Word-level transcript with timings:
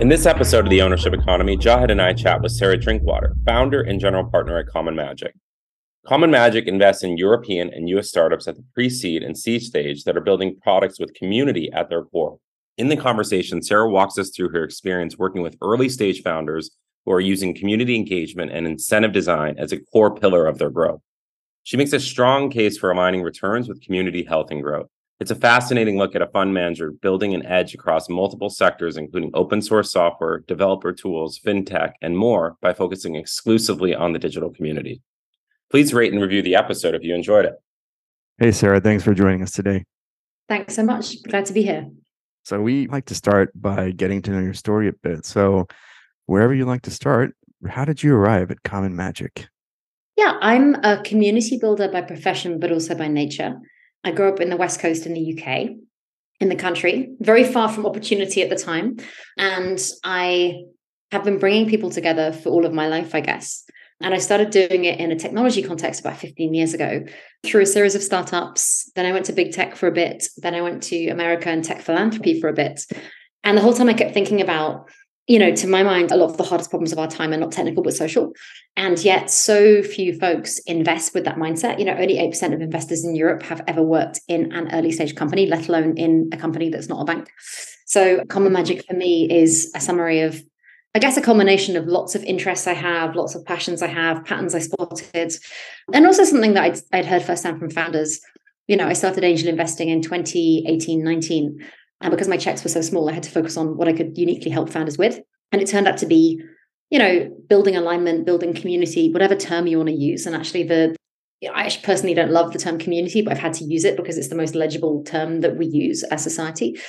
In 0.00 0.08
this 0.08 0.26
episode 0.26 0.64
of 0.64 0.70
the 0.70 0.82
Ownership 0.82 1.14
Economy, 1.14 1.56
Jahed 1.56 1.90
and 1.90 2.02
I 2.02 2.12
chat 2.12 2.42
with 2.42 2.52
Sarah 2.52 2.76
Drinkwater, 2.76 3.34
founder 3.46 3.80
and 3.80 3.98
general 3.98 4.24
partner 4.24 4.58
at 4.58 4.66
Common 4.66 4.94
Magic. 4.94 5.34
Common 6.06 6.30
Magic 6.30 6.66
invests 6.66 7.02
in 7.02 7.16
European 7.16 7.72
and 7.72 7.88
US 7.88 8.08
startups 8.08 8.46
at 8.46 8.56
the 8.56 8.64
pre 8.74 8.90
seed 8.90 9.22
and 9.22 9.36
seed 9.36 9.62
stage 9.62 10.04
that 10.04 10.16
are 10.16 10.20
building 10.20 10.58
products 10.62 11.00
with 11.00 11.14
community 11.14 11.72
at 11.72 11.88
their 11.88 12.04
core. 12.04 12.38
In 12.76 12.88
the 12.88 12.96
conversation, 12.96 13.62
Sarah 13.62 13.88
walks 13.88 14.18
us 14.18 14.30
through 14.30 14.50
her 14.50 14.62
experience 14.62 15.16
working 15.16 15.40
with 15.40 15.56
early 15.62 15.88
stage 15.88 16.22
founders 16.22 16.70
who 17.06 17.12
are 17.12 17.20
using 17.20 17.54
community 17.54 17.96
engagement 17.96 18.52
and 18.52 18.66
incentive 18.66 19.12
design 19.12 19.54
as 19.58 19.72
a 19.72 19.80
core 19.80 20.14
pillar 20.14 20.46
of 20.46 20.58
their 20.58 20.70
growth. 20.70 21.00
She 21.64 21.78
makes 21.78 21.94
a 21.94 22.00
strong 22.00 22.50
case 22.50 22.76
for 22.76 22.90
aligning 22.90 23.22
returns 23.22 23.68
with 23.68 23.82
community 23.82 24.22
health 24.22 24.50
and 24.50 24.62
growth. 24.62 24.88
It's 25.20 25.32
a 25.32 25.34
fascinating 25.34 25.98
look 25.98 26.14
at 26.14 26.22
a 26.22 26.28
fund 26.28 26.54
manager 26.54 26.92
building 26.92 27.34
an 27.34 27.44
edge 27.44 27.74
across 27.74 28.08
multiple 28.08 28.48
sectors, 28.48 28.96
including 28.96 29.32
open 29.34 29.60
source 29.60 29.90
software, 29.90 30.44
developer 30.46 30.92
tools, 30.92 31.40
fintech, 31.44 31.94
and 32.00 32.16
more 32.16 32.56
by 32.60 32.72
focusing 32.72 33.16
exclusively 33.16 33.96
on 33.96 34.12
the 34.12 34.20
digital 34.20 34.50
community. 34.50 35.02
Please 35.72 35.92
rate 35.92 36.12
and 36.12 36.22
review 36.22 36.40
the 36.40 36.54
episode 36.54 36.94
if 36.94 37.02
you 37.02 37.16
enjoyed 37.16 37.46
it. 37.46 37.54
Hey, 38.38 38.52
Sarah, 38.52 38.80
thanks 38.80 39.02
for 39.02 39.12
joining 39.12 39.42
us 39.42 39.50
today. 39.50 39.84
Thanks 40.48 40.76
so 40.76 40.84
much. 40.84 41.20
Glad 41.24 41.46
to 41.46 41.52
be 41.52 41.62
here. 41.62 41.90
So, 42.44 42.60
we 42.62 42.86
like 42.86 43.06
to 43.06 43.14
start 43.16 43.50
by 43.56 43.90
getting 43.90 44.22
to 44.22 44.30
know 44.30 44.40
your 44.40 44.54
story 44.54 44.88
a 44.88 44.92
bit. 44.92 45.26
So, 45.26 45.66
wherever 46.26 46.54
you 46.54 46.64
like 46.64 46.82
to 46.82 46.92
start, 46.92 47.34
how 47.68 47.84
did 47.84 48.04
you 48.04 48.14
arrive 48.14 48.52
at 48.52 48.62
Common 48.62 48.94
Magic? 48.94 49.48
Yeah, 50.16 50.38
I'm 50.40 50.76
a 50.84 51.02
community 51.02 51.58
builder 51.58 51.88
by 51.88 52.02
profession, 52.02 52.60
but 52.60 52.70
also 52.70 52.94
by 52.94 53.08
nature. 53.08 53.60
I 54.04 54.12
grew 54.12 54.28
up 54.28 54.40
in 54.40 54.50
the 54.50 54.56
West 54.56 54.80
Coast 54.80 55.06
in 55.06 55.14
the 55.14 55.34
UK, 55.38 55.70
in 56.40 56.48
the 56.48 56.56
country, 56.56 57.10
very 57.20 57.44
far 57.44 57.68
from 57.68 57.86
opportunity 57.86 58.42
at 58.42 58.50
the 58.50 58.56
time. 58.56 58.98
And 59.36 59.80
I 60.04 60.64
have 61.10 61.24
been 61.24 61.38
bringing 61.38 61.68
people 61.68 61.90
together 61.90 62.32
for 62.32 62.50
all 62.50 62.66
of 62.66 62.72
my 62.72 62.88
life, 62.88 63.14
I 63.14 63.20
guess. 63.20 63.64
And 64.00 64.14
I 64.14 64.18
started 64.18 64.50
doing 64.50 64.84
it 64.84 65.00
in 65.00 65.10
a 65.10 65.18
technology 65.18 65.62
context 65.62 66.00
about 66.00 66.18
15 66.18 66.54
years 66.54 66.72
ago 66.72 67.04
through 67.44 67.62
a 67.62 67.66
series 67.66 67.96
of 67.96 68.02
startups. 68.02 68.90
Then 68.94 69.06
I 69.06 69.12
went 69.12 69.26
to 69.26 69.32
big 69.32 69.52
tech 69.52 69.74
for 69.74 69.88
a 69.88 69.92
bit. 69.92 70.28
Then 70.36 70.54
I 70.54 70.62
went 70.62 70.84
to 70.84 71.08
America 71.08 71.48
and 71.48 71.64
tech 71.64 71.80
philanthropy 71.80 72.40
for 72.40 72.48
a 72.48 72.52
bit. 72.52 72.86
And 73.42 73.56
the 73.56 73.62
whole 73.62 73.72
time 73.72 73.88
I 73.88 73.94
kept 73.94 74.14
thinking 74.14 74.40
about 74.40 74.88
you 75.28 75.38
know, 75.38 75.54
to 75.54 75.66
my 75.66 75.82
mind, 75.82 76.10
a 76.10 76.16
lot 76.16 76.30
of 76.30 76.38
the 76.38 76.42
hardest 76.42 76.70
problems 76.70 76.90
of 76.90 76.98
our 76.98 77.06
time 77.06 77.34
are 77.34 77.36
not 77.36 77.52
technical 77.52 77.82
but 77.82 77.92
social. 77.92 78.32
And 78.78 78.98
yet, 78.98 79.30
so 79.30 79.82
few 79.82 80.18
folks 80.18 80.58
invest 80.60 81.12
with 81.12 81.24
that 81.24 81.36
mindset. 81.36 81.78
You 81.78 81.84
know, 81.84 81.92
only 81.92 82.16
8% 82.16 82.54
of 82.54 82.62
investors 82.62 83.04
in 83.04 83.14
Europe 83.14 83.42
have 83.42 83.62
ever 83.66 83.82
worked 83.82 84.20
in 84.26 84.52
an 84.52 84.72
early 84.72 84.90
stage 84.90 85.14
company, 85.14 85.46
let 85.46 85.68
alone 85.68 85.98
in 85.98 86.30
a 86.32 86.38
company 86.38 86.70
that's 86.70 86.88
not 86.88 87.02
a 87.02 87.04
bank. 87.04 87.28
So, 87.84 88.24
Common 88.30 88.54
Magic 88.54 88.84
for 88.86 88.94
me 88.94 89.30
is 89.30 89.70
a 89.74 89.80
summary 89.80 90.20
of, 90.20 90.42
I 90.94 90.98
guess, 90.98 91.18
a 91.18 91.22
combination 91.22 91.76
of 91.76 91.86
lots 91.86 92.14
of 92.14 92.24
interests 92.24 92.66
I 92.66 92.72
have, 92.72 93.14
lots 93.14 93.34
of 93.34 93.44
passions 93.44 93.82
I 93.82 93.88
have, 93.88 94.24
patterns 94.24 94.54
I 94.54 94.60
spotted, 94.60 95.34
and 95.92 96.06
also 96.06 96.24
something 96.24 96.54
that 96.54 96.64
I'd, 96.64 96.80
I'd 96.90 97.06
heard 97.06 97.22
firsthand 97.22 97.58
from 97.58 97.70
founders. 97.70 98.18
You 98.66 98.76
know, 98.76 98.86
I 98.86 98.94
started 98.94 99.24
angel 99.24 99.48
investing 99.48 99.90
in 99.90 100.00
2018, 100.00 101.04
19 101.04 101.66
and 102.00 102.10
because 102.10 102.28
my 102.28 102.36
checks 102.36 102.62
were 102.62 102.70
so 102.70 102.80
small, 102.80 103.08
I 103.08 103.12
had 103.12 103.22
to 103.24 103.30
focus 103.30 103.56
on 103.56 103.76
what 103.76 103.88
I 103.88 103.92
could 103.92 104.16
uniquely 104.16 104.50
help 104.50 104.70
founders 104.70 104.98
with. 104.98 105.20
And 105.50 105.60
it 105.60 105.68
turned 105.68 105.88
out 105.88 105.98
to 105.98 106.06
be, 106.06 106.40
you 106.90 106.98
know, 106.98 107.28
building 107.48 107.76
alignment, 107.76 108.24
building 108.24 108.54
community, 108.54 109.12
whatever 109.12 109.34
term 109.34 109.66
you 109.66 109.78
want 109.78 109.88
to 109.88 109.94
use. 109.94 110.26
And 110.26 110.36
actually, 110.36 110.64
the 110.64 110.96
I 111.44 111.64
actually 111.64 111.84
personally 111.84 112.14
don't 112.14 112.32
love 112.32 112.52
the 112.52 112.58
term 112.58 112.78
community, 112.78 113.22
but 113.22 113.32
I've 113.32 113.38
had 113.38 113.52
to 113.54 113.64
use 113.64 113.84
it 113.84 113.96
because 113.96 114.18
it's 114.18 114.28
the 114.28 114.34
most 114.34 114.56
legible 114.56 115.04
term 115.04 115.40
that 115.42 115.56
we 115.56 115.66
use 115.66 116.02
as 116.04 116.22
society. 116.22 116.80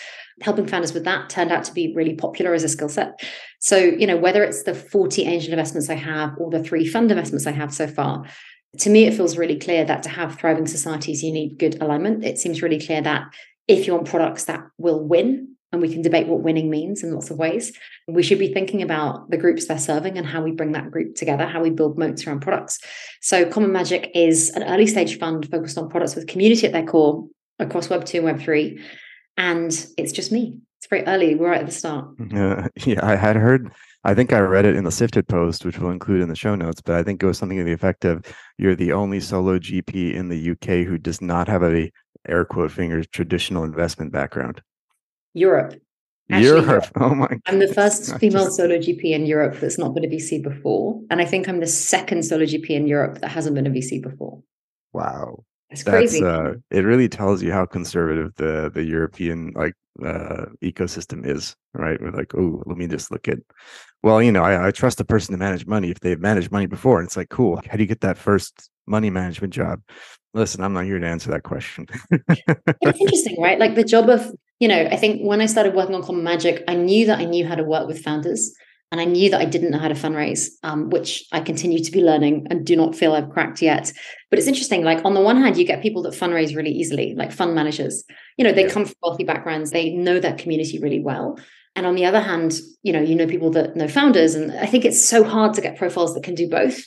Helping 0.41 0.65
founders 0.65 0.93
with 0.93 1.03
that 1.03 1.29
turned 1.29 1.51
out 1.51 1.65
to 1.65 1.73
be 1.73 1.93
really 1.95 2.15
popular 2.15 2.53
as 2.53 2.63
a 2.63 2.69
skill 2.69 2.89
set. 2.89 3.11
So, 3.59 3.77
you 3.77 4.07
know, 4.07 4.17
whether 4.17 4.43
it's 4.43 4.63
the 4.63 4.73
40 4.73 5.25
angel 5.25 5.51
investments 5.51 5.89
I 5.89 5.95
have 5.95 6.31
or 6.39 6.49
the 6.49 6.63
three 6.63 6.87
fund 6.87 7.11
investments 7.11 7.45
I 7.45 7.51
have 7.51 7.73
so 7.73 7.85
far, 7.87 8.25
to 8.79 8.89
me, 8.89 9.05
it 9.05 9.13
feels 9.13 9.37
really 9.37 9.59
clear 9.59 9.85
that 9.85 10.03
to 10.03 10.09
have 10.09 10.39
thriving 10.39 10.65
societies, 10.65 11.23
you 11.23 11.31
need 11.31 11.59
good 11.59 11.81
alignment. 11.81 12.23
It 12.23 12.39
seems 12.39 12.61
really 12.61 12.79
clear 12.79 13.01
that 13.01 13.23
if 13.69 13.87
you 13.87 13.93
want 13.93 14.09
products 14.09 14.45
that 14.45 14.65
will 14.77 14.99
win, 15.07 15.55
and 15.71 15.81
we 15.83 15.93
can 15.93 16.01
debate 16.01 16.27
what 16.27 16.41
winning 16.41 16.71
means 16.71 17.03
in 17.03 17.13
lots 17.13 17.29
of 17.29 17.37
ways, 17.37 17.71
we 18.07 18.23
should 18.23 18.39
be 18.39 18.51
thinking 18.51 18.81
about 18.81 19.29
the 19.29 19.37
groups 19.37 19.67
they're 19.67 19.77
serving 19.77 20.17
and 20.17 20.25
how 20.25 20.41
we 20.41 20.51
bring 20.51 20.71
that 20.71 20.89
group 20.89 21.15
together, 21.15 21.45
how 21.45 21.61
we 21.61 21.69
build 21.69 21.95
moats 21.95 22.25
around 22.25 22.39
products. 22.39 22.79
So, 23.21 23.47
Common 23.47 23.71
Magic 23.71 24.09
is 24.15 24.49
an 24.49 24.63
early 24.63 24.87
stage 24.87 25.19
fund 25.19 25.49
focused 25.49 25.77
on 25.77 25.87
products 25.87 26.15
with 26.15 26.25
community 26.25 26.65
at 26.65 26.73
their 26.73 26.85
core 26.85 27.27
across 27.59 27.87
Web 27.87 28.03
2 28.05 28.17
and 28.17 28.25
Web 28.25 28.41
3. 28.41 28.83
And 29.37 29.71
it's 29.95 30.11
just 30.11 30.31
me. 30.31 30.57
It's 30.79 30.87
very 30.87 31.05
early. 31.05 31.35
We're 31.35 31.51
right 31.51 31.59
at 31.59 31.67
the 31.67 31.71
start. 31.71 32.09
Yeah, 32.31 32.67
yeah, 32.85 33.05
I 33.05 33.15
had 33.15 33.35
heard 33.35 33.71
I 34.05 34.13
think 34.13 34.31
I 34.31 34.39
read 34.39 34.65
it 34.65 34.77
in 34.77 34.85
the 34.85 34.91
Sifted 34.91 35.27
post, 35.27 35.65
which 35.65 35.77
we'll 35.77 35.91
include 35.91 36.21
in 36.21 36.29
the 36.29 36.35
show 36.35 36.55
notes, 36.55 36.81
but 36.81 36.95
I 36.95 37.03
think 37.03 37.21
it 37.21 37.25
was 37.25 37.37
something 37.37 37.57
to 37.57 37.65
the 37.65 37.73
effect 37.73 38.05
of 38.05 38.25
you're 38.57 38.75
the 38.75 38.93
only 38.93 39.19
solo 39.19 39.59
GP 39.59 40.13
in 40.13 40.29
the 40.29 40.51
UK 40.51 40.87
who 40.87 40.97
does 40.97 41.21
not 41.21 41.49
have 41.49 41.63
a 41.63 41.91
air 42.27 42.45
quote 42.45 42.71
fingers 42.71 43.07
traditional 43.07 43.63
investment 43.63 44.11
background. 44.11 44.61
Europe. 45.33 45.75
Actually, 46.31 46.65
Europe. 46.65 46.85
Oh 46.95 47.15
my 47.15 47.27
God. 47.27 47.41
I'm 47.47 47.59
the 47.59 47.73
first 47.73 48.17
female 48.17 48.45
just... 48.45 48.57
solo 48.57 48.77
GP 48.77 49.03
in 49.05 49.25
Europe 49.25 49.59
that's 49.59 49.77
not 49.77 49.93
been 49.95 50.05
a 50.05 50.07
VC 50.07 50.41
before. 50.41 51.01
And 51.09 51.21
I 51.21 51.25
think 51.25 51.49
I'm 51.49 51.59
the 51.59 51.67
second 51.67 52.23
solo 52.23 52.45
GP 52.45 52.69
in 52.69 52.87
Europe 52.87 53.19
that 53.19 53.29
hasn't 53.29 53.55
been 53.55 53.65
a 53.65 53.71
VC 53.71 54.01
before. 54.01 54.41
Wow. 54.93 55.43
It's 55.71 55.83
crazy. 55.83 56.23
Uh, 56.23 56.53
it 56.71 56.81
really 56.81 57.07
tells 57.07 57.43
you 57.43 57.51
how 57.51 57.65
conservative 57.65 58.33
the 58.35 58.71
the 58.73 58.83
European 58.83 59.53
like 59.55 59.75
uh, 60.03 60.45
ecosystem 60.63 61.25
is, 61.25 61.55
right? 61.73 62.01
We're 62.01 62.11
like, 62.11 62.33
oh, 62.33 62.63
let 62.65 62.77
me 62.77 62.87
just 62.87 63.11
look 63.11 63.27
at. 63.27 63.37
Well, 64.01 64.21
you 64.21 64.31
know, 64.31 64.43
I, 64.43 64.67
I 64.67 64.71
trust 64.71 64.99
a 64.99 65.05
person 65.05 65.33
to 65.33 65.37
manage 65.37 65.67
money 65.67 65.91
if 65.91 65.99
they've 65.99 66.19
managed 66.19 66.51
money 66.51 66.65
before. 66.65 66.99
And 66.99 67.07
it's 67.07 67.17
like, 67.17 67.29
cool. 67.29 67.61
How 67.69 67.77
do 67.77 67.83
you 67.83 67.87
get 67.87 68.01
that 68.01 68.17
first 68.17 68.69
money 68.87 69.09
management 69.09 69.53
job? 69.53 69.81
Listen, 70.33 70.63
I'm 70.63 70.73
not 70.73 70.85
here 70.85 70.99
to 70.99 71.07
answer 71.07 71.31
that 71.31 71.43
question. 71.43 71.87
it's 72.11 72.99
interesting, 72.99 73.41
right? 73.41 73.59
Like 73.59 73.75
the 73.75 73.83
job 73.83 74.09
of, 74.09 74.31
you 74.59 74.67
know, 74.67 74.87
I 74.91 74.95
think 74.95 75.21
when 75.21 75.41
I 75.41 75.47
started 75.47 75.73
working 75.73 75.95
on 75.95 76.03
Common 76.03 76.23
Magic, 76.23 76.63
I 76.67 76.75
knew 76.75 77.07
that 77.07 77.19
I 77.19 77.25
knew 77.25 77.47
how 77.47 77.55
to 77.55 77.63
work 77.63 77.87
with 77.87 78.03
founders. 78.03 78.53
And 78.91 78.99
I 78.99 79.05
knew 79.05 79.29
that 79.29 79.39
I 79.39 79.45
didn't 79.45 79.69
know 79.69 79.77
how 79.77 79.87
to 79.87 79.93
fundraise, 79.93 80.47
um, 80.63 80.89
which 80.89 81.23
I 81.31 81.41
continue 81.41 81.83
to 81.83 81.91
be 81.91 82.01
learning 82.01 82.47
and 82.49 82.65
do 82.65 82.75
not 82.75 82.95
feel 82.95 83.13
I've 83.13 83.29
cracked 83.29 83.61
yet. 83.61 83.93
But 84.31 84.39
it's 84.39 84.47
interesting. 84.47 84.83
Like 84.83 85.05
on 85.05 85.13
the 85.13 85.21
one 85.21 85.37
hand, 85.37 85.57
you 85.57 85.65
get 85.65 85.83
people 85.83 86.01
that 86.03 86.13
fundraise 86.13 86.55
really 86.55 86.71
easily, 86.71 87.13
like 87.15 87.31
fund 87.31 87.53
managers. 87.53 88.03
You 88.37 88.45
know, 88.45 88.51
they 88.51 88.63
yeah. 88.63 88.71
come 88.71 88.85
from 88.85 88.95
wealthy 89.03 89.23
backgrounds, 89.23 89.69
they 89.69 89.91
know 89.91 90.19
that 90.19 90.39
community 90.39 90.79
really 90.79 90.99
well. 90.99 91.37
And 91.75 91.85
on 91.85 91.93
the 91.93 92.05
other 92.05 92.19
hand, 92.19 92.59
you 92.81 92.91
know, 92.91 93.01
you 93.01 93.15
know 93.15 93.27
people 93.27 93.51
that 93.51 93.75
know 93.75 93.87
founders, 93.87 94.33
and 94.33 94.51
I 94.53 94.65
think 94.65 94.85
it's 94.85 95.03
so 95.03 95.23
hard 95.23 95.53
to 95.53 95.61
get 95.61 95.77
profiles 95.77 96.15
that 96.15 96.23
can 96.23 96.33
do 96.33 96.49
both. 96.49 96.81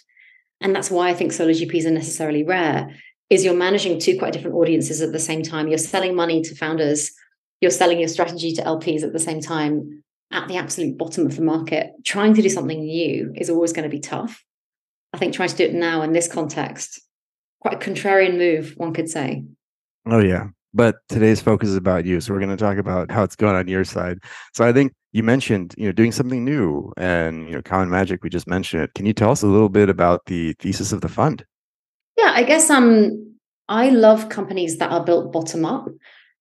And 0.60 0.75
that's 0.75 0.91
why 0.91 1.08
I 1.08 1.14
think 1.14 1.32
solo 1.32 1.52
GPs 1.52 1.86
are 1.86 1.91
necessarily 1.91 2.42
rare. 2.42 2.91
Is 3.31 3.44
you're 3.44 3.55
managing 3.55 3.99
two 3.99 4.19
quite 4.19 4.33
different 4.33 4.56
audiences 4.56 5.00
at 5.00 5.12
the 5.12 5.19
same 5.19 5.43
time. 5.43 5.69
You're 5.69 5.78
selling 5.78 6.15
money 6.15 6.43
to 6.43 6.55
founders, 6.55 7.10
you're 7.62 7.71
selling 7.71 7.99
your 7.99 8.09
strategy 8.09 8.53
to 8.53 8.62
LPs 8.62 9.03
at 9.03 9.12
the 9.12 9.19
same 9.19 9.41
time 9.41 10.03
at 10.33 10.49
the 10.49 10.56
absolute 10.56 10.99
bottom 10.99 11.27
of 11.27 11.37
the 11.37 11.43
market, 11.43 11.93
trying 12.05 12.34
to 12.34 12.43
do 12.43 12.49
something 12.49 12.81
new 12.81 13.32
is 13.37 13.50
always 13.50 13.72
going 13.72 13.84
to 13.84 13.94
be 13.94 14.00
tough. 14.00 14.43
I 15.12 15.19
think 15.19 15.34
trying 15.34 15.50
to 15.50 15.56
do 15.56 15.65
it 15.65 15.75
now 15.75 16.03
in 16.03 16.12
this 16.12 16.27
context, 16.27 17.00
quite 17.61 17.75
a 17.75 17.77
contrarian 17.78 18.38
move, 18.38 18.75
one 18.77 18.94
could 18.94 19.09
say. 19.09 19.44
Oh, 20.06 20.21
yeah. 20.21 20.49
But 20.75 20.97
today's 21.09 21.43
focus 21.43 21.69
is 21.69 21.77
about 21.77 22.06
you. 22.06 22.21
So 22.21 22.32
we're 22.32 22.41
going 22.41 22.56
to 22.56 22.56
talk 22.56 22.78
about 22.78 23.11
how 23.11 23.22
it's 23.22 23.37
going 23.37 23.55
on 23.55 23.69
your 23.69 23.84
side. 23.84 24.19
So 24.55 24.65
I 24.65 24.72
think 24.72 24.94
you 25.12 25.22
mentioned, 25.22 25.75
you 25.77 25.84
know, 25.84 25.93
doing 25.93 26.12
something 26.12 26.44
new 26.44 26.93
and, 26.96 27.46
you 27.46 27.55
know, 27.55 27.62
Common 27.62 27.91
Magic, 27.91 28.25
we 28.25 28.31
just 28.31 28.49
mentioned 28.49 28.82
it. 28.82 28.94
Can 28.94 29.05
you 29.05 29.12
tell 29.12 29.31
us 29.31 29.43
a 29.43 29.46
little 29.46 29.69
bit 29.69 29.91
about 29.91 30.25
the 30.26 30.55
thesis 30.55 30.93
of 30.93 31.02
the 31.02 31.08
fund? 31.08 31.44
Yeah, 32.17 32.32
I 32.35 32.43
guess 32.43 32.70
um 32.70 33.37
I 33.69 33.91
love 33.91 34.29
companies 34.29 34.79
that 34.79 34.91
are 34.91 35.05
built 35.05 35.32
bottom 35.32 35.64
up. 35.64 35.88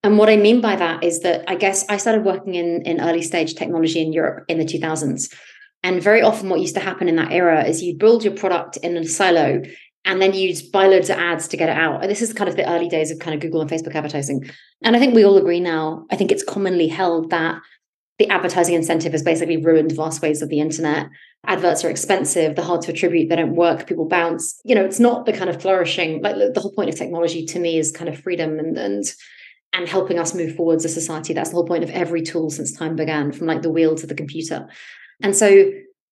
And 0.04 0.18
what 0.18 0.30
I 0.30 0.36
mean 0.36 0.62
by 0.62 0.76
that 0.76 1.04
is 1.04 1.22
that 1.22 1.44
I 1.48 1.56
guess 1.56 1.86
I 1.88 1.98
started 1.98 2.26
working 2.26 2.56
in, 2.56 2.82
in 2.84 3.00
early 3.00 3.22
stage 3.22 3.54
technology 3.54 4.02
in 4.02 4.12
Europe 4.12 4.46
in 4.48 4.58
the 4.58 4.66
2000s. 4.66 5.32
And 5.84 6.02
very 6.02 6.22
often, 6.22 6.50
what 6.50 6.60
used 6.60 6.76
to 6.76 6.82
happen 6.82 7.08
in 7.08 7.16
that 7.16 7.32
era 7.32 7.64
is 7.64 7.82
you 7.82 7.96
build 7.96 8.24
your 8.24 8.34
product 8.34 8.78
in 8.78 8.98
a 8.98 9.06
silo 9.06 9.62
and 10.06 10.22
then 10.22 10.34
you 10.34 10.56
buy 10.72 10.88
loads 10.88 11.10
of 11.10 11.18
ads 11.18 11.48
to 11.50 11.58
get 11.58 11.70
it 11.70 11.78
out. 11.78 12.02
And 12.02 12.10
this 12.10 12.22
is 12.22 12.34
kind 12.34 12.50
of 12.50 12.56
the 12.56 12.68
early 12.70 12.90
days 12.90 13.12
of 13.12 13.20
kind 13.20 13.36
of 13.36 13.42
Google 13.42 13.62
and 13.62 13.70
Facebook 13.70 13.96
advertising. 13.96 14.50
And 14.84 14.96
I 14.96 15.00
think 15.00 15.14
we 15.14 15.24
all 15.24 15.38
agree 15.38 15.60
now, 15.60 16.06
I 16.12 16.16
think 16.16 16.32
it's 16.32 16.44
commonly 16.44 16.88
held 16.88 17.30
that 17.30 17.62
the 18.22 18.30
advertising 18.30 18.76
incentive 18.76 19.14
has 19.14 19.24
basically 19.24 19.58
ruined 19.58 19.92
vast 19.94 20.22
ways 20.22 20.44
of 20.44 20.50
the 20.50 20.60
internet. 20.60 21.08
Adverts 21.48 21.84
are 21.84 21.90
expensive, 21.90 22.56
they're 22.56 22.64
hard 22.64 22.84
to 22.84 22.92
attribute, 22.92 23.30
they 23.30 23.36
don't 23.36 23.56
work, 23.56 23.88
people 23.88 24.08
bounce. 24.08 24.62
You 24.64 24.76
know, 24.76 24.86
it's 24.86 25.00
not 25.00 25.26
the 25.26 25.34
kind 25.34 25.50
of 25.50 25.60
flourishing, 25.60 26.22
like 26.22 26.36
the 26.36 26.60
whole 26.60 26.72
point 26.72 26.90
of 26.90 26.96
technology 26.96 27.48
to 27.48 27.60
me 27.60 27.80
is 27.80 27.92
kind 27.92 28.08
of 28.08 28.20
freedom 28.20 28.60
and 28.60 28.78
and 28.78 29.06
and 29.74 29.90
helping 29.90 30.20
us 30.20 30.36
move 30.36 30.56
forwards 30.56 30.86
as 30.86 30.92
a 30.92 31.00
society. 31.02 31.34
That's 31.34 31.50
the 31.50 31.56
whole 31.56 31.66
point 31.66 31.84
of 31.84 31.90
every 31.90 32.22
tool 32.22 32.52
since 32.52 32.72
time 32.72 32.96
began, 32.96 33.32
from 33.32 33.48
like 33.48 33.64
the 33.64 33.72
wheel 33.72 33.96
to 33.96 34.06
the 34.06 34.14
computer. 34.14 34.68
And 35.24 35.36
so 35.36 35.72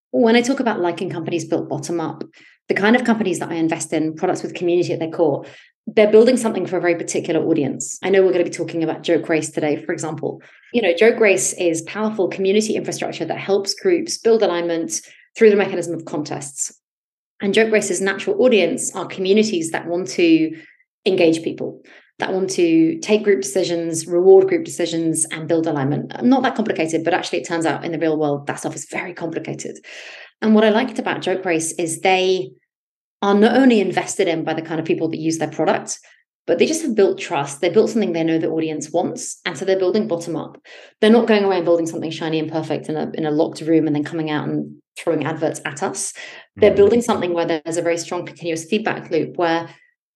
when 0.09 0.35
I 0.35 0.41
talk 0.41 0.59
about 0.59 0.79
liking 0.79 1.11
companies 1.11 1.45
built 1.45 1.69
bottom 1.69 1.99
up, 1.99 2.23
the 2.69 2.73
kind 2.73 2.95
of 2.95 3.03
companies 3.03 3.37
that 3.37 3.51
I 3.51 3.55
invest 3.55 3.93
in, 3.93 4.15
products 4.15 4.41
with 4.41 4.55
community 4.55 4.93
at 4.93 4.99
their 4.99 5.11
core, 5.11 5.45
they're 5.95 6.11
building 6.11 6.37
something 6.37 6.65
for 6.65 6.77
a 6.77 6.81
very 6.81 6.95
particular 6.95 7.45
audience. 7.45 7.99
I 8.03 8.09
know 8.09 8.21
we're 8.21 8.33
going 8.33 8.43
to 8.43 8.49
be 8.49 8.55
talking 8.55 8.83
about 8.83 9.03
JokeRace 9.03 9.53
today, 9.53 9.83
for 9.83 9.91
example. 9.91 10.41
You 10.73 10.81
know, 10.81 10.93
JokeRace 10.93 11.55
is 11.59 11.81
powerful 11.83 12.27
community 12.27 12.75
infrastructure 12.75 13.25
that 13.25 13.37
helps 13.37 13.73
groups 13.73 14.17
build 14.17 14.43
alignment 14.43 15.01
through 15.37 15.49
the 15.49 15.55
mechanism 15.55 15.93
of 15.93 16.05
contests. 16.05 16.73
And 17.41 17.53
JokeRace's 17.53 18.01
natural 18.01 18.41
audience 18.43 18.93
are 18.95 19.05
communities 19.05 19.71
that 19.71 19.87
want 19.87 20.09
to 20.09 20.55
engage 21.05 21.41
people, 21.43 21.81
that 22.19 22.33
want 22.33 22.49
to 22.51 22.99
take 22.99 23.23
group 23.23 23.41
decisions, 23.41 24.05
reward 24.05 24.47
group 24.47 24.65
decisions, 24.65 25.25
and 25.31 25.47
build 25.47 25.65
alignment. 25.65 26.21
Not 26.21 26.43
that 26.43 26.55
complicated, 26.55 27.03
but 27.05 27.13
actually, 27.13 27.39
it 27.39 27.47
turns 27.47 27.65
out 27.65 27.85
in 27.85 27.93
the 27.93 27.99
real 27.99 28.19
world, 28.19 28.47
that 28.47 28.59
stuff 28.59 28.75
is 28.75 28.87
very 28.91 29.13
complicated. 29.13 29.77
And 30.41 30.53
what 30.53 30.65
I 30.65 30.69
liked 30.69 30.99
about 30.99 31.21
JokeRace 31.21 31.73
is 31.79 32.01
they 32.01 32.51
are 33.21 33.33
not 33.33 33.57
only 33.57 33.79
invested 33.79 34.27
in 34.27 34.43
by 34.43 34.53
the 34.53 34.61
kind 34.61 34.79
of 34.79 34.85
people 34.85 35.09
that 35.09 35.19
use 35.19 35.37
their 35.37 35.51
product, 35.51 35.99
but 36.47 36.57
they 36.57 36.65
just 36.65 36.81
have 36.81 36.95
built 36.95 37.19
trust. 37.19 37.61
They 37.61 37.69
built 37.69 37.91
something 37.91 38.13
they 38.13 38.23
know 38.23 38.39
the 38.39 38.49
audience 38.49 38.89
wants. 38.89 39.39
And 39.45 39.57
so 39.57 39.65
they're 39.65 39.77
building 39.77 40.07
bottom 40.07 40.35
up. 40.35 40.57
They're 40.99 41.11
not 41.11 41.27
going 41.27 41.43
away 41.43 41.57
and 41.57 41.65
building 41.65 41.85
something 41.85 42.09
shiny 42.09 42.39
and 42.39 42.51
perfect 42.51 42.89
in 42.89 42.95
a, 42.95 43.11
in 43.13 43.25
a 43.25 43.31
locked 43.31 43.61
room 43.61 43.85
and 43.85 43.95
then 43.95 44.03
coming 44.03 44.31
out 44.31 44.47
and 44.47 44.81
throwing 44.97 45.25
adverts 45.25 45.61
at 45.65 45.83
us. 45.83 46.13
They're 46.55 46.71
mm-hmm. 46.71 46.77
building 46.77 47.01
something 47.01 47.33
where 47.33 47.45
there's 47.45 47.77
a 47.77 47.83
very 47.83 47.97
strong 47.97 48.25
continuous 48.25 48.65
feedback 48.65 49.11
loop 49.11 49.37
where 49.37 49.69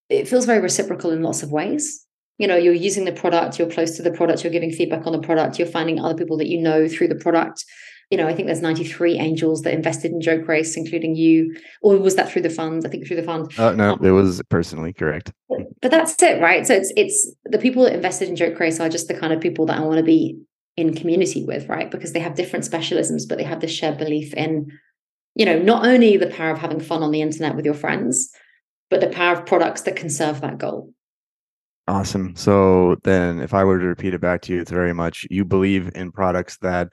it 0.09 0.27
feels 0.27 0.45
very 0.45 0.59
reciprocal 0.59 1.11
in 1.11 1.21
lots 1.21 1.43
of 1.43 1.51
ways. 1.51 2.03
You 2.39 2.47
know, 2.47 2.55
you're 2.55 2.73
using 2.73 3.05
the 3.05 3.11
product, 3.11 3.59
you're 3.59 3.69
close 3.69 3.95
to 3.97 4.01
the 4.01 4.11
product, 4.11 4.43
you're 4.43 4.51
giving 4.51 4.71
feedback 4.71 5.05
on 5.05 5.13
the 5.13 5.19
product, 5.19 5.59
you're 5.59 5.67
finding 5.67 5.99
other 5.99 6.15
people 6.15 6.37
that 6.37 6.47
you 6.47 6.59
know 6.59 6.87
through 6.87 7.09
the 7.09 7.15
product 7.15 7.63
you 8.09 8.17
know, 8.17 8.27
I 8.27 8.33
think 8.33 8.47
there's 8.47 8.61
93 8.61 9.17
angels 9.17 9.61
that 9.63 9.73
invested 9.73 10.11
in 10.11 10.19
JokeRace, 10.19 10.77
including 10.77 11.15
you. 11.15 11.55
Or 11.81 11.97
was 11.97 12.15
that 12.15 12.31
through 12.31 12.43
the 12.43 12.49
fund? 12.49 12.83
I 12.85 12.89
think 12.89 13.07
through 13.07 13.15
the 13.15 13.23
fund. 13.23 13.51
Uh, 13.57 13.71
no, 13.71 13.93
um, 13.93 14.05
it 14.05 14.11
was 14.11 14.41
personally 14.49 14.93
correct. 14.93 15.31
But 15.81 15.91
that's 15.91 16.21
it, 16.21 16.41
right? 16.41 16.65
So 16.65 16.73
it's 16.73 16.93
it's 16.95 17.35
the 17.45 17.57
people 17.57 17.83
that 17.83 17.93
invested 17.93 18.29
in 18.29 18.35
JokeRace 18.35 18.79
are 18.79 18.89
just 18.89 19.07
the 19.07 19.13
kind 19.13 19.33
of 19.33 19.41
people 19.41 19.65
that 19.67 19.77
I 19.77 19.81
want 19.81 19.97
to 19.97 20.03
be 20.03 20.39
in 20.77 20.95
community 20.95 21.43
with, 21.43 21.67
right? 21.69 21.89
Because 21.89 22.13
they 22.13 22.19
have 22.19 22.35
different 22.35 22.65
specialisms, 22.65 23.27
but 23.27 23.37
they 23.37 23.43
have 23.43 23.61
this 23.61 23.71
shared 23.71 23.97
belief 23.97 24.33
in, 24.33 24.71
you 25.35 25.45
know, 25.45 25.59
not 25.59 25.85
only 25.85 26.17
the 26.17 26.27
power 26.27 26.51
of 26.51 26.57
having 26.59 26.79
fun 26.79 27.03
on 27.03 27.11
the 27.11 27.21
internet 27.21 27.55
with 27.55 27.65
your 27.65 27.73
friends, 27.73 28.31
but 28.89 29.01
the 29.01 29.09
power 29.09 29.35
of 29.35 29.45
products 29.45 29.81
that 29.81 29.95
can 29.95 30.09
serve 30.09 30.41
that 30.41 30.57
goal. 30.57 30.93
Awesome. 31.87 32.33
So 32.35 32.95
then, 33.03 33.41
if 33.41 33.53
I 33.53 33.65
were 33.65 33.77
to 33.77 33.85
repeat 33.85 34.13
it 34.13 34.21
back 34.21 34.41
to 34.43 34.53
you, 34.53 34.61
it's 34.61 34.71
very 34.71 34.93
much 34.93 35.27
you 35.29 35.43
believe 35.43 35.91
in 35.95 36.13
products 36.13 36.57
that 36.61 36.87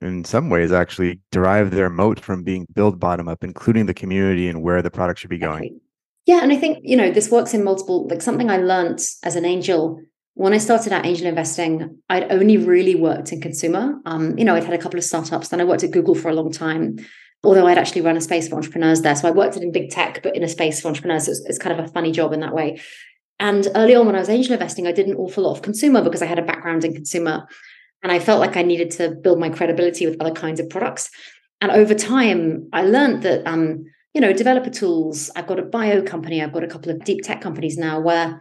in 0.00 0.24
some 0.24 0.50
ways 0.50 0.72
actually 0.72 1.20
derive 1.30 1.70
their 1.70 1.90
moat 1.90 2.20
from 2.20 2.42
being 2.42 2.66
built 2.74 2.98
bottom 2.98 3.28
up, 3.28 3.42
including 3.42 3.86
the 3.86 3.94
community 3.94 4.48
and 4.48 4.62
where 4.62 4.82
the 4.82 4.90
product 4.90 5.20
should 5.20 5.30
be 5.30 5.38
going. 5.38 5.80
Yeah, 6.26 6.40
and 6.42 6.52
I 6.52 6.56
think 6.56 6.78
you 6.82 6.96
know 6.96 7.10
this 7.10 7.30
works 7.30 7.54
in 7.54 7.64
multiple. 7.64 8.06
Like 8.08 8.22
something 8.22 8.50
I 8.50 8.58
learned 8.58 9.00
as 9.22 9.36
an 9.36 9.44
angel 9.44 10.00
when 10.36 10.52
I 10.52 10.58
started 10.58 10.92
out 10.92 11.06
angel 11.06 11.26
investing, 11.26 11.98
I'd 12.10 12.30
only 12.30 12.58
really 12.58 12.94
worked 12.94 13.32
in 13.32 13.40
consumer. 13.40 13.98
Um, 14.04 14.36
you 14.36 14.44
know, 14.44 14.54
I'd 14.54 14.64
had 14.64 14.74
a 14.74 14.78
couple 14.78 14.98
of 14.98 15.04
startups. 15.04 15.48
Then 15.48 15.62
I 15.62 15.64
worked 15.64 15.82
at 15.82 15.92
Google 15.92 16.14
for 16.14 16.28
a 16.28 16.34
long 16.34 16.52
time, 16.52 16.98
although 17.42 17.66
I'd 17.66 17.78
actually 17.78 18.02
run 18.02 18.18
a 18.18 18.20
space 18.20 18.46
for 18.46 18.56
entrepreneurs 18.56 19.00
there. 19.00 19.16
So 19.16 19.28
I 19.28 19.30
worked 19.30 19.56
in 19.56 19.72
big 19.72 19.88
tech, 19.88 20.22
but 20.22 20.36
in 20.36 20.42
a 20.42 20.48
space 20.48 20.78
for 20.78 20.88
entrepreneurs. 20.88 21.24
So 21.24 21.30
it's, 21.30 21.40
it's 21.46 21.58
kind 21.58 21.80
of 21.80 21.82
a 21.82 21.88
funny 21.88 22.12
job 22.12 22.34
in 22.34 22.40
that 22.40 22.52
way. 22.52 22.82
And 23.40 23.66
early 23.74 23.94
on, 23.94 24.04
when 24.04 24.14
I 24.14 24.18
was 24.18 24.28
angel 24.28 24.52
investing, 24.52 24.86
I 24.86 24.92
did 24.92 25.06
an 25.06 25.16
awful 25.16 25.44
lot 25.44 25.52
of 25.52 25.62
consumer 25.62 26.02
because 26.02 26.20
I 26.20 26.26
had 26.26 26.38
a 26.38 26.42
background 26.42 26.84
in 26.84 26.92
consumer. 26.92 27.46
And 28.02 28.12
I 28.12 28.18
felt 28.18 28.40
like 28.40 28.56
I 28.56 28.62
needed 28.62 28.90
to 28.92 29.10
build 29.10 29.40
my 29.40 29.50
credibility 29.50 30.06
with 30.06 30.20
other 30.20 30.32
kinds 30.32 30.60
of 30.60 30.68
products. 30.68 31.10
And 31.60 31.70
over 31.70 31.94
time, 31.94 32.68
I 32.72 32.82
learned 32.82 33.22
that, 33.22 33.46
um, 33.46 33.84
you 34.14 34.20
know, 34.20 34.32
developer 34.32 34.70
tools, 34.70 35.30
I've 35.34 35.46
got 35.46 35.58
a 35.58 35.62
bio 35.62 36.02
company, 36.02 36.42
I've 36.42 36.52
got 36.52 36.64
a 36.64 36.68
couple 36.68 36.92
of 36.92 37.04
deep 37.04 37.22
tech 37.22 37.40
companies 37.40 37.76
now 37.76 38.00
where, 38.00 38.40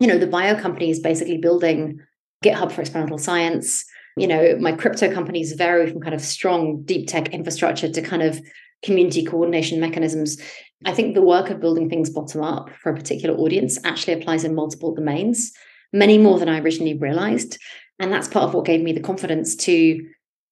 you 0.00 0.06
know, 0.06 0.18
the 0.18 0.26
bio 0.26 0.60
company 0.60 0.90
is 0.90 1.00
basically 1.00 1.38
building 1.38 2.00
GitHub 2.44 2.72
for 2.72 2.80
experimental 2.80 3.18
science. 3.18 3.84
You 4.16 4.26
know, 4.26 4.56
my 4.60 4.72
crypto 4.72 5.12
companies 5.12 5.52
vary 5.52 5.90
from 5.90 6.00
kind 6.00 6.14
of 6.14 6.20
strong 6.20 6.82
deep 6.82 7.08
tech 7.08 7.32
infrastructure 7.32 7.88
to 7.88 8.02
kind 8.02 8.22
of 8.22 8.40
community 8.84 9.24
coordination 9.24 9.80
mechanisms. 9.80 10.40
I 10.84 10.92
think 10.92 11.14
the 11.14 11.22
work 11.22 11.50
of 11.50 11.60
building 11.60 11.88
things 11.88 12.10
bottom 12.10 12.42
up 12.42 12.68
for 12.82 12.92
a 12.92 12.96
particular 12.96 13.36
audience 13.36 13.78
actually 13.84 14.14
applies 14.14 14.44
in 14.44 14.54
multiple 14.54 14.94
domains, 14.94 15.52
many 15.92 16.18
more 16.18 16.38
than 16.38 16.48
I 16.48 16.60
originally 16.60 16.98
realized. 16.98 17.58
And 18.02 18.12
that's 18.12 18.26
part 18.26 18.46
of 18.46 18.52
what 18.52 18.64
gave 18.64 18.82
me 18.82 18.92
the 18.92 19.00
confidence 19.00 19.54
to 19.56 20.04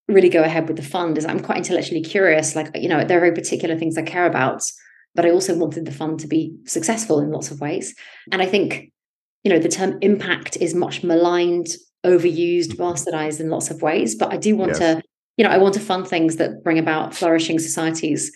really 0.06 0.28
go 0.28 0.44
ahead 0.44 0.68
with 0.68 0.76
the 0.76 0.84
fund 0.84 1.18
is 1.18 1.26
I'm 1.26 1.40
quite 1.40 1.58
intellectually 1.58 2.00
curious. 2.00 2.54
Like, 2.54 2.70
you 2.74 2.88
know, 2.88 3.04
there 3.04 3.18
are 3.18 3.22
very 3.22 3.34
particular 3.34 3.76
things 3.76 3.98
I 3.98 4.02
care 4.02 4.26
about, 4.26 4.62
but 5.16 5.26
I 5.26 5.32
also 5.32 5.56
wanted 5.56 5.84
the 5.84 5.92
fund 5.92 6.20
to 6.20 6.28
be 6.28 6.54
successful 6.64 7.18
in 7.18 7.32
lots 7.32 7.50
of 7.50 7.60
ways. 7.60 7.92
And 8.30 8.40
I 8.40 8.46
think, 8.46 8.92
you 9.42 9.52
know, 9.52 9.58
the 9.58 9.68
term 9.68 9.98
impact 10.00 10.58
is 10.58 10.74
much 10.74 11.02
maligned, 11.02 11.66
overused, 12.06 12.74
mm-hmm. 12.74 12.82
bastardized 12.82 13.40
in 13.40 13.50
lots 13.50 13.68
of 13.68 13.82
ways. 13.82 14.14
But 14.14 14.32
I 14.32 14.36
do 14.36 14.56
want 14.56 14.70
yes. 14.70 14.78
to, 14.78 15.02
you 15.36 15.44
know, 15.44 15.50
I 15.50 15.58
want 15.58 15.74
to 15.74 15.80
fund 15.80 16.06
things 16.06 16.36
that 16.36 16.62
bring 16.62 16.78
about 16.78 17.16
flourishing 17.16 17.58
societies, 17.58 18.30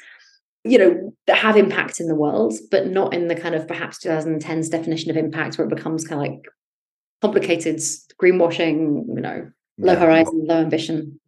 you 0.64 0.76
know, 0.76 1.14
that 1.28 1.38
have 1.38 1.56
impact 1.56 2.00
in 2.00 2.08
the 2.08 2.16
world, 2.16 2.54
but 2.72 2.88
not 2.88 3.14
in 3.14 3.28
the 3.28 3.36
kind 3.36 3.54
of 3.54 3.68
perhaps 3.68 4.04
2010's 4.04 4.68
definition 4.70 5.12
of 5.12 5.16
impact 5.16 5.56
where 5.56 5.68
it 5.68 5.74
becomes 5.74 6.04
kind 6.04 6.20
of 6.20 6.32
like 6.32 6.48
complicated 7.24 7.76
greenwashing, 8.20 9.06
you 9.08 9.22
know, 9.22 9.50
low 9.78 9.94
yeah. 9.94 9.98
horizon, 9.98 10.46
low 10.46 10.60
ambition. 10.60 11.18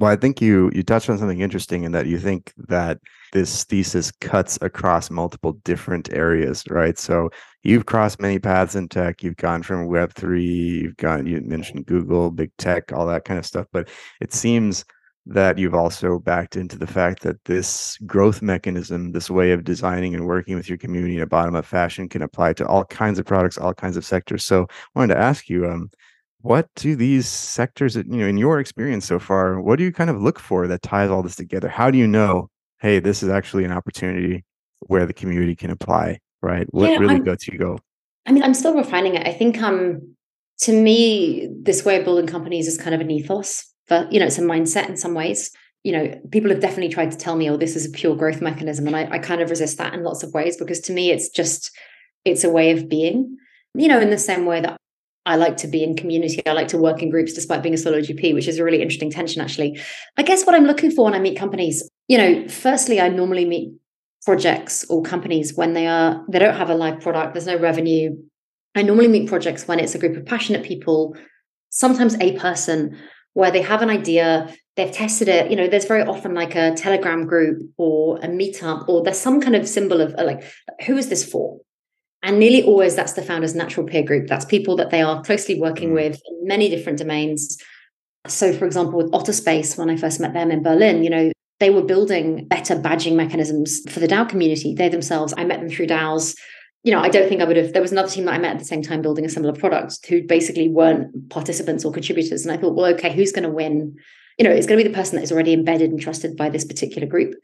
Well, 0.00 0.10
I 0.10 0.16
think 0.16 0.40
you 0.40 0.72
you 0.74 0.82
touched 0.82 1.08
on 1.08 1.18
something 1.18 1.40
interesting 1.40 1.84
in 1.84 1.92
that 1.92 2.06
you 2.06 2.18
think 2.18 2.52
that 2.68 2.98
this 3.32 3.62
thesis 3.62 4.10
cuts 4.10 4.58
across 4.60 5.10
multiple 5.10 5.52
different 5.64 6.12
areas, 6.12 6.64
right? 6.68 6.98
So 6.98 7.30
you've 7.62 7.86
crossed 7.86 8.20
many 8.20 8.40
paths 8.40 8.74
in 8.74 8.88
tech. 8.88 9.22
You've 9.22 9.36
gone 9.36 9.62
from 9.62 9.86
Web 9.86 10.12
three, 10.12 10.82
you've 10.82 10.96
gone 10.96 11.26
you 11.26 11.40
mentioned 11.42 11.86
Google, 11.86 12.32
big 12.32 12.50
tech, 12.58 12.92
all 12.92 13.06
that 13.06 13.24
kind 13.24 13.38
of 13.38 13.46
stuff. 13.46 13.66
But 13.72 13.88
it 14.20 14.32
seems 14.32 14.84
that 15.26 15.56
you've 15.56 15.74
also 15.74 16.18
backed 16.18 16.56
into 16.56 16.78
the 16.78 16.86
fact 16.86 17.22
that 17.22 17.42
this 17.44 17.96
growth 18.06 18.42
mechanism, 18.42 19.12
this 19.12 19.30
way 19.30 19.52
of 19.52 19.64
designing 19.64 20.14
and 20.14 20.26
working 20.26 20.54
with 20.54 20.68
your 20.68 20.76
community 20.76 21.16
in 21.16 21.22
a 21.22 21.26
bottom 21.26 21.54
up 21.54 21.64
fashion 21.64 22.08
can 22.08 22.20
apply 22.22 22.52
to 22.52 22.66
all 22.66 22.84
kinds 22.84 23.18
of 23.18 23.24
products, 23.24 23.56
all 23.56 23.72
kinds 23.72 23.96
of 23.96 24.04
sectors. 24.04 24.44
So 24.44 24.64
I 24.64 24.98
wanted 24.98 25.14
to 25.14 25.20
ask 25.20 25.48
you, 25.48 25.66
um, 25.66 25.90
what 26.42 26.68
do 26.76 26.94
these 26.94 27.26
sectors, 27.26 27.96
you 27.96 28.04
know, 28.04 28.26
in 28.26 28.36
your 28.36 28.60
experience 28.60 29.06
so 29.06 29.18
far, 29.18 29.62
what 29.62 29.78
do 29.78 29.84
you 29.84 29.92
kind 29.92 30.10
of 30.10 30.20
look 30.20 30.38
for 30.38 30.66
that 30.66 30.82
ties 30.82 31.08
all 31.08 31.22
this 31.22 31.36
together? 31.36 31.68
How 31.68 31.90
do 31.90 31.96
you 31.96 32.06
know, 32.06 32.50
hey, 32.80 32.98
this 32.98 33.22
is 33.22 33.30
actually 33.30 33.64
an 33.64 33.72
opportunity 33.72 34.44
where 34.80 35.06
the 35.06 35.14
community 35.14 35.56
can 35.56 35.70
apply, 35.70 36.18
right? 36.42 36.66
What 36.74 36.90
yeah, 36.90 36.98
really 36.98 37.14
I'm, 37.14 37.26
you 37.50 37.58
go? 37.58 37.78
I 38.26 38.32
mean, 38.32 38.42
I'm 38.42 38.52
still 38.52 38.74
refining 38.74 39.14
it. 39.14 39.26
I 39.26 39.32
think 39.32 39.62
um 39.62 40.16
to 40.58 40.72
me, 40.72 41.48
this 41.62 41.84
way 41.84 41.96
of 41.96 42.04
building 42.04 42.26
companies 42.26 42.68
is 42.68 42.78
kind 42.78 42.94
of 42.94 43.00
an 43.00 43.10
ethos 43.10 43.73
but 43.88 44.12
you 44.12 44.20
know 44.20 44.26
it's 44.26 44.38
a 44.38 44.42
mindset 44.42 44.88
in 44.88 44.96
some 44.96 45.14
ways 45.14 45.50
you 45.82 45.92
know 45.92 46.20
people 46.30 46.50
have 46.50 46.60
definitely 46.60 46.92
tried 46.92 47.10
to 47.10 47.16
tell 47.16 47.36
me 47.36 47.48
oh 47.48 47.56
this 47.56 47.76
is 47.76 47.86
a 47.86 47.90
pure 47.90 48.16
growth 48.16 48.40
mechanism 48.40 48.86
and 48.86 48.96
I, 48.96 49.08
I 49.10 49.18
kind 49.18 49.40
of 49.40 49.50
resist 49.50 49.78
that 49.78 49.94
in 49.94 50.02
lots 50.02 50.22
of 50.22 50.32
ways 50.32 50.56
because 50.56 50.80
to 50.80 50.92
me 50.92 51.10
it's 51.10 51.28
just 51.28 51.70
it's 52.24 52.44
a 52.44 52.50
way 52.50 52.70
of 52.70 52.88
being 52.88 53.36
you 53.74 53.88
know 53.88 54.00
in 54.00 54.10
the 54.10 54.18
same 54.18 54.46
way 54.46 54.60
that 54.60 54.76
I 55.26 55.36
like 55.36 55.56
to 55.58 55.66
be 55.66 55.82
in 55.82 55.96
community. 55.96 56.42
I 56.46 56.52
like 56.52 56.68
to 56.68 56.76
work 56.76 57.02
in 57.02 57.08
groups 57.08 57.32
despite 57.32 57.62
being 57.62 57.74
a 57.74 57.78
solo 57.78 58.00
GP, 58.00 58.34
which 58.34 58.46
is 58.46 58.58
a 58.58 58.64
really 58.64 58.82
interesting 58.82 59.10
tension, 59.10 59.40
actually. 59.40 59.80
I 60.18 60.22
guess 60.22 60.44
what 60.44 60.54
I'm 60.54 60.66
looking 60.66 60.90
for 60.90 61.06
when 61.06 61.14
I 61.14 61.18
meet 61.18 61.38
companies, 61.38 61.88
you 62.08 62.18
know, 62.18 62.46
firstly, 62.48 63.00
I 63.00 63.08
normally 63.08 63.46
meet 63.46 63.72
projects 64.24 64.84
or 64.90 65.02
companies 65.02 65.54
when 65.54 65.72
they 65.74 65.86
are 65.86 66.24
they 66.28 66.38
don't 66.38 66.56
have 66.56 66.70
a 66.70 66.74
live 66.74 67.00
product, 67.00 67.34
there's 67.34 67.46
no 67.46 67.58
revenue. 67.58 68.16
I 68.74 68.82
normally 68.82 69.08
meet 69.08 69.28
projects 69.28 69.68
when 69.68 69.78
it's 69.78 69.94
a 69.94 69.98
group 69.98 70.16
of 70.16 70.26
passionate 70.26 70.64
people, 70.64 71.16
sometimes 71.70 72.16
a 72.20 72.36
person 72.38 72.98
where 73.34 73.50
they 73.50 73.62
have 73.62 73.82
an 73.82 73.90
idea, 73.90 74.52
they've 74.76 74.90
tested 74.90 75.28
it. 75.28 75.50
You 75.50 75.56
know, 75.56 75.68
there's 75.68 75.84
very 75.84 76.02
often 76.02 76.34
like 76.34 76.54
a 76.54 76.74
Telegram 76.74 77.26
group 77.26 77.62
or 77.76 78.18
a 78.18 78.28
meetup, 78.28 78.88
or 78.88 79.02
there's 79.02 79.18
some 79.18 79.40
kind 79.40 79.54
of 79.54 79.68
symbol 79.68 80.00
of 80.00 80.12
like, 80.14 80.42
who 80.86 80.96
is 80.96 81.08
this 81.08 81.24
for? 81.24 81.60
And 82.22 82.38
nearly 82.38 82.62
always 82.62 82.96
that's 82.96 83.12
the 83.12 83.22
founder's 83.22 83.54
natural 83.54 83.86
peer 83.86 84.02
group. 84.02 84.28
That's 84.28 84.46
people 84.46 84.76
that 84.76 84.90
they 84.90 85.02
are 85.02 85.22
closely 85.22 85.60
working 85.60 85.90
mm. 85.90 85.94
with 85.94 86.20
in 86.26 86.46
many 86.46 86.70
different 86.70 86.98
domains. 86.98 87.58
So, 88.26 88.52
for 88.54 88.64
example, 88.64 88.96
with 88.96 89.12
Otterspace, 89.12 89.76
when 89.76 89.90
I 89.90 89.96
first 89.96 90.20
met 90.20 90.32
them 90.32 90.50
in 90.50 90.62
Berlin, 90.62 91.04
you 91.04 91.10
know, 91.10 91.30
they 91.60 91.70
were 91.70 91.82
building 91.82 92.48
better 92.48 92.76
badging 92.76 93.14
mechanisms 93.14 93.80
for 93.90 94.00
the 94.00 94.08
DAO 94.08 94.28
community. 94.28 94.74
They 94.74 94.88
themselves, 94.88 95.34
I 95.36 95.44
met 95.44 95.60
them 95.60 95.68
through 95.68 95.88
DAOs 95.88 96.34
you 96.84 96.92
know, 96.92 97.00
I 97.00 97.08
don't 97.08 97.28
think 97.28 97.40
I 97.40 97.44
would 97.44 97.56
have. 97.56 97.72
There 97.72 97.82
was 97.82 97.92
another 97.92 98.10
team 98.10 98.26
that 98.26 98.34
I 98.34 98.38
met 98.38 98.52
at 98.52 98.58
the 98.58 98.64
same 98.64 98.82
time 98.82 99.00
building 99.00 99.24
a 99.24 99.28
similar 99.30 99.54
product 99.54 100.06
who 100.06 100.22
basically 100.22 100.68
weren't 100.68 101.30
participants 101.30 101.84
or 101.84 101.90
contributors. 101.90 102.44
And 102.44 102.52
I 102.52 102.60
thought, 102.60 102.74
well, 102.74 102.92
okay, 102.94 103.12
who's 103.12 103.32
going 103.32 103.44
to 103.44 103.50
win? 103.50 103.96
You 104.38 104.44
know, 104.44 104.50
it's 104.50 104.66
going 104.66 104.78
to 104.78 104.84
be 104.84 104.88
the 104.88 104.94
person 104.94 105.16
that 105.16 105.22
is 105.22 105.32
already 105.32 105.54
embedded 105.54 105.90
and 105.90 106.00
trusted 106.00 106.36
by 106.36 106.50
this 106.50 106.64
particular 106.64 107.08
group. 107.08 107.34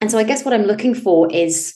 And 0.00 0.08
so 0.10 0.18
I 0.18 0.22
guess 0.22 0.44
what 0.44 0.54
I'm 0.54 0.62
looking 0.62 0.94
for 0.94 1.30
is 1.32 1.74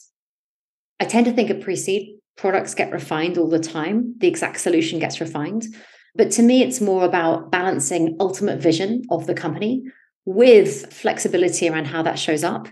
I 1.01 1.05
tend 1.05 1.25
to 1.25 1.33
think 1.33 1.49
of 1.49 1.59
pre 1.59 1.75
seed 1.75 2.17
products 2.37 2.73
get 2.73 2.93
refined 2.93 3.37
all 3.37 3.49
the 3.49 3.59
time, 3.59 4.15
the 4.19 4.27
exact 4.27 4.61
solution 4.61 4.97
gets 4.97 5.19
refined. 5.19 5.65
But 6.15 6.31
to 6.31 6.41
me, 6.41 6.63
it's 6.63 6.79
more 6.79 7.03
about 7.03 7.51
balancing 7.51 8.15
ultimate 8.19 8.61
vision 8.61 9.03
of 9.09 9.27
the 9.27 9.33
company 9.33 9.83
with 10.25 10.93
flexibility 10.93 11.67
around 11.67 11.85
how 11.85 12.03
that 12.03 12.19
shows 12.19 12.43
up 12.43 12.67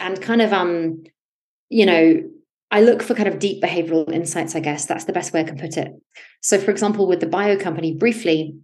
and 0.00 0.20
kind 0.20 0.42
of 0.42 0.52
um 0.52 1.02
you 1.68 1.86
know 1.86 2.22
I 2.70 2.82
look 2.82 3.02
for 3.02 3.14
kind 3.14 3.28
of 3.28 3.38
deep 3.38 3.62
behavioral 3.62 4.10
insights, 4.12 4.54
I 4.54 4.60
guess. 4.60 4.86
That's 4.86 5.04
the 5.04 5.12
best 5.12 5.32
way 5.32 5.40
I 5.40 5.44
can 5.44 5.58
put 5.58 5.76
it. 5.76 5.92
So, 6.40 6.58
for 6.58 6.70
example, 6.70 7.06
with 7.06 7.20
the 7.20 7.26
bio 7.26 7.56
company, 7.56 7.94
briefly, 7.94 8.54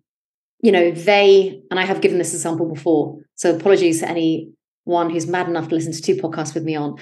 you 0.61 0.73
know, 0.73 0.91
they, 0.93 1.61
and 1.71 1.81
I 1.81 1.85
have 1.85 2.01
given 2.01 2.19
this 2.19 2.33
example 2.33 2.67
before. 2.73 3.19
So, 3.35 3.55
apologies 3.55 4.01
to 4.01 4.09
anyone 4.09 5.11
who's 5.11 5.27
mad 5.27 5.49
enough 5.49 5.69
to 5.69 5.75
listen 5.75 5.93
to 5.93 6.03
two 6.03 6.17
podcasts 6.17 6.55
with 6.55 6.65
me 6.65 6.77
on. 6.77 6.97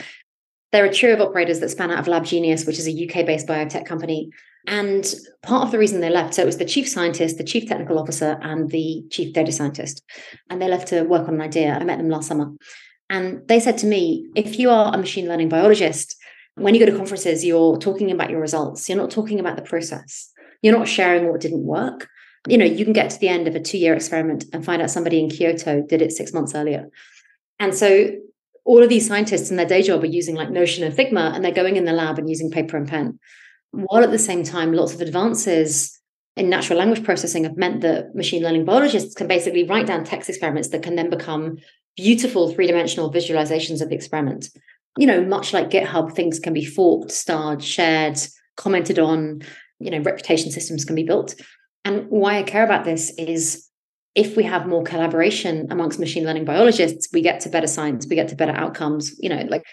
There 0.73 0.82
are 0.82 0.88
a 0.88 0.92
trio 0.92 1.14
of 1.14 1.20
operators 1.20 1.61
that 1.61 1.68
span 1.68 1.90
out 1.90 2.00
of 2.00 2.06
LabGenius, 2.06 2.66
which 2.66 2.78
is 2.78 2.88
a 2.88 2.90
UK 2.90 3.26
based 3.26 3.46
biotech 3.46 3.87
company. 3.87 4.30
And 4.66 5.14
part 5.42 5.64
of 5.64 5.70
the 5.70 5.78
reason 5.78 6.00
they 6.00 6.11
left, 6.11 6.34
so 6.34 6.42
it 6.42 6.46
was 6.46 6.56
the 6.56 6.64
chief 6.64 6.88
scientist, 6.88 7.37
the 7.37 7.44
chief 7.44 7.68
technical 7.68 7.99
officer, 7.99 8.38
and 8.42 8.70
the 8.70 9.04
chief 9.11 9.34
data 9.34 9.52
scientist. 9.52 10.02
And 10.49 10.61
they 10.61 10.68
left 10.68 10.88
to 10.88 11.02
work 11.02 11.28
on 11.28 11.34
an 11.34 11.42
idea. 11.42 11.76
I 11.78 11.84
met 11.84 11.99
them 11.99 12.08
last 12.08 12.28
summer. 12.28 12.50
And 13.11 13.46
they 13.46 13.61
said 13.61 13.76
to 13.78 13.87
me, 13.87 14.26
if 14.34 14.58
you 14.58 14.70
are 14.70 14.92
a 14.94 14.99
machine 14.99 15.28
learning 15.28 15.50
biologist, 15.50 16.16
when 16.56 16.75
you 16.75 16.80
go 16.80 16.90
to 16.90 16.96
conferences, 16.96 17.44
you're 17.44 17.78
talking 17.78 18.11
about 18.11 18.30
your 18.30 18.40
results. 18.40 18.88
You're 18.88 18.99
not 18.99 19.11
talking 19.11 19.40
about 19.40 19.56
the 19.56 19.62
process. 19.62 20.30
You're 20.62 20.76
not 20.76 20.88
sharing 20.88 21.28
what 21.28 21.40
didn't 21.40 21.64
work. 21.64 22.08
You 22.46 22.58
know, 22.58 22.64
you 22.64 22.84
can 22.84 22.92
get 22.92 23.11
to 23.11 23.18
the 23.18 23.28
end 23.28 23.49
of 23.49 23.54
a 23.54 23.61
two 23.61 23.78
year 23.78 23.94
experiment 23.94 24.44
and 24.52 24.64
find 24.64 24.80
out 24.80 24.90
somebody 24.90 25.18
in 25.18 25.30
Kyoto 25.30 25.82
did 25.82 26.02
it 26.02 26.12
six 26.12 26.32
months 26.32 26.54
earlier. 26.54 26.88
And 27.58 27.75
so 27.75 28.11
all 28.64 28.82
of 28.82 28.88
these 28.88 29.06
scientists 29.06 29.50
in 29.50 29.56
their 29.56 29.66
day 29.66 29.82
job 29.82 30.02
are 30.02 30.06
using 30.06 30.34
like 30.34 30.50
Notion 30.50 30.84
and 30.84 30.96
Figma, 30.96 31.34
and 31.34 31.44
they're 31.44 31.52
going 31.52 31.76
in 31.76 31.84
the 31.84 31.92
lab 31.92 32.18
and 32.18 32.28
using 32.28 32.50
paper 32.50 32.76
and 32.76 32.88
pen. 32.88 33.18
While 33.73 34.04
at 34.04 34.11
the 34.11 34.18
same 34.18 34.42
time, 34.42 34.73
lots 34.73 34.94
of 34.94 35.00
advances 35.00 36.00
in 36.37 36.49
natural 36.49 36.78
language 36.78 37.04
processing 37.04 37.44
have 37.44 37.56
meant 37.56 37.80
that 37.82 38.14
machine 38.14 38.42
learning 38.42 38.64
biologists 38.64 39.14
can 39.14 39.26
basically 39.26 39.64
write 39.64 39.87
down 39.87 40.04
text 40.04 40.28
experiments 40.28 40.68
that 40.68 40.82
can 40.82 40.96
then 40.96 41.11
become 41.11 41.58
beautiful 41.96 42.52
three 42.52 42.66
dimensional 42.66 43.12
visualizations 43.12 43.80
of 43.80 43.88
the 43.88 43.94
experiment 43.94 44.49
you 44.98 45.06
know, 45.06 45.24
much 45.24 45.52
like 45.52 45.70
GitHub, 45.70 46.14
things 46.14 46.38
can 46.38 46.52
be 46.52 46.64
forked, 46.64 47.10
starred, 47.10 47.62
shared, 47.62 48.18
commented 48.56 48.98
on, 48.98 49.42
you 49.80 49.90
know, 49.90 49.98
reputation 49.98 50.50
systems 50.50 50.84
can 50.84 50.94
be 50.94 51.02
built. 51.02 51.34
And 51.84 52.06
why 52.08 52.38
I 52.38 52.42
care 52.42 52.64
about 52.64 52.84
this 52.84 53.12
is 53.18 53.68
if 54.14 54.36
we 54.36 54.44
have 54.44 54.66
more 54.66 54.84
collaboration 54.84 55.66
amongst 55.70 55.98
machine 55.98 56.24
learning 56.24 56.44
biologists, 56.44 57.08
we 57.12 57.20
get 57.20 57.40
to 57.40 57.48
better 57.48 57.66
science, 57.66 58.06
we 58.08 58.16
get 58.16 58.28
to 58.28 58.36
better 58.36 58.52
outcomes. 58.52 59.18
You 59.18 59.28
know, 59.28 59.44
like 59.48 59.64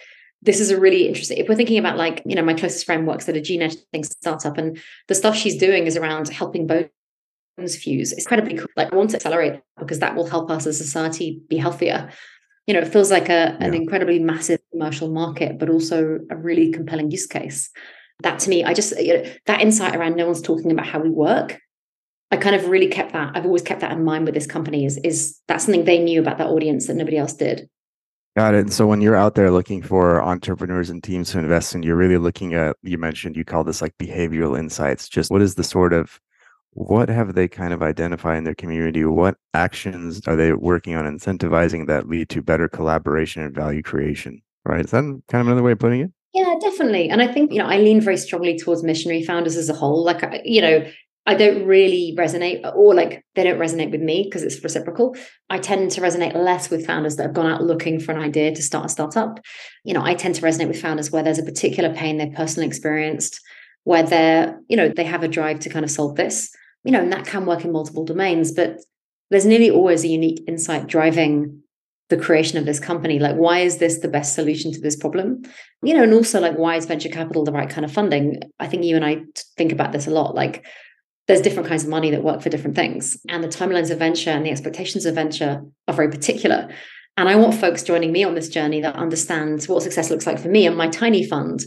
this 0.42 0.60
is 0.60 0.72
a 0.72 0.80
really 0.80 1.08
interesting. 1.08 1.38
If 1.38 1.48
we're 1.48 1.56
thinking 1.56 1.78
about 1.78 1.98
like, 1.98 2.24
you 2.26 2.36
know, 2.36 2.42
my 2.42 2.56
closest 2.56 2.86
friend 2.86 3.06
works 3.06 3.30
at 3.30 3.38
a 3.38 3.42
gene 3.42 3.62
editing 3.62 4.04
startup, 4.04 4.58
and 4.58 4.80
the 5.08 5.16
stuff 5.16 5.36
she's 5.36 5.58
doing 5.58 5.86
is 5.86 5.96
around 5.96 6.30
helping 6.30 6.66
bones 6.66 7.76
fuse. 7.78 8.12
It's 8.12 8.24
incredibly 8.24 8.58
cool. 8.58 8.68
Like 8.76 8.92
I 8.92 8.96
want 8.96 9.12
to 9.12 9.18
accelerate 9.18 9.62
because 9.78 10.00
that 10.00 10.16
will 10.16 10.28
help 10.28 10.50
us 10.50 10.66
as 10.66 10.82
a 10.82 10.84
society 10.84 11.42
be 11.48 11.58
healthier 11.58 12.10
you 12.72 12.80
know, 12.80 12.88
it 12.88 12.94
feels 12.94 13.12
like 13.12 13.28
a, 13.28 13.58
an 13.60 13.74
incredibly 13.74 14.18
massive 14.18 14.62
commercial 14.72 15.10
market, 15.10 15.60
but 15.60 15.70
also 15.70 16.20
a 16.30 16.38
really 16.38 16.72
compelling 16.72 17.12
use 17.12 17.28
case. 17.28 17.70
That 18.22 18.40
to 18.40 18.50
me, 18.50 18.64
I 18.64 18.74
just, 18.74 18.98
you 18.98 19.16
know, 19.16 19.30
that 19.48 19.60
insight 19.60 19.94
around 19.94 20.16
no 20.16 20.26
one's 20.26 20.42
talking 20.42 20.72
about 20.72 20.86
how 20.88 21.02
we 21.02 21.10
work. 21.10 21.60
I 22.32 22.38
kind 22.38 22.56
of 22.56 22.70
really 22.70 22.88
kept 22.88 23.12
that. 23.12 23.34
I've 23.36 23.46
always 23.46 23.62
kept 23.62 23.82
that 23.82 23.92
in 23.92 24.06
mind 24.06 24.24
with 24.24 24.36
this 24.36 24.48
company 24.48 24.86
is, 24.86 24.98
is 25.04 25.38
that 25.50 25.60
something 25.60 25.84
they 25.84 26.02
knew 26.02 26.22
about 26.22 26.38
that 26.38 26.48
audience 26.48 26.88
that 26.88 26.96
nobody 26.96 27.18
else 27.18 27.34
did. 27.34 27.70
Got 28.38 28.54
it. 28.54 28.72
So 28.72 28.88
when 28.88 29.02
you're 29.02 29.18
out 29.18 29.36
there 29.36 29.52
looking 29.52 29.82
for 29.82 30.22
entrepreneurs 30.22 30.90
and 30.90 31.04
teams 31.04 31.32
to 31.32 31.40
invest 31.40 31.76
in, 31.76 31.84
you're 31.84 31.98
really 31.98 32.20
looking 32.20 32.54
at, 32.54 32.78
you 32.84 32.98
mentioned 32.98 33.36
you 33.36 33.44
call 33.44 33.66
this 33.66 33.82
like 33.82 33.98
behavioral 33.98 34.58
insights. 34.58 35.10
Just 35.10 35.30
what 35.30 35.42
is 35.42 35.56
the 35.56 35.66
sort 35.66 35.92
of 35.92 36.22
what 36.74 37.10
have 37.10 37.36
they 37.36 37.48
kind 37.48 37.74
of 37.74 37.84
identified 37.84 38.38
in 38.38 38.44
their 38.44 38.56
community? 38.56 39.04
What 39.04 39.36
actions 39.54 40.22
are 40.28 40.36
they 40.36 40.54
working 40.54 40.96
on 40.96 41.06
incentivizing 41.06 41.88
that 41.88 42.08
lead 42.08 42.30
to 42.30 42.42
better 42.42 42.70
collaboration 42.70 43.44
and 43.44 43.54
value 43.54 43.84
creation? 43.84 44.42
Right. 44.64 44.86
Is 44.86 44.92
that 44.92 45.04
kind 45.28 45.42
of 45.42 45.48
another 45.48 45.64
way 45.64 45.74
of 45.74 45.80
putting 45.80 46.02
it? 46.02 46.12
Yeah, 46.34 46.56
definitely. 46.62 47.10
And 47.10 47.22
I 47.22 47.28
think, 47.28 47.52
you 47.52 47.60
know, 47.60 47.66
I 47.66 47.78
lean 47.78 48.00
very 48.00 48.16
strongly 48.16 48.58
towards 48.58 48.84
missionary 48.84 49.24
founders 49.24 49.58
as 49.58 49.70
a 49.70 49.74
whole. 49.74 50.06
Like, 50.06 50.24
you 50.46 50.62
know, 50.62 50.86
I 51.26 51.36
don't 51.36 51.66
really 51.66 52.16
resonate, 52.18 52.62
or 52.74 52.96
like 52.96 53.24
they 53.36 53.44
don't 53.44 53.60
resonate 53.60 53.92
with 53.92 54.02
me 54.02 54.24
because 54.24 54.42
it's 54.42 54.64
reciprocal. 54.64 55.16
I 55.50 55.60
tend 55.60 55.92
to 55.92 56.02
resonate 56.02 56.36
less 56.36 56.70
with 56.70 56.86
founders 56.86 57.18
that 57.18 57.24
have 57.24 57.34
gone 57.34 57.52
out 57.52 57.64
looking 57.64 58.00
for 58.00 58.14
an 58.14 58.22
idea 58.22 58.56
to 58.56 58.62
start 58.62 58.86
a 58.86 58.90
startup. 58.90 59.40
You 59.84 59.94
know, 59.94 60.04
I 60.04 60.16
tend 60.16 60.36
to 60.36 60.42
resonate 60.42 60.70
with 60.70 60.82
founders 60.82 61.12
where 61.12 61.22
there's 61.22 61.38
a 61.38 61.44
particular 61.44 61.94
pain 61.94 62.18
they've 62.18 62.34
personally 62.34 62.68
experienced, 62.68 63.42
where 63.84 64.04
they're, 64.04 64.60
you 64.70 64.78
know, 64.78 64.90
they 64.90 65.04
have 65.04 65.24
a 65.24 65.28
drive 65.28 65.60
to 65.62 65.70
kind 65.70 65.84
of 65.84 65.92
solve 65.92 66.16
this 66.16 66.56
you 66.84 66.92
know, 66.92 67.02
and 67.02 67.12
that 67.14 67.26
can 67.26 67.46
work 67.46 67.64
in 67.64 67.72
multiple 67.72 68.06
domains, 68.06 68.52
but 68.52 68.78
there's 69.30 69.46
nearly 69.46 69.70
always 69.70 70.04
a 70.04 70.10
unique 70.10 70.44
insight 70.48 70.88
driving 70.88 71.62
the 72.10 72.18
creation 72.18 72.58
of 72.58 72.66
this 72.66 72.80
company. 72.80 73.20
Like, 73.20 73.38
why 73.38 73.60
is 73.60 73.78
this 73.78 74.00
the 74.00 74.10
best 74.10 74.36
solution 74.36 74.72
to 74.74 74.82
this 74.82 74.98
problem? 74.98 75.44
You 75.82 75.94
know, 75.94 76.04
and 76.04 76.14
also 76.14 76.42
like, 76.42 76.58
why 76.58 76.76
is 76.76 76.86
venture 76.86 77.10
capital 77.10 77.46
the 77.46 77.54
right 77.54 77.70
kind 77.70 77.86
of 77.86 77.92
funding? 77.92 78.42
I 78.60 78.68
think 78.68 78.84
you 78.84 78.96
and 78.96 79.06
I 79.06 79.24
think 79.58 79.72
about 79.72 79.94
this 79.94 80.08
a 80.08 80.12
lot. 80.12 80.36
Like, 80.36 80.66
there's 81.28 81.42
different 81.42 81.70
kinds 81.70 81.84
of 81.84 81.90
money 81.90 82.12
that 82.12 82.24
work 82.24 82.42
for 82.42 82.50
different 82.50 82.76
things. 82.76 83.18
And 83.30 83.44
the 83.44 83.48
timelines 83.48 83.90
of 83.90 84.00
venture 84.00 84.32
and 84.32 84.46
the 84.46 84.52
expectations 84.52 85.06
of 85.06 85.16
venture 85.16 85.62
are 85.88 85.94
very 85.94 86.10
particular. 86.10 86.70
And 87.16 87.30
I 87.30 87.36
want 87.36 87.56
folks 87.56 87.84
joining 87.84 88.12
me 88.12 88.24
on 88.24 88.36
this 88.36 88.50
journey 88.50 88.82
that 88.82 88.96
understands 88.96 89.70
what 89.70 89.84
success 89.84 90.10
looks 90.10 90.28
like 90.28 90.40
for 90.40 90.50
me 90.50 90.66
and 90.66 90.76
my 90.76 90.88
tiny 90.88 91.26
fund 91.26 91.64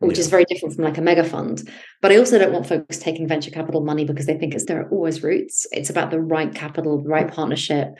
which 0.00 0.16
yeah. 0.16 0.20
is 0.20 0.28
very 0.28 0.44
different 0.44 0.74
from 0.74 0.84
like 0.84 0.98
a 0.98 1.02
mega 1.02 1.24
fund. 1.24 1.68
But 2.02 2.12
I 2.12 2.16
also 2.16 2.38
don't 2.38 2.52
want 2.52 2.66
folks 2.66 2.98
taking 2.98 3.26
venture 3.26 3.50
capital 3.50 3.82
money 3.82 4.04
because 4.04 4.26
they 4.26 4.36
think 4.36 4.54
it's 4.54 4.66
there 4.66 4.82
are 4.82 4.90
always 4.90 5.22
routes. 5.22 5.66
It's 5.72 5.90
about 5.90 6.10
the 6.10 6.20
right 6.20 6.54
capital, 6.54 7.02
the 7.02 7.08
right 7.08 7.30
partnership. 7.32 7.94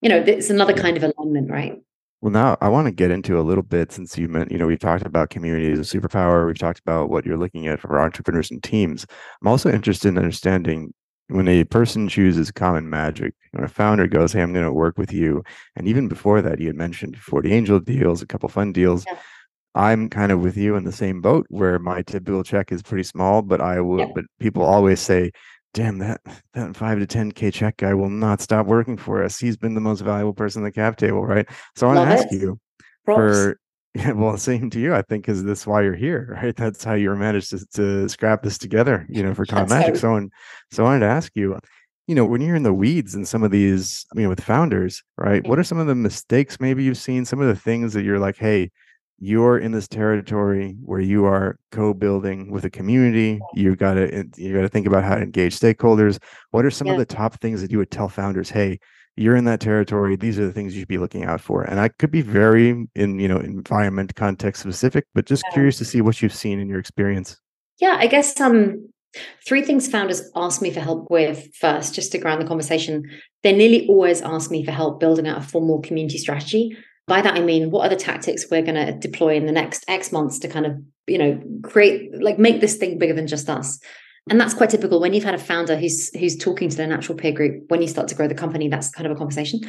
You 0.00 0.10
know, 0.10 0.18
it's 0.18 0.50
another 0.50 0.74
kind 0.74 0.96
of 0.96 1.02
alignment, 1.02 1.50
right? 1.50 1.80
Well, 2.20 2.32
now 2.32 2.56
I 2.60 2.68
want 2.68 2.86
to 2.86 2.92
get 2.92 3.10
into 3.10 3.38
a 3.38 3.42
little 3.42 3.62
bit 3.62 3.92
since 3.92 4.16
you 4.16 4.28
meant, 4.28 4.50
you 4.50 4.58
know, 4.58 4.66
we've 4.66 4.78
talked 4.78 5.04
about 5.04 5.30
community 5.30 5.70
as 5.72 5.78
a 5.78 5.98
superpower. 5.98 6.46
We've 6.46 6.58
talked 6.58 6.80
about 6.80 7.10
what 7.10 7.26
you're 7.26 7.36
looking 7.36 7.66
at 7.68 7.80
for 7.80 8.00
entrepreneurs 8.00 8.50
and 8.50 8.62
teams. 8.62 9.06
I'm 9.40 9.48
also 9.48 9.70
interested 9.70 10.08
in 10.08 10.18
understanding 10.18 10.94
when 11.28 11.48
a 11.48 11.64
person 11.64 12.08
chooses 12.08 12.50
common 12.50 12.88
magic, 12.88 13.34
when 13.52 13.64
a 13.64 13.68
founder 13.68 14.06
goes, 14.06 14.32
Hey, 14.32 14.42
I'm 14.42 14.52
going 14.52 14.64
to 14.64 14.72
work 14.72 14.98
with 14.98 15.12
you. 15.12 15.42
And 15.76 15.88
even 15.88 16.08
before 16.08 16.42
that, 16.42 16.60
you 16.60 16.66
had 16.66 16.76
mentioned 16.76 17.18
40 17.18 17.52
angel 17.52 17.80
deals, 17.80 18.22
a 18.22 18.26
couple 18.26 18.48
fund 18.48 18.74
deals. 18.74 19.04
Yeah 19.06 19.18
I'm 19.74 20.08
kind 20.08 20.30
of 20.30 20.40
with 20.40 20.56
you 20.56 20.76
in 20.76 20.84
the 20.84 20.92
same 20.92 21.20
boat 21.20 21.46
where 21.48 21.78
my 21.78 22.02
typical 22.02 22.44
check 22.44 22.70
is 22.70 22.82
pretty 22.82 23.02
small, 23.02 23.42
but 23.42 23.60
I 23.60 23.80
will. 23.80 24.12
But 24.14 24.24
people 24.38 24.62
always 24.62 25.00
say, 25.00 25.32
"Damn 25.72 25.98
that 25.98 26.20
that 26.52 26.76
five 26.76 26.98
to 27.00 27.06
ten 27.06 27.32
k 27.32 27.50
check 27.50 27.78
guy 27.78 27.94
will 27.94 28.10
not 28.10 28.40
stop 28.40 28.66
working 28.66 28.96
for 28.96 29.22
us. 29.22 29.38
He's 29.38 29.56
been 29.56 29.74
the 29.74 29.80
most 29.80 30.00
valuable 30.00 30.34
person 30.34 30.60
in 30.60 30.64
the 30.64 30.72
cap 30.72 30.96
table, 30.96 31.24
right?" 31.24 31.48
So 31.74 31.88
I 31.88 31.94
want 31.94 32.08
to 32.08 32.16
ask 32.16 32.32
you 32.32 32.60
Props. 33.04 33.18
for 33.18 33.60
yeah, 33.94 34.10
well, 34.12 34.36
same 34.36 34.70
to 34.70 34.80
you. 34.80 34.94
I 34.94 35.02
think 35.02 35.28
is 35.28 35.44
this 35.44 35.66
why 35.66 35.82
you're 35.82 35.94
here, 35.94 36.36
right? 36.42 36.54
That's 36.54 36.82
how 36.82 36.94
you 36.94 37.14
managed 37.14 37.50
to 37.50 37.66
to 37.74 38.08
scrap 38.08 38.42
this 38.42 38.58
together, 38.58 39.06
you 39.08 39.22
know, 39.22 39.34
for 39.34 39.46
Common 39.46 39.68
Magic. 39.68 39.96
So, 39.96 40.14
and, 40.14 40.32
so 40.70 40.84
I 40.84 40.86
wanted 40.86 41.00
to 41.00 41.12
ask 41.12 41.32
you, 41.34 41.58
you 42.06 42.14
know, 42.14 42.24
when 42.24 42.40
you're 42.40 42.56
in 42.56 42.64
the 42.64 42.74
weeds 42.74 43.14
in 43.14 43.24
some 43.24 43.42
of 43.42 43.50
these, 43.50 44.04
I 44.12 44.18
mean, 44.18 44.28
with 44.28 44.42
founders, 44.42 45.02
right? 45.16 45.46
What 45.46 45.58
are 45.58 45.64
some 45.64 45.78
of 45.78 45.86
the 45.86 45.94
mistakes 45.94 46.60
maybe 46.60 46.82
you've 46.82 46.98
seen? 46.98 47.24
Some 47.24 47.40
of 47.40 47.46
the 47.46 47.56
things 47.56 47.92
that 47.94 48.04
you're 48.04 48.18
like, 48.18 48.36
hey, 48.36 48.70
you're 49.24 49.58
in 49.58 49.72
this 49.72 49.88
territory 49.88 50.76
where 50.84 51.00
you 51.00 51.24
are 51.24 51.58
co-building 51.72 52.50
with 52.50 52.64
a 52.64 52.70
community 52.70 53.40
you've 53.54 53.78
got 53.78 53.94
to 53.94 54.24
you 54.36 54.54
got 54.54 54.62
to 54.62 54.68
think 54.68 54.86
about 54.86 55.02
how 55.02 55.14
to 55.14 55.22
engage 55.22 55.58
stakeholders. 55.58 56.18
What 56.50 56.64
are 56.64 56.70
some 56.70 56.86
yeah. 56.86 56.92
of 56.94 56.98
the 56.98 57.06
top 57.06 57.40
things 57.40 57.62
that 57.62 57.70
you 57.70 57.78
would 57.78 57.90
tell 57.90 58.08
founders 58.08 58.50
hey 58.50 58.78
you're 59.16 59.36
in 59.36 59.44
that 59.44 59.60
territory 59.60 60.16
these 60.16 60.38
are 60.38 60.46
the 60.46 60.52
things 60.52 60.74
you 60.74 60.80
should 60.80 60.88
be 60.88 60.98
looking 60.98 61.24
out 61.24 61.40
for 61.40 61.62
and 61.62 61.78
i 61.78 61.88
could 61.88 62.10
be 62.10 62.20
very 62.20 62.86
in 62.94 63.18
you 63.18 63.28
know 63.28 63.38
environment 63.38 64.14
context 64.16 64.60
specific 64.60 65.06
but 65.14 65.24
just 65.24 65.44
yeah. 65.46 65.54
curious 65.54 65.78
to 65.78 65.84
see 65.84 66.00
what 66.00 66.20
you've 66.20 66.34
seen 66.34 66.58
in 66.58 66.68
your 66.68 66.78
experience. 66.78 67.38
Yeah 67.78 67.96
i 67.98 68.06
guess 68.06 68.38
um 68.40 68.88
three 69.46 69.62
things 69.62 69.88
founders 69.88 70.22
ask 70.34 70.60
me 70.60 70.70
for 70.70 70.80
help 70.80 71.10
with 71.10 71.54
first 71.54 71.94
just 71.94 72.12
to 72.12 72.18
ground 72.18 72.42
the 72.42 72.46
conversation. 72.46 73.04
They 73.42 73.52
nearly 73.52 73.86
always 73.86 74.20
ask 74.22 74.50
me 74.50 74.64
for 74.64 74.72
help 74.72 75.00
building 75.00 75.28
out 75.28 75.38
a 75.38 75.42
formal 75.42 75.80
community 75.80 76.18
strategy 76.18 76.76
by 77.06 77.20
that, 77.20 77.34
I 77.34 77.40
mean, 77.40 77.70
what 77.70 77.86
are 77.86 77.94
the 77.94 78.02
tactics 78.02 78.46
we're 78.50 78.62
going 78.62 78.86
to 78.86 78.92
deploy 78.92 79.36
in 79.36 79.46
the 79.46 79.52
next 79.52 79.84
X 79.88 80.10
months 80.10 80.38
to 80.40 80.48
kind 80.48 80.66
of, 80.66 80.76
you 81.06 81.18
know, 81.18 81.42
create, 81.62 82.10
like 82.20 82.38
make 82.38 82.60
this 82.60 82.76
thing 82.76 82.98
bigger 82.98 83.14
than 83.14 83.26
just 83.26 83.48
us? 83.48 83.78
And 84.30 84.40
that's 84.40 84.54
quite 84.54 84.70
typical 84.70 85.00
when 85.00 85.12
you've 85.12 85.24
had 85.24 85.34
a 85.34 85.38
founder 85.38 85.76
who's 85.76 86.08
who's 86.16 86.34
talking 86.34 86.70
to 86.70 86.76
their 86.78 86.86
natural 86.86 87.18
peer 87.18 87.32
group. 87.32 87.64
When 87.68 87.82
you 87.82 87.88
start 87.88 88.08
to 88.08 88.14
grow 88.14 88.26
the 88.26 88.34
company, 88.34 88.68
that's 88.68 88.90
kind 88.90 89.06
of 89.06 89.12
a 89.12 89.18
conversation. 89.18 89.60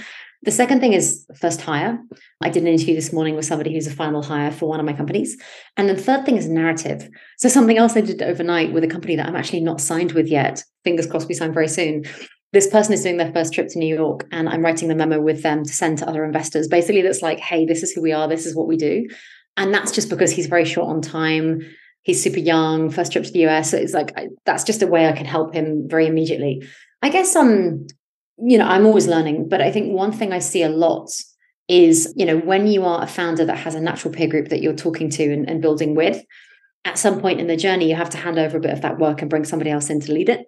The 0.43 0.51
second 0.51 0.79
thing 0.79 0.93
is 0.93 1.25
first 1.35 1.59
hire. 1.59 1.99
I 2.41 2.49
did 2.49 2.63
an 2.63 2.69
interview 2.69 2.95
this 2.95 3.11
morning 3.11 3.35
with 3.35 3.43
somebody 3.43 3.73
who's 3.73 3.87
a 3.87 3.91
final 3.91 4.23
hire 4.23 4.51
for 4.51 4.69
one 4.69 4.79
of 4.79 4.85
my 4.85 4.93
companies. 4.93 5.35
And 5.75 5.89
the 5.89 5.97
third 5.97 6.25
thing 6.25 6.37
is 6.37 6.47
narrative. 6.47 7.09
So 7.37 7.49
something 7.49 7.77
else 7.77 7.97
I 7.97 8.01
did 8.01 8.21
overnight 8.21 8.71
with 8.71 8.85
a 8.85 8.87
company 8.87 9.17
that 9.17 9.27
I'm 9.27 9.35
actually 9.35 9.61
not 9.61 9.81
signed 9.81 10.13
with 10.13 10.27
yet. 10.29 10.63
Fingers 10.85 11.07
crossed 11.07 11.27
we 11.27 11.33
sign 11.33 11.51
very 11.51 11.67
soon 11.67 12.05
this 12.53 12.67
person 12.67 12.93
is 12.93 13.03
doing 13.03 13.17
their 13.17 13.31
first 13.33 13.53
trip 13.53 13.67
to 13.69 13.79
New 13.79 13.93
York 13.93 14.27
and 14.31 14.47
I'm 14.47 14.63
writing 14.63 14.87
the 14.87 14.95
memo 14.95 15.19
with 15.19 15.43
them 15.43 15.63
to 15.63 15.73
send 15.73 15.97
to 15.97 16.07
other 16.07 16.23
investors. 16.23 16.67
Basically, 16.67 17.01
that's 17.01 17.21
like, 17.21 17.39
hey, 17.39 17.65
this 17.65 17.83
is 17.83 17.91
who 17.91 18.01
we 18.01 18.13
are, 18.13 18.27
this 18.27 18.45
is 18.45 18.55
what 18.55 18.67
we 18.67 18.77
do. 18.77 19.07
And 19.57 19.73
that's 19.73 19.91
just 19.91 20.09
because 20.09 20.31
he's 20.31 20.47
very 20.47 20.65
short 20.65 20.89
on 20.89 21.01
time. 21.01 21.61
He's 22.03 22.21
super 22.21 22.39
young, 22.39 22.89
first 22.89 23.11
trip 23.11 23.23
to 23.25 23.31
the 23.31 23.45
US. 23.47 23.71
So 23.71 23.77
it's 23.77 23.93
like 23.93 24.15
that's 24.45 24.63
just 24.63 24.83
a 24.83 24.87
way 24.87 25.07
I 25.07 25.13
can 25.13 25.25
help 25.25 25.53
him 25.53 25.87
very 25.87 26.07
immediately. 26.07 26.67
I 27.01 27.09
guess 27.09 27.35
um, 27.35 27.87
you 28.37 28.57
know, 28.57 28.65
I'm 28.65 28.85
always 28.85 29.07
learning, 29.07 29.49
but 29.49 29.61
I 29.61 29.71
think 29.71 29.93
one 29.93 30.11
thing 30.11 30.33
I 30.33 30.39
see 30.39 30.63
a 30.63 30.69
lot 30.69 31.09
is, 31.67 32.13
you 32.15 32.25
know, 32.25 32.37
when 32.37 32.67
you 32.67 32.83
are 32.83 33.03
a 33.03 33.07
founder 33.07 33.45
that 33.45 33.57
has 33.57 33.75
a 33.75 33.81
natural 33.81 34.13
peer 34.13 34.27
group 34.27 34.49
that 34.49 34.61
you're 34.61 34.75
talking 34.75 35.09
to 35.11 35.33
and, 35.33 35.49
and 35.49 35.61
building 35.61 35.95
with, 35.95 36.23
at 36.83 36.99
some 36.99 37.19
point 37.19 37.39
in 37.39 37.47
the 37.47 37.57
journey, 37.57 37.89
you 37.89 37.95
have 37.95 38.11
to 38.11 38.17
hand 38.17 38.37
over 38.37 38.57
a 38.57 38.61
bit 38.61 38.73
of 38.73 38.81
that 38.81 38.99
work 38.99 39.21
and 39.21 39.29
bring 39.29 39.45
somebody 39.45 39.71
else 39.71 39.89
in 39.89 39.99
to 40.01 40.11
lead 40.11 40.29
it. 40.29 40.45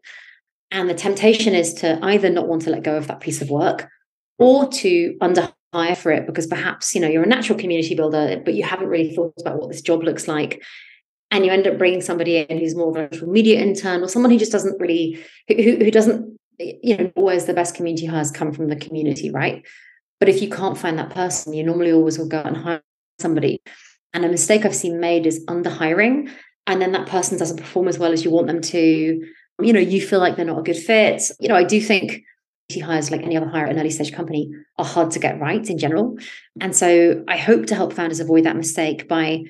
And 0.72 0.90
the 0.90 0.94
temptation 0.94 1.56
is 1.56 1.74
to 1.76 2.00
either 2.04 2.30
not 2.30 2.48
want 2.48 2.64
to 2.64 2.70
let 2.70 2.84
go 2.84 2.98
of 2.98 3.08
that 3.08 3.22
piece 3.22 3.42
of 3.42 3.50
work 3.50 3.90
or 4.38 4.68
to 4.68 5.18
under 5.22 5.54
hire 5.74 5.96
for 5.96 6.12
it 6.12 6.26
because 6.26 6.48
perhaps 6.48 6.96
you 6.96 7.02
know 7.02 7.08
you're 7.08 7.24
a 7.24 7.28
natural 7.28 7.60
community 7.60 7.94
builder 7.94 8.42
but 8.46 8.54
you 8.54 8.64
haven't 8.64 8.88
really 8.88 9.14
thought 9.14 9.34
about 9.40 9.58
what 9.60 9.70
this 9.70 9.82
job 9.82 10.04
looks 10.04 10.28
like. 10.28 10.64
And 11.30 11.46
you 11.46 11.52
end 11.52 11.68
up 11.68 11.78
bringing 11.78 12.02
somebody 12.02 12.38
in 12.38 12.58
who's 12.58 12.76
more 12.76 12.90
of 12.90 12.96
a 12.96 13.14
social 13.14 13.28
media 13.28 13.60
intern 13.60 14.02
or 14.02 14.08
someone 14.08 14.32
who 14.32 14.40
just 14.40 14.52
doesn't 14.52 14.80
really 14.80 15.24
who, 15.48 15.56
who 15.56 15.92
doesn't 15.92 16.38
you 16.60 16.98
know 16.98 17.12
always 17.16 17.46
the 17.46 17.54
best 17.54 17.76
community 17.76 18.06
hires 18.06 18.32
come 18.32 18.52
from 18.52 18.68
the 18.68 18.76
community 18.76 19.30
right? 19.32 19.66
But 20.20 20.30
if 20.30 20.42
you 20.42 20.50
can't 20.50 20.78
find 20.78 20.98
that 20.98 21.12
person 21.12 21.54
you 21.54 21.64
normally 21.64 21.92
always 21.92 22.18
will 22.18 22.28
go 22.28 22.42
and 22.42 22.58
hire 22.58 22.82
somebody. 23.20 23.62
And 24.14 24.26
a 24.26 24.30
mistake 24.30 24.66
i've 24.66 24.76
seen 24.76 25.00
made 25.00 25.26
is 25.26 25.44
under 25.48 25.70
hiring 25.70 26.30
and 26.66 26.82
then 26.82 26.92
that 26.94 27.08
person 27.08 27.38
doesn't 27.38 27.58
perform 27.58 27.88
as 27.88 28.00
well 28.00 28.12
as 28.12 28.26
you 28.26 28.32
want 28.32 28.48
them 28.48 28.62
to 28.62 29.26
you 29.62 29.74
know 29.74 29.80
you 29.80 30.02
feel 30.02 30.20
like 30.20 30.36
they're 30.36 30.46
not 30.46 30.60
a 30.60 30.64
good 30.64 30.78
fit 30.78 31.22
you 31.40 31.48
know 31.48 31.56
i 31.56 31.64
do 31.64 31.82
think 31.82 32.24
hires, 32.76 33.12
like 33.12 33.24
any 33.24 33.38
other 33.38 33.48
hire 33.48 33.66
at 33.66 33.72
an 33.72 33.80
early 33.80 33.90
stage 33.90 34.12
company, 34.12 34.52
are 34.78 34.86
hard 34.86 35.12
to 35.12 35.20
get 35.20 35.40
right 35.40 35.70
in 35.70 35.78
general. 35.78 36.18
And 36.60 36.76
so 36.76 37.24
I 37.28 37.38
hope 37.38 37.66
to 37.68 37.76
help 37.76 37.94
founders 37.94 38.20
avoid 38.20 38.44
that 38.44 38.58
mistake 38.58 39.08
by 39.08 39.44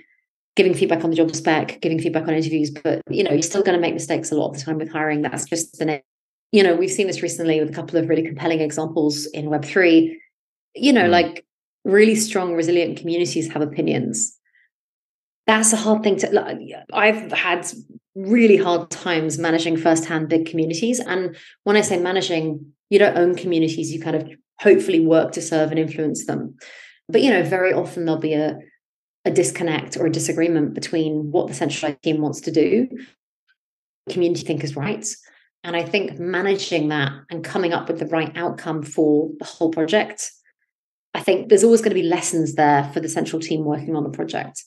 giving 0.55 0.73
feedback 0.73 1.03
on 1.03 1.09
the 1.09 1.15
job 1.15 1.35
spec, 1.35 1.81
giving 1.81 1.99
feedback 1.99 2.27
on 2.27 2.33
interviews. 2.33 2.71
But 2.71 3.01
you 3.09 3.23
know, 3.23 3.31
you're 3.31 3.41
still 3.41 3.63
going 3.63 3.75
to 3.75 3.81
make 3.81 3.93
mistakes 3.93 4.31
a 4.31 4.35
lot 4.35 4.49
of 4.49 4.57
the 4.57 4.61
time 4.61 4.77
with 4.77 4.91
hiring. 4.91 5.21
That's 5.21 5.45
just 5.45 5.77
the 5.79 5.85
name. 5.85 6.01
you 6.51 6.63
know, 6.63 6.75
we've 6.75 6.91
seen 6.91 7.07
this 7.07 7.21
recently 7.21 7.59
with 7.59 7.69
a 7.69 7.73
couple 7.73 7.97
of 7.97 8.07
really 8.07 8.23
compelling 8.23 8.61
examples 8.61 9.25
in 9.27 9.47
Web3. 9.47 10.15
You 10.75 10.93
know, 10.93 11.05
mm. 11.05 11.09
like 11.09 11.45
really 11.85 12.15
strong, 12.15 12.53
resilient 12.53 12.99
communities 12.99 13.51
have 13.51 13.61
opinions. 13.61 14.37
That's 15.47 15.73
a 15.73 15.77
hard 15.77 16.03
thing 16.03 16.17
to. 16.17 16.29
Like, 16.29 16.59
I've 16.93 17.31
had 17.31 17.65
really 18.17 18.57
hard 18.57 18.89
times 18.89 19.37
managing 19.37 19.77
firsthand 19.77 20.27
big 20.27 20.45
communities. 20.45 20.99
And 20.99 21.37
when 21.63 21.77
I 21.77 21.81
say 21.81 21.99
managing, 21.99 22.73
you 22.89 22.99
don't 22.99 23.17
own 23.17 23.35
communities 23.35 23.91
you 23.91 24.01
kind 24.01 24.15
of 24.15 24.29
hopefully 24.61 24.99
work 24.99 25.31
to 25.33 25.41
serve 25.41 25.69
and 25.71 25.79
influence 25.79 26.25
them 26.25 26.55
but 27.09 27.21
you 27.21 27.29
know 27.29 27.43
very 27.43 27.73
often 27.73 28.05
there'll 28.05 28.19
be 28.19 28.33
a 28.33 28.57
a 29.25 29.31
disconnect 29.31 29.97
or 29.97 30.05
a 30.05 30.11
disagreement 30.11 30.73
between 30.73 31.31
what 31.31 31.47
the 31.47 31.53
centralized 31.53 32.01
team 32.01 32.21
wants 32.21 32.41
to 32.41 32.51
do 32.51 32.87
community 34.09 34.45
think 34.45 34.63
is 34.63 34.75
right 34.75 35.05
and 35.63 35.75
i 35.75 35.83
think 35.83 36.17
managing 36.17 36.89
that 36.89 37.11
and 37.29 37.43
coming 37.43 37.73
up 37.73 37.87
with 37.87 37.99
the 37.99 38.05
right 38.07 38.35
outcome 38.37 38.81
for 38.81 39.29
the 39.39 39.45
whole 39.45 39.69
project 39.69 40.31
i 41.13 41.19
think 41.19 41.49
there's 41.49 41.63
always 41.63 41.81
going 41.81 41.95
to 41.95 42.01
be 42.01 42.07
lessons 42.07 42.55
there 42.55 42.89
for 42.93 42.99
the 42.99 43.09
central 43.09 43.41
team 43.41 43.65
working 43.65 43.95
on 43.95 44.03
the 44.03 44.09
project 44.09 44.63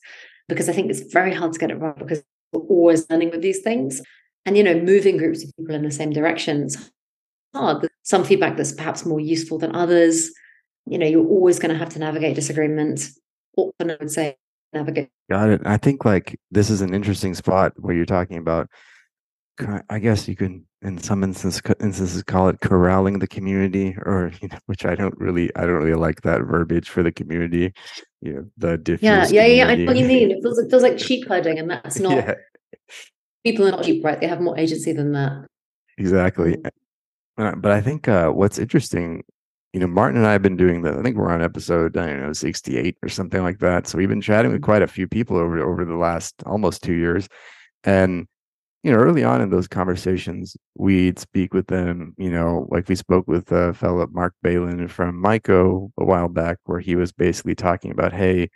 because 0.48 0.68
i 0.68 0.72
think 0.72 0.90
it's 0.90 1.12
very 1.12 1.34
hard 1.34 1.52
to 1.52 1.58
get 1.58 1.70
it 1.70 1.76
right 1.76 1.98
because 1.98 2.22
always 2.58 3.08
learning 3.08 3.30
with 3.30 3.42
these 3.42 3.60
things 3.60 4.02
and 4.44 4.56
you 4.56 4.62
know 4.62 4.74
moving 4.74 5.16
groups 5.16 5.44
of 5.44 5.50
people 5.56 5.74
in 5.74 5.82
the 5.82 5.90
same 5.90 6.10
directions 6.10 6.90
hard. 7.54 7.88
Some 8.02 8.24
feedback 8.24 8.56
that's 8.56 8.72
perhaps 8.72 9.04
more 9.04 9.20
useful 9.20 9.58
than 9.58 9.74
others. 9.74 10.30
You 10.86 10.98
know, 10.98 11.06
you're 11.06 11.26
always 11.26 11.58
going 11.58 11.72
to 11.72 11.78
have 11.78 11.90
to 11.90 11.98
navigate 11.98 12.34
disagreement. 12.34 13.08
Often, 13.56 13.90
I 13.90 13.96
would 14.00 14.10
say, 14.10 14.36
navigate. 14.72 15.08
Got 15.30 15.50
it. 15.50 15.60
I 15.64 15.76
think 15.76 16.04
like 16.04 16.38
this 16.50 16.70
is 16.70 16.80
an 16.80 16.94
interesting 16.94 17.34
spot 17.34 17.72
where 17.76 17.94
you're 17.94 18.06
talking 18.06 18.38
about. 18.38 18.68
I 19.88 19.98
guess 19.98 20.28
you 20.28 20.36
can, 20.36 20.66
in 20.82 20.98
some 20.98 21.22
instances, 21.22 21.62
instances 21.80 22.22
call 22.22 22.48
it 22.48 22.60
corralling 22.60 23.18
the 23.18 23.26
community, 23.26 23.96
or 24.04 24.32
you 24.42 24.48
know, 24.48 24.58
which 24.66 24.84
I 24.84 24.94
don't 24.94 25.16
really, 25.18 25.54
I 25.56 25.62
don't 25.62 25.76
really 25.76 25.94
like 25.94 26.22
that 26.22 26.42
verbiage 26.42 26.88
for 26.88 27.02
the 27.02 27.12
community. 27.12 27.72
You 28.20 28.32
know, 28.32 28.46
the 28.58 28.78
diffuse. 28.78 29.32
Yeah, 29.32 29.44
yeah, 29.44 29.46
yeah. 29.46 29.66
I 29.66 29.74
know 29.76 29.86
what 29.86 29.96
you 29.96 30.06
mean. 30.06 30.30
It 30.30 30.42
feels, 30.42 30.58
it 30.58 30.70
feels 30.70 30.82
like 30.82 30.98
sheep 30.98 31.26
herding, 31.28 31.58
and 31.58 31.70
that's 31.70 31.98
not. 32.00 32.12
yeah. 32.12 32.34
People 33.44 33.68
are 33.68 33.70
not 33.70 33.84
sheep, 33.84 34.04
right? 34.04 34.20
They 34.20 34.26
have 34.26 34.40
more 34.40 34.58
agency 34.58 34.92
than 34.92 35.12
that. 35.12 35.46
Exactly. 35.96 36.56
Mm. 36.56 36.70
Uh, 37.38 37.54
but 37.56 37.72
I 37.72 37.80
think 37.80 38.06
uh, 38.06 38.28
what's 38.30 38.58
interesting, 38.58 39.22
you 39.72 39.80
know, 39.80 39.86
Martin 39.86 40.18
and 40.18 40.26
I 40.26 40.32
have 40.32 40.42
been 40.42 40.56
doing 40.56 40.82
the. 40.82 40.98
I 40.98 41.02
think 41.02 41.16
we're 41.16 41.30
on 41.30 41.42
episode 41.42 41.96
I 41.96 42.08
don't 42.08 42.20
know 42.20 42.32
sixty 42.32 42.76
eight 42.76 42.96
or 43.02 43.08
something 43.08 43.42
like 43.42 43.60
that. 43.60 43.86
So 43.86 43.96
we've 43.96 44.08
been 44.08 44.20
chatting 44.20 44.52
with 44.52 44.62
quite 44.62 44.82
a 44.82 44.86
few 44.86 45.08
people 45.08 45.36
over 45.36 45.58
over 45.60 45.84
the 45.84 45.96
last 45.96 46.34
almost 46.44 46.82
two 46.82 46.94
years, 46.94 47.28
and 47.84 48.26
you 48.82 48.90
know, 48.90 48.98
early 48.98 49.24
on 49.24 49.40
in 49.40 49.50
those 49.50 49.68
conversations, 49.68 50.56
we'd 50.74 51.18
speak 51.18 51.52
with 51.52 51.66
them. 51.66 52.14
You 52.16 52.30
know, 52.30 52.66
like 52.70 52.88
we 52.88 52.94
spoke 52.94 53.28
with 53.28 53.50
a 53.52 53.74
fellow 53.74 54.06
Mark 54.10 54.34
Balin 54.42 54.88
from 54.88 55.22
Myco 55.22 55.90
a 55.98 56.04
while 56.04 56.28
back, 56.28 56.58
where 56.64 56.80
he 56.80 56.96
was 56.96 57.12
basically 57.12 57.54
talking 57.54 57.90
about, 57.90 58.12
hey, 58.12 58.48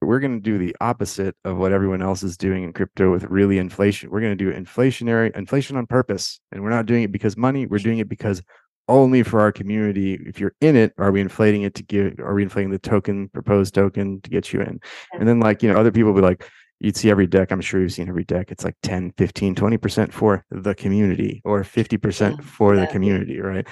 we're 0.00 0.20
going 0.20 0.36
to 0.36 0.42
do 0.42 0.58
the 0.58 0.76
opposite 0.80 1.36
of 1.44 1.56
what 1.56 1.72
everyone 1.72 2.02
else 2.02 2.22
is 2.22 2.36
doing 2.36 2.64
in 2.64 2.72
crypto 2.72 3.10
with 3.10 3.24
really 3.24 3.58
inflation. 3.58 4.10
We're 4.10 4.20
going 4.20 4.36
to 4.36 4.44
do 4.44 4.52
inflationary 4.52 5.34
inflation 5.36 5.76
on 5.76 5.86
purpose. 5.86 6.40
And 6.50 6.62
we're 6.62 6.70
not 6.70 6.86
doing 6.86 7.04
it 7.04 7.12
because 7.12 7.36
money. 7.36 7.66
We're 7.66 7.78
doing 7.78 7.98
it 7.98 8.08
because 8.08 8.42
only 8.88 9.22
for 9.22 9.40
our 9.40 9.52
community. 9.52 10.14
If 10.26 10.40
you're 10.40 10.54
in 10.60 10.76
it, 10.76 10.92
are 10.98 11.12
we 11.12 11.20
inflating 11.20 11.62
it 11.62 11.74
to 11.76 11.82
give, 11.82 12.18
are 12.18 12.34
we 12.34 12.42
inflating 12.42 12.70
the 12.70 12.78
token, 12.78 13.28
proposed 13.28 13.74
token 13.74 14.20
to 14.22 14.30
get 14.30 14.52
you 14.52 14.60
in? 14.60 14.80
And 15.12 15.28
then 15.28 15.40
like, 15.40 15.62
you 15.62 15.72
know, 15.72 15.78
other 15.78 15.92
people 15.92 16.12
be 16.12 16.20
like, 16.20 16.48
you'd 16.82 16.96
see 16.96 17.10
every 17.10 17.26
deck. 17.26 17.52
I'm 17.52 17.60
sure 17.60 17.80
you've 17.80 17.92
seen 17.92 18.08
every 18.08 18.24
deck. 18.24 18.50
It's 18.50 18.64
like 18.64 18.76
10, 18.82 19.12
15, 19.16 19.54
20% 19.54 20.12
for 20.12 20.44
the 20.50 20.74
community 20.74 21.40
or 21.44 21.62
50% 21.62 22.42
for 22.42 22.76
the 22.76 22.86
community, 22.88 23.40
right? 23.40 23.66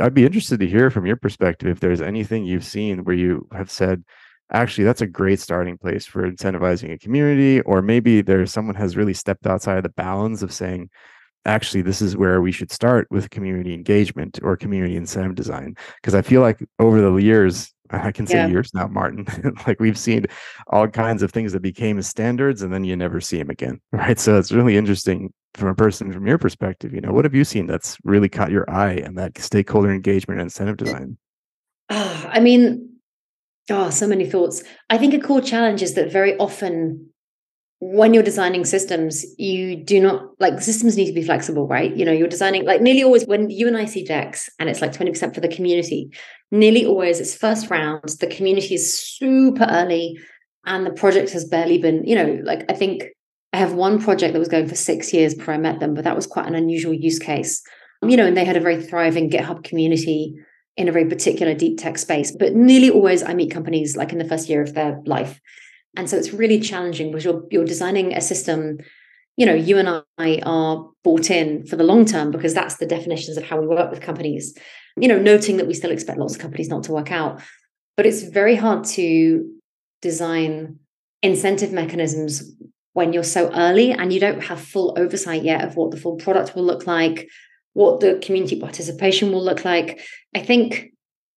I'd 0.00 0.14
be 0.14 0.26
interested 0.26 0.60
to 0.60 0.66
hear 0.66 0.90
from 0.90 1.06
your 1.06 1.16
perspective 1.16 1.68
if 1.68 1.80
there's 1.80 2.00
anything 2.00 2.44
you've 2.44 2.64
seen 2.64 3.04
where 3.04 3.16
you 3.16 3.48
have 3.52 3.70
said, 3.70 4.04
actually 4.52 4.84
that's 4.84 5.00
a 5.00 5.06
great 5.06 5.40
starting 5.40 5.76
place 5.76 6.06
for 6.06 6.30
incentivizing 6.30 6.92
a 6.92 6.98
community 6.98 7.60
or 7.62 7.82
maybe 7.82 8.22
there's 8.22 8.52
someone 8.52 8.76
has 8.76 8.96
really 8.96 9.14
stepped 9.14 9.46
outside 9.46 9.76
of 9.76 9.82
the 9.82 9.88
bounds 9.88 10.42
of 10.42 10.52
saying 10.52 10.88
actually 11.44 11.82
this 11.82 12.00
is 12.00 12.16
where 12.16 12.40
we 12.40 12.52
should 12.52 12.70
start 12.70 13.08
with 13.10 13.30
community 13.30 13.74
engagement 13.74 14.38
or 14.42 14.56
community 14.56 14.96
incentive 14.96 15.34
design 15.34 15.74
because 16.00 16.14
i 16.14 16.22
feel 16.22 16.40
like 16.40 16.64
over 16.78 17.00
the 17.00 17.16
years 17.16 17.72
i 17.90 18.12
can 18.12 18.26
say 18.26 18.36
yeah. 18.36 18.46
years 18.46 18.72
now 18.74 18.86
martin 18.86 19.26
like 19.66 19.80
we've 19.80 19.98
seen 19.98 20.26
all 20.68 20.86
kinds 20.88 21.22
of 21.22 21.30
things 21.30 21.52
that 21.52 21.60
became 21.60 22.00
standards 22.02 22.62
and 22.62 22.72
then 22.72 22.84
you 22.84 22.96
never 22.96 23.20
see 23.20 23.38
them 23.38 23.50
again 23.50 23.80
right 23.92 24.18
so 24.18 24.38
it's 24.38 24.52
really 24.52 24.76
interesting 24.76 25.32
from 25.54 25.68
a 25.68 25.74
person 25.74 26.12
from 26.12 26.26
your 26.26 26.38
perspective 26.38 26.92
you 26.92 27.00
know 27.00 27.12
what 27.12 27.24
have 27.24 27.34
you 27.34 27.44
seen 27.44 27.66
that's 27.66 27.96
really 28.04 28.28
caught 28.28 28.50
your 28.50 28.68
eye 28.70 28.94
and 28.94 29.16
that 29.16 29.36
stakeholder 29.38 29.92
engagement 29.92 30.40
and 30.40 30.46
incentive 30.46 30.76
design 30.76 31.16
oh, 31.90 32.30
i 32.30 32.40
mean 32.40 32.96
Oh, 33.68 33.90
so 33.90 34.06
many 34.06 34.28
thoughts. 34.30 34.62
I 34.90 34.98
think 34.98 35.12
a 35.12 35.18
core 35.18 35.40
challenge 35.40 35.82
is 35.82 35.94
that 35.94 36.12
very 36.12 36.36
often 36.38 37.10
when 37.78 38.14
you're 38.14 38.22
designing 38.22 38.64
systems, 38.64 39.24
you 39.38 39.76
do 39.76 40.00
not 40.00 40.30
like 40.40 40.60
systems 40.60 40.96
need 40.96 41.06
to 41.06 41.12
be 41.12 41.22
flexible, 41.22 41.66
right? 41.68 41.94
You 41.94 42.04
know, 42.04 42.12
you're 42.12 42.28
designing 42.28 42.64
like 42.64 42.80
nearly 42.80 43.02
always 43.02 43.26
when 43.26 43.50
you 43.50 43.68
and 43.68 43.76
I 43.76 43.84
see 43.84 44.04
decks 44.04 44.48
and 44.58 44.68
it's 44.68 44.80
like 44.80 44.92
20% 44.92 45.34
for 45.34 45.40
the 45.40 45.48
community, 45.48 46.10
nearly 46.50 46.86
always 46.86 47.20
it's 47.20 47.36
first 47.36 47.68
round, 47.70 48.08
the 48.20 48.28
community 48.28 48.74
is 48.74 48.98
super 48.98 49.66
early 49.68 50.18
and 50.64 50.86
the 50.86 50.92
project 50.92 51.30
has 51.30 51.44
barely 51.44 51.78
been, 51.78 52.02
you 52.04 52.14
know, 52.14 52.40
like 52.44 52.64
I 52.70 52.72
think 52.72 53.04
I 53.52 53.58
have 53.58 53.74
one 53.74 54.00
project 54.00 54.32
that 54.32 54.38
was 54.38 54.48
going 54.48 54.68
for 54.68 54.74
six 54.74 55.12
years 55.12 55.34
before 55.34 55.54
I 55.54 55.58
met 55.58 55.80
them, 55.80 55.94
but 55.94 56.04
that 56.04 56.16
was 56.16 56.26
quite 56.26 56.46
an 56.46 56.54
unusual 56.54 56.94
use 56.94 57.18
case. 57.18 57.62
Um, 58.02 58.08
you 58.08 58.16
know, 58.16 58.26
and 58.26 58.36
they 58.36 58.44
had 58.44 58.56
a 58.56 58.60
very 58.60 58.82
thriving 58.82 59.30
GitHub 59.30 59.64
community 59.64 60.34
in 60.76 60.88
a 60.88 60.92
very 60.92 61.06
particular 61.06 61.54
deep 61.54 61.78
tech 61.78 61.98
space. 61.98 62.32
But 62.32 62.54
nearly 62.54 62.90
always 62.90 63.22
I 63.22 63.34
meet 63.34 63.50
companies 63.50 63.96
like 63.96 64.12
in 64.12 64.18
the 64.18 64.28
first 64.28 64.48
year 64.48 64.62
of 64.62 64.74
their 64.74 65.00
life. 65.06 65.40
And 65.96 66.08
so 66.08 66.16
it's 66.16 66.32
really 66.32 66.60
challenging 66.60 67.10
because 67.10 67.24
you're 67.24 67.42
you're 67.50 67.64
designing 67.64 68.12
a 68.14 68.20
system, 68.20 68.78
you 69.36 69.46
know, 69.46 69.54
you 69.54 69.78
and 69.78 70.02
I 70.18 70.40
are 70.44 70.88
bought 71.02 71.30
in 71.30 71.66
for 71.66 71.76
the 71.76 71.84
long 71.84 72.04
term 72.04 72.30
because 72.30 72.54
that's 72.54 72.76
the 72.76 72.86
definitions 72.86 73.36
of 73.36 73.44
how 73.44 73.60
we 73.60 73.66
work 73.66 73.90
with 73.90 74.00
companies. 74.00 74.56
You 74.98 75.08
know, 75.08 75.18
noting 75.18 75.56
that 75.58 75.66
we 75.66 75.74
still 75.74 75.90
expect 75.90 76.18
lots 76.18 76.34
of 76.34 76.40
companies 76.40 76.68
not 76.68 76.84
to 76.84 76.92
work 76.92 77.12
out. 77.12 77.40
But 77.96 78.06
it's 78.06 78.22
very 78.22 78.56
hard 78.56 78.84
to 78.84 79.50
design 80.02 80.78
incentive 81.22 81.72
mechanisms 81.72 82.54
when 82.92 83.12
you're 83.12 83.22
so 83.22 83.52
early 83.52 83.92
and 83.92 84.12
you 84.12 84.20
don't 84.20 84.42
have 84.44 84.60
full 84.60 84.94
oversight 84.98 85.42
yet 85.42 85.64
of 85.64 85.76
what 85.76 85.90
the 85.90 85.96
full 85.98 86.16
product 86.16 86.54
will 86.54 86.64
look 86.64 86.86
like, 86.86 87.28
what 87.74 88.00
the 88.00 88.18
community 88.22 88.58
participation 88.58 89.32
will 89.32 89.44
look 89.44 89.64
like. 89.64 90.00
I 90.34 90.40
think 90.40 90.92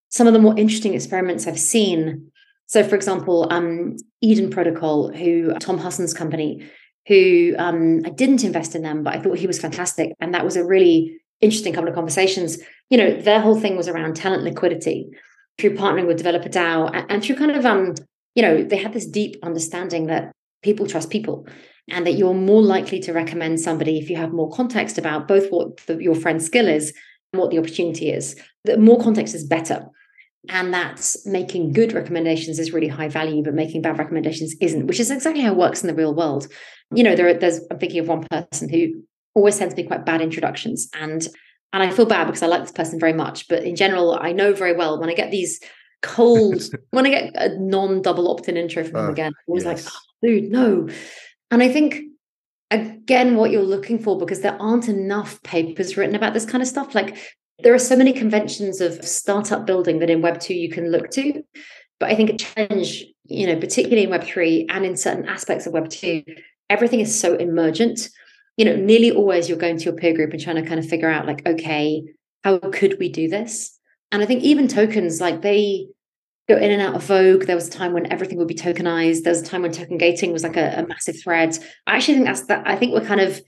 some 0.09 0.27
of 0.27 0.33
the 0.33 0.39
more 0.39 0.57
interesting 0.57 0.93
experiments 0.93 1.47
I've 1.47 1.59
seen. 1.59 2.31
So, 2.69 2.84
for 2.84 2.95
example, 2.95 3.47
um, 3.51 3.97
Eden 4.21 4.49
Protocol, 4.49 5.12
who 5.12 5.53
Tom 5.55 5.79
Husson's 5.79 6.13
company, 6.13 6.69
who 7.08 7.55
um, 7.58 8.01
I 8.05 8.10
didn't 8.10 8.43
invest 8.43 8.75
in 8.75 8.84
them, 8.84 9.01
but 9.03 9.15
I 9.15 9.19
thought 9.19 9.39
he 9.39 9.47
was 9.47 9.60
fantastic, 9.60 10.13
and 10.19 10.34
that 10.34 10.45
was 10.45 10.55
a 10.55 10.63
really 10.63 11.19
interesting 11.41 11.73
couple 11.73 11.89
of 11.89 11.95
conversations. 11.95 12.60
You 12.89 12.97
know, 12.97 13.21
their 13.21 13.41
whole 13.41 13.60
thing 13.60 13.75
was 13.75 13.88
around 13.88 14.15
talent 14.15 14.43
liquidity 14.43 15.10
through 15.58 15.75
partnering 15.75 16.05
with 16.05 16.17
Developer 16.17 16.47
DAO 16.47 16.91
and, 16.93 17.05
and 17.10 17.23
through 17.23 17.38
kind 17.38 17.51
of 17.51 17.65
um, 17.65 17.95
you 18.36 18.43
know, 18.43 18.63
they 18.63 18.77
had 18.77 18.93
this 18.93 19.05
deep 19.05 19.36
understanding 19.43 20.05
that 20.05 20.32
people 20.62 20.88
trust 20.88 21.10
people 21.10 21.47
and 21.89 22.05
that 22.05 22.13
you're 22.13 22.34
more 22.34 22.62
likely 22.62 22.99
to 22.99 23.13
recommend 23.13 23.60
somebody 23.60 23.97
if 23.97 24.10
you 24.10 24.15
have 24.15 24.32
more 24.32 24.51
context 24.51 24.97
about 24.97 25.27
both 25.27 25.49
what 25.49 25.77
the, 25.88 26.01
your 26.01 26.15
friend's 26.15 26.45
skill 26.45 26.67
is 26.67 26.93
and 27.34 27.41
what 27.41 27.49
the 27.49 27.58
opportunity 27.58 28.12
is. 28.12 28.36
That 28.65 28.79
more 28.79 29.01
context 29.01 29.34
is 29.34 29.43
better. 29.43 29.88
And 30.47 30.73
that's 30.73 31.25
making 31.25 31.73
good 31.73 31.93
recommendations 31.93 32.60
is 32.60 32.71
really 32.71 32.88
high 32.88 33.10
value, 33.10 33.43
but 33.43 33.54
making 33.54 33.82
bad 33.82 33.99
recommendations 33.99 34.56
isn't, 34.62 34.88
which 34.88 34.99
is 34.99 35.12
exactly 35.12 35.41
how 35.41 35.52
it 35.52 35.58
works 35.58 35.84
in 35.84 35.88
the 35.88 35.93
real 35.93 36.15
world. 36.15 36.47
You 36.93 37.04
know, 37.04 37.15
there, 37.15 37.34
there's 37.34 37.60
I'm 37.69 37.80
thinking 37.80 37.99
of 37.99 38.08
one 38.08 38.25
person 38.30 38.69
who 38.69 39.04
always 39.36 39.56
sends 39.56 39.75
me 39.75 39.84
quite 39.84 40.06
bad 40.06 40.21
introductions, 40.21 40.89
and 40.93 41.28
and 41.73 41.84
I 41.84 41.91
feel 41.91 42.06
bad 42.06 42.25
because 42.25 42.41
I 42.41 42.47
like 42.47 42.62
this 42.62 42.71
person 42.71 42.99
very 42.99 43.13
much, 43.13 43.47
but 43.47 43.63
in 43.63 43.75
general, 43.75 44.17
I 44.19 44.32
know 44.32 44.54
very 44.54 44.73
well 44.73 44.99
when 44.99 45.10
I 45.10 45.13
get 45.13 45.30
these 45.30 45.60
cold, 46.02 46.63
when 46.91 47.06
I 47.06 47.10
get 47.10 47.36
a 47.36 47.60
non-double 47.60 48.32
opt-in 48.32 48.58
intro 48.58 48.84
from 48.84 48.95
uh, 48.95 49.02
them 49.02 49.12
again, 49.12 49.34
I 49.36 49.52
was 49.52 49.65
yes. 49.65 49.86
like, 49.86 49.93
oh, 49.93 50.28
dude, 50.28 50.52
no. 50.52 50.88
And 51.52 51.62
I 51.62 51.69
think 51.69 52.04
again 52.71 53.36
what 53.36 53.52
you're 53.52 53.63
looking 53.63 53.97
for 53.97 54.17
because 54.17 54.41
there 54.41 54.58
aren't 54.62 54.88
enough 54.88 55.41
papers 55.41 55.97
written 55.97 56.15
about 56.15 56.34
this 56.34 56.45
kind 56.45 56.62
of 56.62 56.67
stuff 56.67 56.93
like 56.93 57.17
there 57.63 57.73
are 57.73 57.79
so 57.79 57.95
many 57.95 58.13
conventions 58.13 58.81
of 58.81 59.03
startup 59.05 59.65
building 59.65 59.99
that 59.99 60.09
in 60.09 60.21
Web 60.21 60.39
2 60.39 60.53
you 60.53 60.69
can 60.69 60.91
look 60.91 61.09
to. 61.11 61.43
But 61.99 62.09
I 62.09 62.15
think 62.15 62.29
a 62.29 62.37
challenge, 62.37 63.05
you 63.25 63.47
know, 63.47 63.59
particularly 63.59 64.03
in 64.03 64.09
Web 64.09 64.23
3 64.23 64.67
and 64.69 64.85
in 64.85 64.95
certain 64.95 65.27
aspects 65.27 65.67
of 65.67 65.73
Web 65.73 65.89
2, 65.89 66.23
everything 66.69 67.01
is 67.01 67.19
so 67.19 67.35
emergent. 67.35 68.09
You 68.57 68.65
know, 68.65 68.75
nearly 68.75 69.11
always 69.11 69.49
you're 69.49 69.57
going 69.57 69.77
to 69.77 69.85
your 69.85 69.93
peer 69.93 70.13
group 70.13 70.31
and 70.31 70.41
trying 70.41 70.55
to 70.57 70.67
kind 70.67 70.79
of 70.79 70.87
figure 70.87 71.09
out, 71.09 71.25
like, 71.25 71.45
okay, 71.45 72.03
how 72.43 72.59
could 72.59 72.97
we 72.99 73.09
do 73.09 73.27
this? 73.27 73.77
And 74.11 74.21
I 74.21 74.25
think 74.25 74.43
even 74.43 74.67
tokens, 74.67 75.21
like 75.21 75.41
they 75.41 75.87
go 76.49 76.57
in 76.57 76.71
and 76.71 76.81
out 76.81 76.95
of 76.95 77.03
vogue. 77.03 77.45
There 77.45 77.55
was 77.55 77.67
a 77.67 77.71
time 77.71 77.93
when 77.93 78.11
everything 78.11 78.37
would 78.39 78.47
be 78.47 78.55
tokenized. 78.55 79.23
There 79.23 79.31
was 79.31 79.41
a 79.41 79.45
time 79.45 79.61
when 79.61 79.71
token 79.71 79.97
gating 79.97 80.33
was 80.33 80.43
like 80.43 80.57
a, 80.57 80.79
a 80.79 80.87
massive 80.87 81.21
thread. 81.21 81.57
I 81.85 81.95
actually 81.95 82.15
think 82.15 82.25
that's 82.25 82.45
that. 82.47 82.67
I 82.67 82.75
think 82.75 82.93
we're 82.93 83.05
kind 83.05 83.21
of 83.21 83.39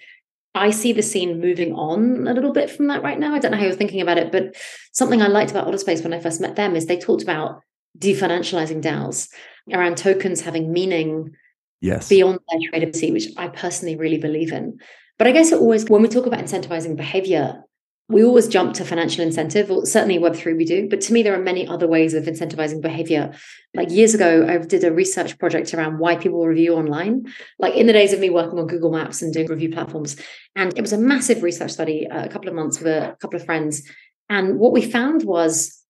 I 0.54 0.72
see 0.72 0.92
the 0.92 1.02
scene 1.02 1.40
moving 1.40 1.74
on 1.74 2.28
a 2.28 2.34
little 2.34 2.52
bit 2.52 2.70
from 2.70 2.88
that 2.88 3.04
right 3.04 3.18
now. 3.18 3.34
I 3.34 3.40
don't 3.40 3.52
know 3.52 3.58
how 3.58 3.64
you're 3.64 3.74
thinking 3.74 4.02
about 4.02 4.18
it, 4.18 4.32
but 4.32 4.56
something 4.92 5.22
I 5.22 5.28
liked 5.28 5.52
about 5.52 5.68
Otterspace 5.68 6.04
when 6.04 6.14
I 6.14 6.20
first 6.20 6.42
met 6.42 6.56
them 6.56 6.76
is 6.76 6.86
they 6.86 6.98
talked 6.98 7.24
about 7.24 7.62
definancializing 7.98 8.82
DAOs 8.82 9.30
around 9.74 9.98
tokens 9.98 10.42
having 10.42 10.74
meaning 10.74 11.32
yes. 11.80 12.10
beyond 12.10 12.40
their 12.50 12.72
tradability, 12.72 13.14
which 13.14 13.28
I 13.38 13.48
personally 13.48 13.96
really 13.96 14.18
believe 14.18 14.52
in. 14.52 14.80
But 15.18 15.28
I 15.28 15.32
guess 15.32 15.52
it 15.52 15.60
always, 15.60 15.90
when 15.90 16.02
we 16.02 16.08
talk 16.08 16.26
about 16.26 16.44
incentivizing 16.44 16.98
behavior, 16.98 17.64
we 18.12 18.24
always 18.24 18.48
jump 18.48 18.74
to 18.76 18.86
financial 18.86 19.24
incentive, 19.24 19.72
or 19.72 19.86
certainly 19.86 20.20
Web3 20.20 20.58
we 20.58 20.66
do. 20.66 20.90
But 20.90 21.02
to 21.02 21.14
me, 21.14 21.24
there 21.24 21.34
are 21.34 21.42
many 21.42 21.68
other 21.68 21.88
ways 21.88 22.14
of 22.14 22.26
incentivizing 22.26 22.82
behavior. 22.82 23.34
Like 23.74 23.90
years 23.90 24.14
ago, 24.14 24.46
I 24.48 24.58
did 24.58 24.84
a 24.84 24.94
research 24.94 25.38
project 25.40 25.74
around 25.74 26.00
why 26.00 26.16
people 26.18 26.46
review 26.46 26.76
online, 26.76 27.26
like 27.58 27.76
in 27.76 27.88
the 27.88 27.94
days 27.94 28.14
of 28.14 28.20
me 28.20 28.30
working 28.30 28.60
on 28.60 28.68
Google 28.68 28.92
Maps 28.92 29.22
and 29.22 29.34
doing 29.34 29.48
review 29.48 29.72
platforms. 29.72 30.18
And 30.56 30.78
it 30.78 30.82
was 30.82 30.94
a 30.94 30.98
massive 30.98 31.42
research 31.42 31.72
study, 31.72 32.08
uh, 32.08 32.26
a 32.26 32.30
couple 32.30 32.50
of 32.50 32.56
months 32.56 32.80
with 32.80 32.88
a 32.88 33.16
couple 33.22 33.40
of 33.40 33.46
friends. 33.46 33.82
And 34.30 34.60
what 34.60 34.74
we 34.74 34.82
found 34.82 35.24
was 35.24 35.82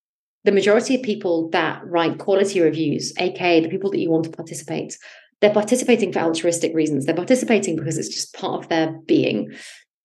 the 0.43 0.51
majority 0.51 0.95
of 0.95 1.03
people 1.03 1.49
that 1.49 1.81
write 1.85 2.19
quality 2.19 2.61
reviews, 2.61 3.13
aka 3.17 3.61
the 3.61 3.69
people 3.69 3.91
that 3.91 3.99
you 3.99 4.09
want 4.09 4.25
to 4.25 4.31
participate, 4.31 4.97
they're 5.39 5.53
participating 5.53 6.13
for 6.13 6.19
altruistic 6.19 6.73
reasons. 6.75 7.05
They're 7.05 7.15
participating 7.15 7.75
because 7.75 7.97
it's 7.97 8.09
just 8.09 8.33
part 8.33 8.63
of 8.63 8.69
their 8.69 8.91
being. 9.05 9.51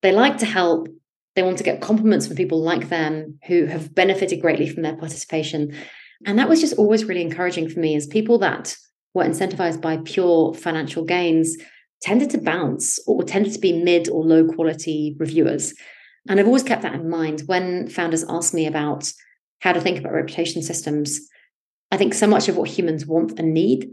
They 0.02 0.12
like 0.12 0.38
to 0.38 0.46
help 0.46 0.88
they 1.36 1.42
want 1.42 1.58
to 1.58 1.64
get 1.64 1.82
compliments 1.82 2.26
from 2.26 2.34
people 2.34 2.62
like 2.62 2.88
them 2.88 3.38
who 3.46 3.66
have 3.66 3.94
benefited 3.94 4.40
greatly 4.40 4.68
from 4.68 4.82
their 4.82 4.96
participation. 4.96 5.76
And 6.24 6.38
that 6.38 6.48
was 6.48 6.60
just 6.60 6.78
always 6.78 7.04
really 7.04 7.20
encouraging 7.20 7.68
for 7.68 7.78
me 7.78 7.94
as 7.94 8.06
people 8.06 8.38
that 8.38 8.74
were 9.12 9.24
incentivized 9.24 9.82
by 9.82 9.98
pure 9.98 10.54
financial 10.54 11.04
gains 11.04 11.56
tended 12.00 12.30
to 12.30 12.38
bounce 12.38 12.98
or 13.06 13.22
tended 13.22 13.52
to 13.52 13.58
be 13.58 13.82
mid 13.82 14.08
or 14.08 14.24
low 14.24 14.46
quality 14.46 15.14
reviewers. 15.18 15.74
And 16.28 16.40
I've 16.40 16.46
always 16.46 16.62
kept 16.62 16.82
that 16.82 16.94
in 16.94 17.08
mind 17.08 17.42
when 17.46 17.88
founders 17.88 18.24
ask 18.28 18.54
me 18.54 18.66
about 18.66 19.10
how 19.60 19.72
to 19.72 19.80
think 19.80 19.98
about 19.98 20.12
reputation 20.12 20.62
systems. 20.62 21.20
I 21.92 21.98
think 21.98 22.14
so 22.14 22.26
much 22.26 22.48
of 22.48 22.56
what 22.56 22.68
humans 22.68 23.06
want 23.06 23.38
and 23.38 23.52
need 23.52 23.90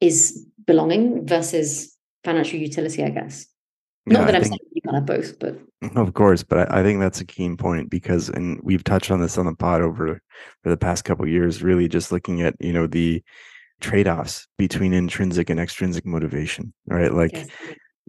is 0.00 0.46
belonging 0.66 1.26
versus 1.26 1.96
financial 2.22 2.58
utility, 2.58 3.02
I 3.02 3.10
guess. 3.10 3.46
Not 4.04 4.20
yeah, 4.20 4.26
that 4.26 4.34
I 4.34 4.38
am 4.38 4.44
saying 4.44 4.58
can 4.92 5.06
have 5.06 5.06
both, 5.06 5.38
but 5.38 5.58
of 5.96 6.14
course, 6.14 6.42
but 6.42 6.70
I, 6.70 6.80
I, 6.80 6.82
think 6.82 7.00
that's 7.00 7.20
a 7.20 7.26
keen 7.26 7.56
point 7.56 7.90
because, 7.90 8.28
and 8.28 8.60
we've 8.62 8.84
touched 8.84 9.10
on 9.10 9.20
this 9.20 9.38
on 9.38 9.46
the 9.46 9.54
pod 9.54 9.82
over 9.82 10.20
for 10.62 10.68
the 10.68 10.76
past 10.76 11.04
couple 11.04 11.26
years. 11.26 11.62
Really, 11.62 11.88
just 11.88 12.12
looking 12.12 12.42
at 12.42 12.54
you 12.60 12.72
know 12.72 12.86
the 12.86 13.22
trade-offs 13.80 14.46
between 14.58 14.92
intrinsic 14.92 15.50
and 15.50 15.58
extrinsic 15.58 16.06
motivation, 16.06 16.72
right? 16.86 17.12
Like 17.12 17.32
yes. 17.32 17.48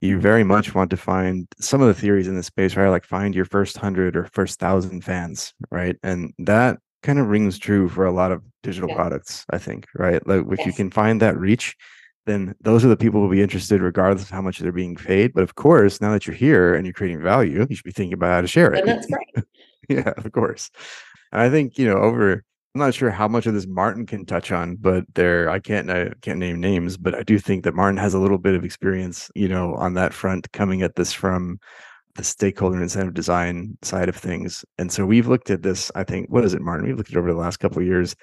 you 0.01 0.19
very 0.19 0.43
much 0.43 0.75
want 0.75 0.91
to 0.91 0.97
find 0.97 1.47
some 1.59 1.81
of 1.81 1.87
the 1.87 1.99
theories 1.99 2.27
in 2.27 2.35
the 2.35 2.43
space, 2.43 2.75
right? 2.75 2.89
Like 2.89 3.05
find 3.05 3.33
your 3.33 3.45
first 3.45 3.77
hundred 3.77 4.15
or 4.15 4.29
first 4.33 4.59
thousand 4.59 5.03
fans, 5.03 5.53
right? 5.71 5.97
And 6.03 6.33
that 6.39 6.77
kind 7.01 7.19
of 7.19 7.27
rings 7.27 7.57
true 7.57 7.89
for 7.89 8.05
a 8.05 8.11
lot 8.11 8.31
of 8.31 8.43
digital 8.61 8.89
yeah. 8.89 8.95
products, 8.95 9.45
I 9.49 9.57
think, 9.57 9.87
right? 9.95 10.25
Like 10.27 10.45
if 10.51 10.59
yes. 10.59 10.67
you 10.67 10.73
can 10.73 10.91
find 10.91 11.21
that 11.21 11.37
reach, 11.37 11.75
then 12.25 12.55
those 12.61 12.85
are 12.85 12.89
the 12.89 12.97
people 12.97 13.19
who 13.19 13.27
will 13.27 13.35
be 13.35 13.41
interested 13.41 13.81
regardless 13.81 14.23
of 14.23 14.29
how 14.29 14.41
much 14.41 14.59
they're 14.59 14.71
being 14.71 14.95
paid. 14.95 15.33
But 15.33 15.43
of 15.43 15.55
course, 15.55 16.01
now 16.01 16.11
that 16.11 16.25
you're 16.25 16.35
here 16.35 16.75
and 16.75 16.85
you're 16.85 16.93
creating 16.93 17.21
value, 17.21 17.65
you 17.69 17.75
should 17.75 17.85
be 17.85 17.91
thinking 17.91 18.13
about 18.13 18.31
how 18.31 18.41
to 18.41 18.47
share 18.47 18.73
it. 18.73 18.79
And 18.79 18.89
that's 18.89 19.07
great. 19.07 19.45
yeah, 19.89 20.13
of 20.15 20.31
course. 20.31 20.69
And 21.31 21.41
I 21.41 21.49
think, 21.49 21.77
you 21.77 21.87
know, 21.87 21.97
over 21.97 22.43
I'm 22.75 22.79
not 22.79 22.95
sure 22.95 23.11
how 23.11 23.27
much 23.27 23.45
of 23.45 23.53
this 23.53 23.67
Martin 23.67 24.07
can 24.07 24.25
touch 24.25 24.51
on, 24.51 24.77
but 24.77 25.05
there 25.13 25.47
I 25.49 25.59
can't 25.59 25.91
I 25.91 26.09
can't 26.21 26.39
name 26.39 26.59
names, 26.59 26.97
but 26.97 27.13
I 27.13 27.21
do 27.21 27.37
think 27.37 27.63
that 27.65 27.75
Martin 27.75 27.97
has 27.97 28.15
a 28.15 28.19
little 28.19 28.39
bit 28.39 28.55
of 28.55 28.65
experience, 28.65 29.29
you 29.35 29.47
know, 29.47 29.75
on 29.75 29.93
that 29.93 30.13
front 30.13 30.51
coming 30.53 30.81
at 30.81 30.95
this 30.95 31.13
from 31.13 31.59
the 32.15 32.23
stakeholder 32.23 32.81
incentive 32.81 33.13
design 33.13 33.77
side 33.81 34.09
of 34.09 34.15
things. 34.15 34.65
And 34.77 34.91
so 34.91 35.05
we've 35.05 35.27
looked 35.27 35.49
at 35.49 35.63
this, 35.63 35.91
I 35.95 36.03
think, 36.03 36.29
what 36.29 36.45
is 36.45 36.53
it, 36.53 36.61
Martin? 36.61 36.87
We've 36.87 36.97
looked 36.97 37.09
at 37.09 37.15
it 37.15 37.19
over 37.19 37.31
the 37.31 37.39
last 37.39 37.57
couple 37.57 37.79
of 37.79 37.87
years. 37.87 38.15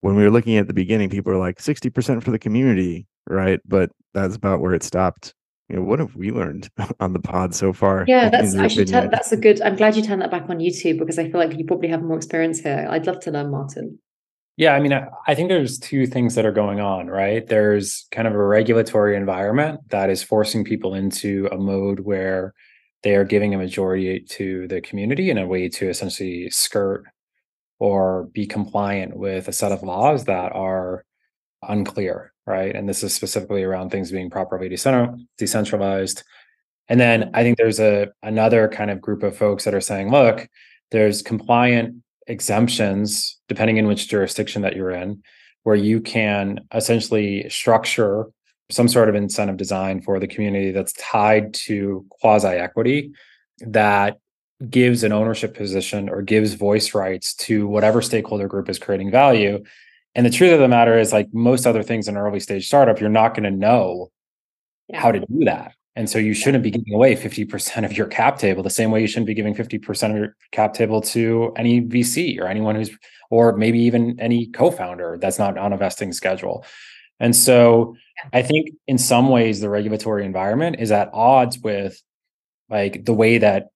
When 0.00 0.14
we 0.14 0.22
were 0.22 0.30
looking 0.30 0.56
at 0.56 0.66
the 0.66 0.74
beginning, 0.74 1.10
people 1.10 1.32
are 1.32 1.38
like 1.38 1.58
60% 1.58 2.22
for 2.22 2.30
the 2.30 2.38
community, 2.38 3.06
right? 3.28 3.60
But 3.66 3.90
that's 4.14 4.36
about 4.36 4.60
where 4.60 4.74
it 4.74 4.82
stopped. 4.82 5.34
You 5.68 5.76
know, 5.76 5.82
what 5.82 5.98
have 5.98 6.14
we 6.14 6.30
learned 6.30 6.68
on 7.00 7.12
the 7.12 7.18
pod 7.18 7.54
so 7.54 7.72
far? 7.72 8.04
Yeah, 8.06 8.28
that's 8.28 8.54
I 8.54 8.68
should 8.68 8.88
tell, 8.88 9.08
that's 9.08 9.32
a 9.32 9.36
good. 9.36 9.60
I'm 9.62 9.76
glad 9.76 9.96
you 9.96 10.02
turned 10.02 10.22
that 10.22 10.30
back 10.30 10.48
on 10.48 10.58
YouTube 10.58 10.98
because 10.98 11.18
I 11.18 11.30
feel 11.30 11.40
like 11.40 11.58
you 11.58 11.64
probably 11.64 11.88
have 11.88 12.02
more 12.02 12.16
experience 12.16 12.60
here. 12.60 12.86
I'd 12.88 13.06
love 13.06 13.20
to 13.20 13.30
learn, 13.30 13.50
Martin. 13.50 13.98
Yeah, 14.56 14.72
I 14.72 14.80
mean, 14.80 14.92
I, 14.92 15.08
I 15.26 15.34
think 15.34 15.50
there's 15.50 15.78
two 15.78 16.06
things 16.06 16.34
that 16.34 16.46
are 16.46 16.52
going 16.52 16.80
on, 16.80 17.08
right? 17.08 17.46
There's 17.46 18.06
kind 18.10 18.26
of 18.26 18.34
a 18.34 18.42
regulatory 18.42 19.14
environment 19.14 19.80
that 19.90 20.08
is 20.08 20.22
forcing 20.22 20.64
people 20.64 20.94
into 20.94 21.48
a 21.52 21.58
mode 21.58 22.00
where 22.00 22.54
they 23.02 23.16
are 23.16 23.24
giving 23.24 23.54
a 23.54 23.58
majority 23.58 24.20
to 24.20 24.66
the 24.68 24.80
community 24.80 25.30
in 25.30 25.36
a 25.36 25.46
way 25.46 25.68
to 25.68 25.88
essentially 25.88 26.48
skirt 26.50 27.04
or 27.78 28.24
be 28.32 28.46
compliant 28.46 29.16
with 29.16 29.48
a 29.48 29.52
set 29.52 29.72
of 29.72 29.82
laws 29.82 30.24
that 30.24 30.52
are 30.52 31.04
unclear 31.62 32.32
right? 32.46 32.74
And 32.74 32.88
this 32.88 33.02
is 33.02 33.12
specifically 33.12 33.64
around 33.64 33.90
things 33.90 34.10
being 34.10 34.30
properly 34.30 34.68
decentralized. 34.68 36.22
And 36.88 37.00
then 37.00 37.30
I 37.34 37.42
think 37.42 37.58
there's 37.58 37.80
a 37.80 38.08
another 38.22 38.68
kind 38.68 38.90
of 38.90 39.00
group 39.00 39.22
of 39.22 39.36
folks 39.36 39.64
that 39.64 39.74
are 39.74 39.80
saying, 39.80 40.10
look, 40.10 40.48
there's 40.92 41.22
compliant 41.22 42.02
exemptions 42.28 43.38
depending 43.48 43.76
in 43.76 43.86
which 43.86 44.08
jurisdiction 44.08 44.62
that 44.62 44.76
you're 44.76 44.90
in, 44.90 45.22
where 45.64 45.76
you 45.76 46.00
can 46.00 46.60
essentially 46.72 47.48
structure 47.50 48.26
some 48.70 48.88
sort 48.88 49.08
of 49.08 49.14
incentive 49.14 49.56
design 49.56 50.00
for 50.00 50.18
the 50.18 50.26
community 50.26 50.70
that's 50.70 50.92
tied 50.94 51.54
to 51.54 52.04
quasi 52.10 52.48
equity 52.48 53.12
that 53.60 54.18
gives 54.70 55.02
an 55.02 55.12
ownership 55.12 55.54
position 55.54 56.08
or 56.08 56.22
gives 56.22 56.54
voice 56.54 56.94
rights 56.94 57.34
to 57.34 57.66
whatever 57.66 58.00
stakeholder 58.00 58.48
group 58.48 58.68
is 58.68 58.78
creating 58.78 59.10
value 59.10 59.62
and 60.16 60.24
the 60.24 60.30
truth 60.30 60.54
of 60.54 60.60
the 60.60 60.66
matter 60.66 60.98
is, 60.98 61.12
like 61.12 61.28
most 61.34 61.66
other 61.66 61.82
things 61.82 62.08
in 62.08 62.16
an 62.16 62.22
early 62.22 62.40
stage 62.40 62.66
startup, 62.66 63.00
you're 63.00 63.10
not 63.10 63.34
going 63.34 63.44
to 63.44 63.50
know 63.50 64.10
yeah. 64.88 64.98
how 64.98 65.12
to 65.12 65.20
do 65.20 65.44
that. 65.44 65.74
And 65.94 66.08
so 66.08 66.18
you 66.18 66.32
shouldn't 66.32 66.64
be 66.64 66.70
giving 66.70 66.94
away 66.94 67.14
50% 67.14 67.84
of 67.84 67.94
your 67.94 68.06
cap 68.06 68.38
table 68.38 68.62
the 68.62 68.70
same 68.70 68.90
way 68.90 69.02
you 69.02 69.06
shouldn't 69.06 69.26
be 69.26 69.34
giving 69.34 69.54
50% 69.54 70.10
of 70.10 70.16
your 70.16 70.36
cap 70.52 70.72
table 70.72 71.02
to 71.02 71.52
any 71.56 71.82
VC 71.82 72.40
or 72.40 72.46
anyone 72.46 72.76
who's, 72.76 72.90
or 73.28 73.56
maybe 73.58 73.78
even 73.80 74.18
any 74.18 74.46
co 74.46 74.70
founder 74.70 75.18
that's 75.20 75.38
not 75.38 75.58
on 75.58 75.74
a 75.74 75.76
vesting 75.76 76.12
schedule. 76.12 76.64
And 77.20 77.36
so 77.36 77.94
I 78.32 78.40
think 78.40 78.70
in 78.86 78.96
some 78.96 79.28
ways, 79.28 79.60
the 79.60 79.68
regulatory 79.68 80.24
environment 80.24 80.76
is 80.78 80.92
at 80.92 81.10
odds 81.12 81.58
with 81.58 82.02
like 82.70 83.04
the 83.04 83.14
way 83.14 83.36
that 83.38 83.68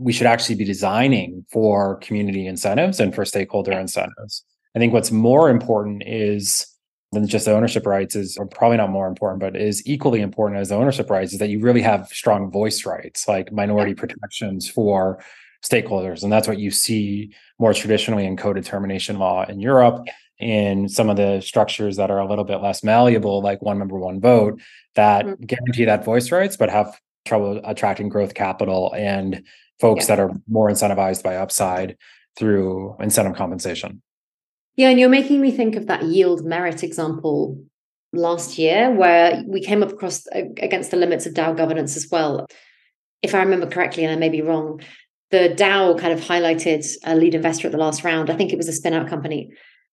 we 0.00 0.12
should 0.12 0.26
actually 0.26 0.54
be 0.54 0.64
designing 0.64 1.44
for 1.52 1.96
community 1.96 2.46
incentives 2.46 3.00
and 3.00 3.14
for 3.14 3.24
stakeholder 3.24 3.72
incentives. 3.72 4.44
I 4.74 4.78
think 4.78 4.92
what's 4.92 5.10
more 5.10 5.50
important 5.50 6.02
is 6.06 6.66
than 7.12 7.26
just 7.26 7.44
the 7.44 7.52
ownership 7.52 7.86
rights 7.86 8.14
is 8.14 8.36
or 8.36 8.46
probably 8.46 8.76
not 8.76 8.90
more 8.90 9.08
important, 9.08 9.40
but 9.40 9.56
is 9.56 9.86
equally 9.86 10.20
important 10.20 10.60
as 10.60 10.68
the 10.68 10.76
ownership 10.76 11.10
rights 11.10 11.32
is 11.32 11.38
that 11.40 11.48
you 11.48 11.58
really 11.58 11.82
have 11.82 12.08
strong 12.08 12.50
voice 12.50 12.86
rights, 12.86 13.26
like 13.26 13.52
minority 13.52 13.94
protections 13.94 14.68
for 14.68 15.22
stakeholders. 15.64 16.22
And 16.22 16.32
that's 16.32 16.48
what 16.48 16.58
you 16.58 16.70
see 16.70 17.34
more 17.58 17.74
traditionally 17.74 18.24
in 18.24 18.36
co-determination 18.36 19.18
law 19.18 19.44
in 19.44 19.60
Europe, 19.60 20.06
in 20.38 20.88
some 20.88 21.10
of 21.10 21.16
the 21.16 21.40
structures 21.40 21.96
that 21.96 22.10
are 22.10 22.20
a 22.20 22.28
little 22.28 22.44
bit 22.44 22.62
less 22.62 22.82
malleable, 22.82 23.42
like 23.42 23.60
one 23.60 23.78
member, 23.78 23.98
one 23.98 24.20
vote, 24.20 24.60
that 24.94 25.26
mm-hmm. 25.26 25.44
guarantee 25.44 25.84
that 25.84 26.04
voice 26.04 26.30
rights, 26.30 26.56
but 26.56 26.70
have 26.70 26.98
trouble 27.26 27.60
attracting 27.64 28.08
growth 28.08 28.34
capital 28.34 28.94
and 28.96 29.44
folks 29.80 30.08
yeah. 30.08 30.16
that 30.16 30.22
are 30.22 30.30
more 30.48 30.68
incentivized 30.68 31.22
by 31.22 31.36
upside 31.36 31.96
through 32.38 32.96
incentive 33.00 33.36
compensation. 33.36 34.02
Yeah, 34.76 34.88
and 34.88 35.00
you're 35.00 35.08
making 35.08 35.40
me 35.40 35.50
think 35.50 35.76
of 35.76 35.86
that 35.86 36.04
yield 36.04 36.44
merit 36.44 36.82
example 36.82 37.62
last 38.12 38.58
year 38.58 38.92
where 38.92 39.42
we 39.46 39.60
came 39.60 39.82
up 39.82 39.92
across 39.92 40.26
against 40.32 40.90
the 40.90 40.96
limits 40.96 41.26
of 41.26 41.34
DAO 41.34 41.56
governance 41.56 41.96
as 41.96 42.08
well. 42.10 42.46
If 43.22 43.34
I 43.34 43.42
remember 43.42 43.66
correctly, 43.66 44.04
and 44.04 44.12
I 44.12 44.16
may 44.16 44.28
be 44.28 44.42
wrong, 44.42 44.80
the 45.30 45.54
DAO 45.56 45.98
kind 45.98 46.12
of 46.12 46.20
highlighted 46.20 46.86
a 47.04 47.14
lead 47.14 47.34
investor 47.34 47.68
at 47.68 47.72
the 47.72 47.78
last 47.78 48.04
round. 48.04 48.30
I 48.30 48.36
think 48.36 48.52
it 48.52 48.56
was 48.56 48.68
a 48.68 48.72
spin 48.72 48.94
out 48.94 49.08
company 49.08 49.50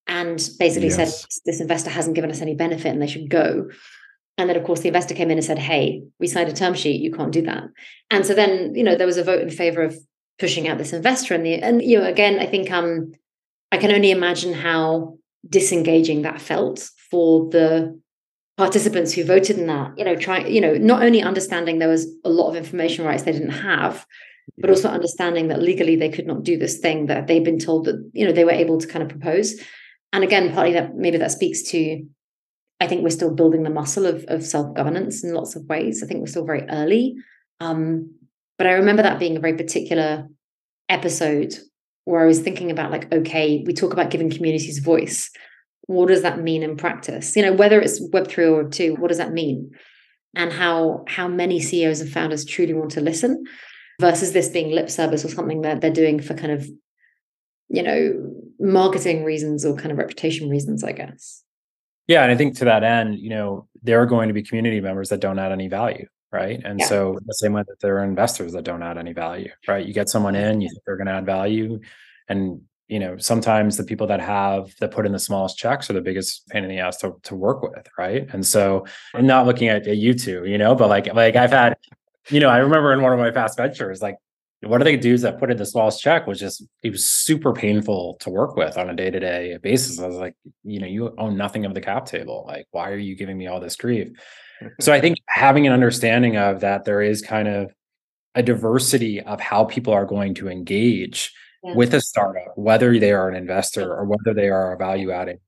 and 0.08 0.38
basically 0.58 0.88
yes. 0.88 0.96
said 0.96 1.28
this 1.44 1.60
investor 1.60 1.90
hasn't 1.90 2.16
given 2.16 2.30
us 2.30 2.40
any 2.40 2.54
benefit 2.54 2.88
and 2.88 3.00
they 3.00 3.06
should 3.06 3.28
go. 3.28 3.68
And 4.38 4.48
then, 4.48 4.56
of 4.56 4.64
course, 4.64 4.80
the 4.80 4.88
investor 4.88 5.14
came 5.14 5.30
in 5.30 5.38
and 5.38 5.44
said, 5.44 5.58
Hey, 5.58 6.02
we 6.18 6.28
signed 6.28 6.48
a 6.48 6.54
term 6.54 6.74
sheet. 6.74 7.02
You 7.02 7.12
can't 7.12 7.32
do 7.32 7.42
that. 7.42 7.64
And 8.10 8.24
so 8.24 8.34
then, 8.34 8.74
you 8.74 8.84
know, 8.84 8.94
there 8.94 9.06
was 9.06 9.18
a 9.18 9.24
vote 9.24 9.42
in 9.42 9.50
favor 9.50 9.82
of 9.82 9.98
pushing 10.38 10.68
out 10.68 10.78
this 10.78 10.92
investor. 10.92 11.34
And 11.34 11.44
the, 11.44 11.54
and, 11.54 11.82
you 11.82 11.98
know, 11.98 12.06
again, 12.06 12.38
I 12.38 12.46
think 12.46 12.70
um, 12.70 13.12
I 13.72 13.76
can 13.76 13.92
only 13.92 14.12
imagine 14.12 14.54
how 14.54 15.18
disengaging 15.48 16.22
that 16.22 16.40
felt 16.40 16.88
for 17.10 17.50
the 17.50 18.00
participants 18.56 19.12
who 19.12 19.24
voted 19.24 19.56
in 19.56 19.68
that 19.68 19.96
you 19.96 20.04
know 20.04 20.16
trying 20.16 20.52
you 20.52 20.60
know 20.60 20.74
not 20.74 21.00
only 21.00 21.22
understanding 21.22 21.78
there 21.78 21.88
was 21.88 22.08
a 22.24 22.28
lot 22.28 22.50
of 22.50 22.56
information 22.56 23.04
rights 23.04 23.22
they 23.22 23.30
didn't 23.30 23.50
have 23.50 24.04
but 24.58 24.68
also 24.68 24.88
understanding 24.88 25.46
that 25.46 25.62
legally 25.62 25.94
they 25.94 26.08
could 26.08 26.26
not 26.26 26.42
do 26.42 26.58
this 26.58 26.78
thing 26.78 27.06
that 27.06 27.28
they've 27.28 27.44
been 27.44 27.60
told 27.60 27.84
that 27.84 28.10
you 28.12 28.26
know 28.26 28.32
they 28.32 28.44
were 28.44 28.50
able 28.50 28.78
to 28.78 28.88
kind 28.88 29.02
of 29.02 29.08
propose 29.08 29.54
and 30.12 30.24
again 30.24 30.52
partly 30.52 30.72
that 30.72 30.96
maybe 30.96 31.16
that 31.16 31.30
speaks 31.30 31.62
to 31.62 32.04
i 32.80 32.86
think 32.86 33.02
we're 33.02 33.10
still 33.10 33.34
building 33.34 33.62
the 33.62 33.70
muscle 33.70 34.06
of, 34.06 34.24
of 34.28 34.44
self-governance 34.44 35.24
in 35.24 35.34
lots 35.34 35.56
of 35.56 35.64
ways. 35.64 36.02
I 36.02 36.06
think 36.06 36.20
we're 36.20 36.26
still 36.26 36.46
very 36.46 36.64
early. 36.68 37.16
Um, 37.60 38.14
but 38.56 38.66
i 38.66 38.72
remember 38.72 39.02
that 39.02 39.18
being 39.18 39.36
a 39.36 39.40
very 39.40 39.56
particular 39.56 40.28
episode 40.88 41.54
where 42.04 42.22
i 42.22 42.26
was 42.26 42.40
thinking 42.40 42.70
about 42.70 42.90
like 42.90 43.12
okay 43.12 43.62
we 43.66 43.72
talk 43.72 43.92
about 43.92 44.10
giving 44.10 44.30
communities 44.30 44.78
voice. 44.78 45.30
What 45.86 46.08
does 46.08 46.20
that 46.20 46.40
mean 46.40 46.62
in 46.62 46.76
practice? 46.76 47.34
You 47.34 47.42
know 47.42 47.52
whether 47.52 47.80
it's 47.80 48.00
web3 48.10 48.38
or 48.38 48.64
web2 48.64 48.98
what 48.98 49.08
does 49.08 49.18
that 49.18 49.32
mean? 49.32 49.70
And 50.34 50.52
how 50.52 51.04
how 51.08 51.28
many 51.28 51.60
ceos 51.60 52.00
and 52.00 52.10
founders 52.10 52.44
truly 52.44 52.74
want 52.74 52.90
to 52.92 53.00
listen 53.00 53.44
versus 54.00 54.32
this 54.32 54.48
being 54.48 54.70
lip 54.70 54.90
service 54.90 55.24
or 55.24 55.28
something 55.28 55.62
that 55.62 55.80
they're 55.80 55.90
doing 55.90 56.20
for 56.20 56.34
kind 56.34 56.52
of 56.52 56.68
you 57.68 57.82
know 57.82 58.14
marketing 58.60 59.24
reasons 59.24 59.64
or 59.64 59.74
kind 59.74 59.92
of 59.92 59.98
reputation 59.98 60.48
reasons 60.48 60.82
i 60.82 60.92
guess 60.92 61.42
yeah 62.08 62.22
and 62.22 62.32
i 62.32 62.36
think 62.36 62.56
to 62.56 62.64
that 62.64 62.82
end 62.82 63.18
you 63.18 63.30
know 63.30 63.68
there 63.82 64.02
are 64.02 64.06
going 64.06 64.28
to 64.28 64.34
be 64.34 64.42
community 64.42 64.80
members 64.80 65.08
that 65.08 65.20
don't 65.20 65.38
add 65.38 65.52
any 65.52 65.68
value 65.68 66.06
right? 66.30 66.60
And 66.64 66.80
yeah. 66.80 66.86
so 66.86 67.18
the 67.24 67.32
same 67.34 67.52
way 67.52 67.62
that 67.66 67.80
there 67.80 67.98
are 67.98 68.04
investors 68.04 68.52
that 68.52 68.64
don't 68.64 68.82
add 68.82 68.98
any 68.98 69.12
value 69.12 69.50
right? 69.66 69.86
You 69.86 69.94
get 69.94 70.08
someone 70.08 70.34
in 70.34 70.60
you 70.60 70.68
think 70.68 70.82
they're 70.84 70.96
going 70.96 71.06
to 71.06 71.14
add 71.14 71.26
value 71.26 71.80
and 72.28 72.60
you 72.88 72.98
know 72.98 73.16
sometimes 73.18 73.76
the 73.76 73.84
people 73.84 74.06
that 74.06 74.20
have 74.20 74.74
that 74.80 74.90
put 74.90 75.06
in 75.06 75.12
the 75.12 75.18
smallest 75.18 75.58
checks 75.58 75.88
are 75.88 75.94
the 75.94 76.00
biggest 76.00 76.46
pain 76.48 76.64
in 76.64 76.70
the 76.70 76.78
ass 76.78 76.98
to, 76.98 77.14
to 77.22 77.34
work 77.34 77.62
with 77.62 77.86
right? 77.98 78.28
And 78.32 78.46
so 78.46 78.86
i'm 79.14 79.26
not 79.26 79.46
looking 79.46 79.68
at, 79.68 79.86
at 79.86 79.96
you 79.96 80.14
two 80.14 80.44
you 80.44 80.58
know 80.58 80.74
but 80.74 80.88
like 80.88 81.12
like 81.14 81.36
i've 81.36 81.50
had 81.50 81.76
you 82.28 82.40
know 82.40 82.48
i 82.48 82.58
remember 82.58 82.92
in 82.92 83.02
one 83.02 83.12
of 83.12 83.18
my 83.18 83.30
past 83.30 83.56
ventures 83.56 84.02
like 84.02 84.16
one 84.62 84.80
of 84.80 84.86
the 84.86 84.96
dudes 84.96 85.22
that 85.22 85.38
put 85.38 85.50
in 85.50 85.56
the 85.56 85.66
smallest 85.66 86.00
check 86.00 86.26
was 86.26 86.40
just 86.40 86.64
it 86.82 86.90
was 86.90 87.06
super 87.06 87.52
painful 87.52 88.16
to 88.20 88.30
work 88.30 88.56
with 88.56 88.76
on 88.76 88.90
a 88.90 88.94
day-to-day 88.94 89.58
basis. 89.62 90.00
I 90.00 90.06
was 90.06 90.16
like 90.16 90.34
you 90.64 90.80
know 90.80 90.86
you 90.86 91.14
own 91.18 91.36
nothing 91.36 91.64
of 91.64 91.74
the 91.74 91.80
cap 91.80 92.06
table. 92.06 92.44
Like 92.46 92.66
why 92.70 92.90
are 92.90 92.96
you 92.96 93.16
giving 93.16 93.38
me 93.38 93.46
all 93.46 93.60
this 93.60 93.76
grief? 93.76 94.08
So 94.80 94.92
i 94.92 95.00
think 95.00 95.18
having 95.28 95.68
an 95.68 95.72
understanding 95.72 96.36
of 96.36 96.62
that 96.62 96.84
there 96.84 97.00
is 97.00 97.22
kind 97.22 97.46
of 97.46 97.72
a 98.34 98.42
diversity 98.42 99.20
of 99.20 99.40
how 99.40 99.64
people 99.64 99.92
are 99.92 100.04
going 100.04 100.34
to 100.34 100.48
engage 100.48 101.32
yeah. 101.62 101.74
with 101.74 101.94
a 101.94 102.00
startup, 102.00 102.56
whether 102.56 102.98
they 102.98 103.12
are 103.12 103.28
an 103.28 103.36
investor 103.36 103.92
or 103.92 104.04
whether 104.04 104.34
they 104.34 104.48
are 104.48 104.72
a 104.72 104.76
value 104.76 105.10
adding, 105.10 105.38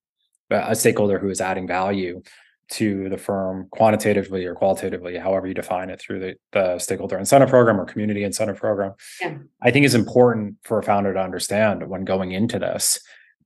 a 0.51 0.75
stakeholder 0.75 1.19
who 1.19 1.29
is 1.29 1.41
adding 1.41 1.67
value 1.67 2.23
to 2.71 3.09
the 3.09 3.19
firm 3.19 3.67
quantitatively 3.73 4.45
or 4.47 4.55
qualitatively, 4.55 5.17
however 5.19 5.47
you 5.47 5.55
define 5.55 5.91
it 5.91 6.01
through 6.01 6.21
the, 6.21 6.35
the 6.53 6.79
stakeholder 6.79 7.19
incentive 7.19 7.49
program 7.49 7.81
or 7.81 7.85
community 7.85 8.23
incentive 8.23 8.57
program. 8.57 8.95
Yeah. 9.21 9.39
I 9.63 9.71
think 9.71 9.85
is 9.85 9.95
important 9.95 10.57
for 10.63 10.79
a 10.79 10.83
founder 10.83 11.13
to 11.13 11.21
understand 11.21 11.89
when 11.89 12.05
going 12.05 12.33
into 12.33 12.59
this. 12.59 13.01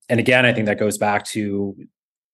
And 0.09 0.21
again, 0.21 0.45
I 0.45 0.53
think 0.53 0.67
that 0.67 0.79
goes 0.79 0.99
back 0.99 1.25
to 1.29 1.75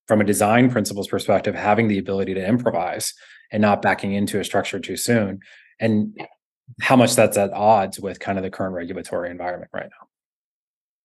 from 0.09 0.21
a 0.21 0.25
design 0.25 0.71
principles 0.71 1.07
perspective, 1.07 1.55
having 1.55 1.87
the 1.87 1.99
ability 1.99 2.35
to 2.35 2.45
improvise 2.45 3.15
and 3.53 3.63
not 3.63 3.83
backing 3.83 4.13
into 4.13 4.41
a 4.41 4.45
structure 4.45 4.81
too 4.81 4.97
soon. 4.97 5.41
And 5.79 6.21
how 6.81 6.97
much 6.97 7.15
that's 7.15 7.37
at 7.37 7.53
odds 7.53 8.01
with 8.01 8.21
kind 8.21 8.39
of 8.39 8.45
the 8.45 8.51
current 8.51 8.75
regulatory 8.75 9.31
environment 9.31 9.71
right 9.73 9.85
now. 9.87 10.07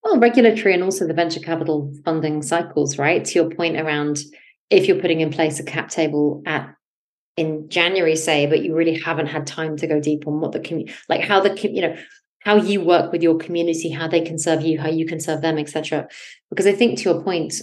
Well, 0.03 0.19
regulatory 0.19 0.73
and 0.73 0.83
also 0.83 1.07
the 1.07 1.13
venture 1.13 1.39
capital 1.39 1.91
funding 2.03 2.43
cycles, 2.43 2.99
right? 2.99 3.25
To 3.25 3.33
your 3.33 3.49
point 3.49 3.77
around 3.77 4.19
if 4.69 4.87
you're 4.87 4.99
putting 4.99 5.21
in 5.21 5.31
place 5.31 5.59
a 5.59 5.63
cap 5.63 5.89
table 5.89 6.41
at 6.45 6.73
in 7.37 7.67
January, 7.67 8.15
say, 8.15 8.45
but 8.45 8.63
you 8.63 8.73
really 8.73 8.97
haven't 8.97 9.27
had 9.27 9.45
time 9.45 9.75
to 9.77 9.87
go 9.87 9.99
deep 9.99 10.25
on 10.25 10.39
what 10.39 10.53
the 10.53 10.59
community, 10.59 10.93
like 11.09 11.21
how 11.21 11.41
the 11.41 11.53
you 11.69 11.81
know 11.81 11.95
how 12.39 12.55
you 12.55 12.79
work 12.79 13.11
with 13.11 13.23
your 13.23 13.37
community, 13.37 13.89
how 13.89 14.07
they 14.07 14.21
can 14.21 14.37
serve 14.37 14.61
you, 14.61 14.79
how 14.79 14.89
you 14.89 15.05
can 15.05 15.19
serve 15.19 15.41
them, 15.41 15.57
etc. 15.57 16.07
Because 16.49 16.67
I 16.67 16.73
think 16.73 16.99
to 16.99 17.09
your 17.09 17.23
point, 17.23 17.55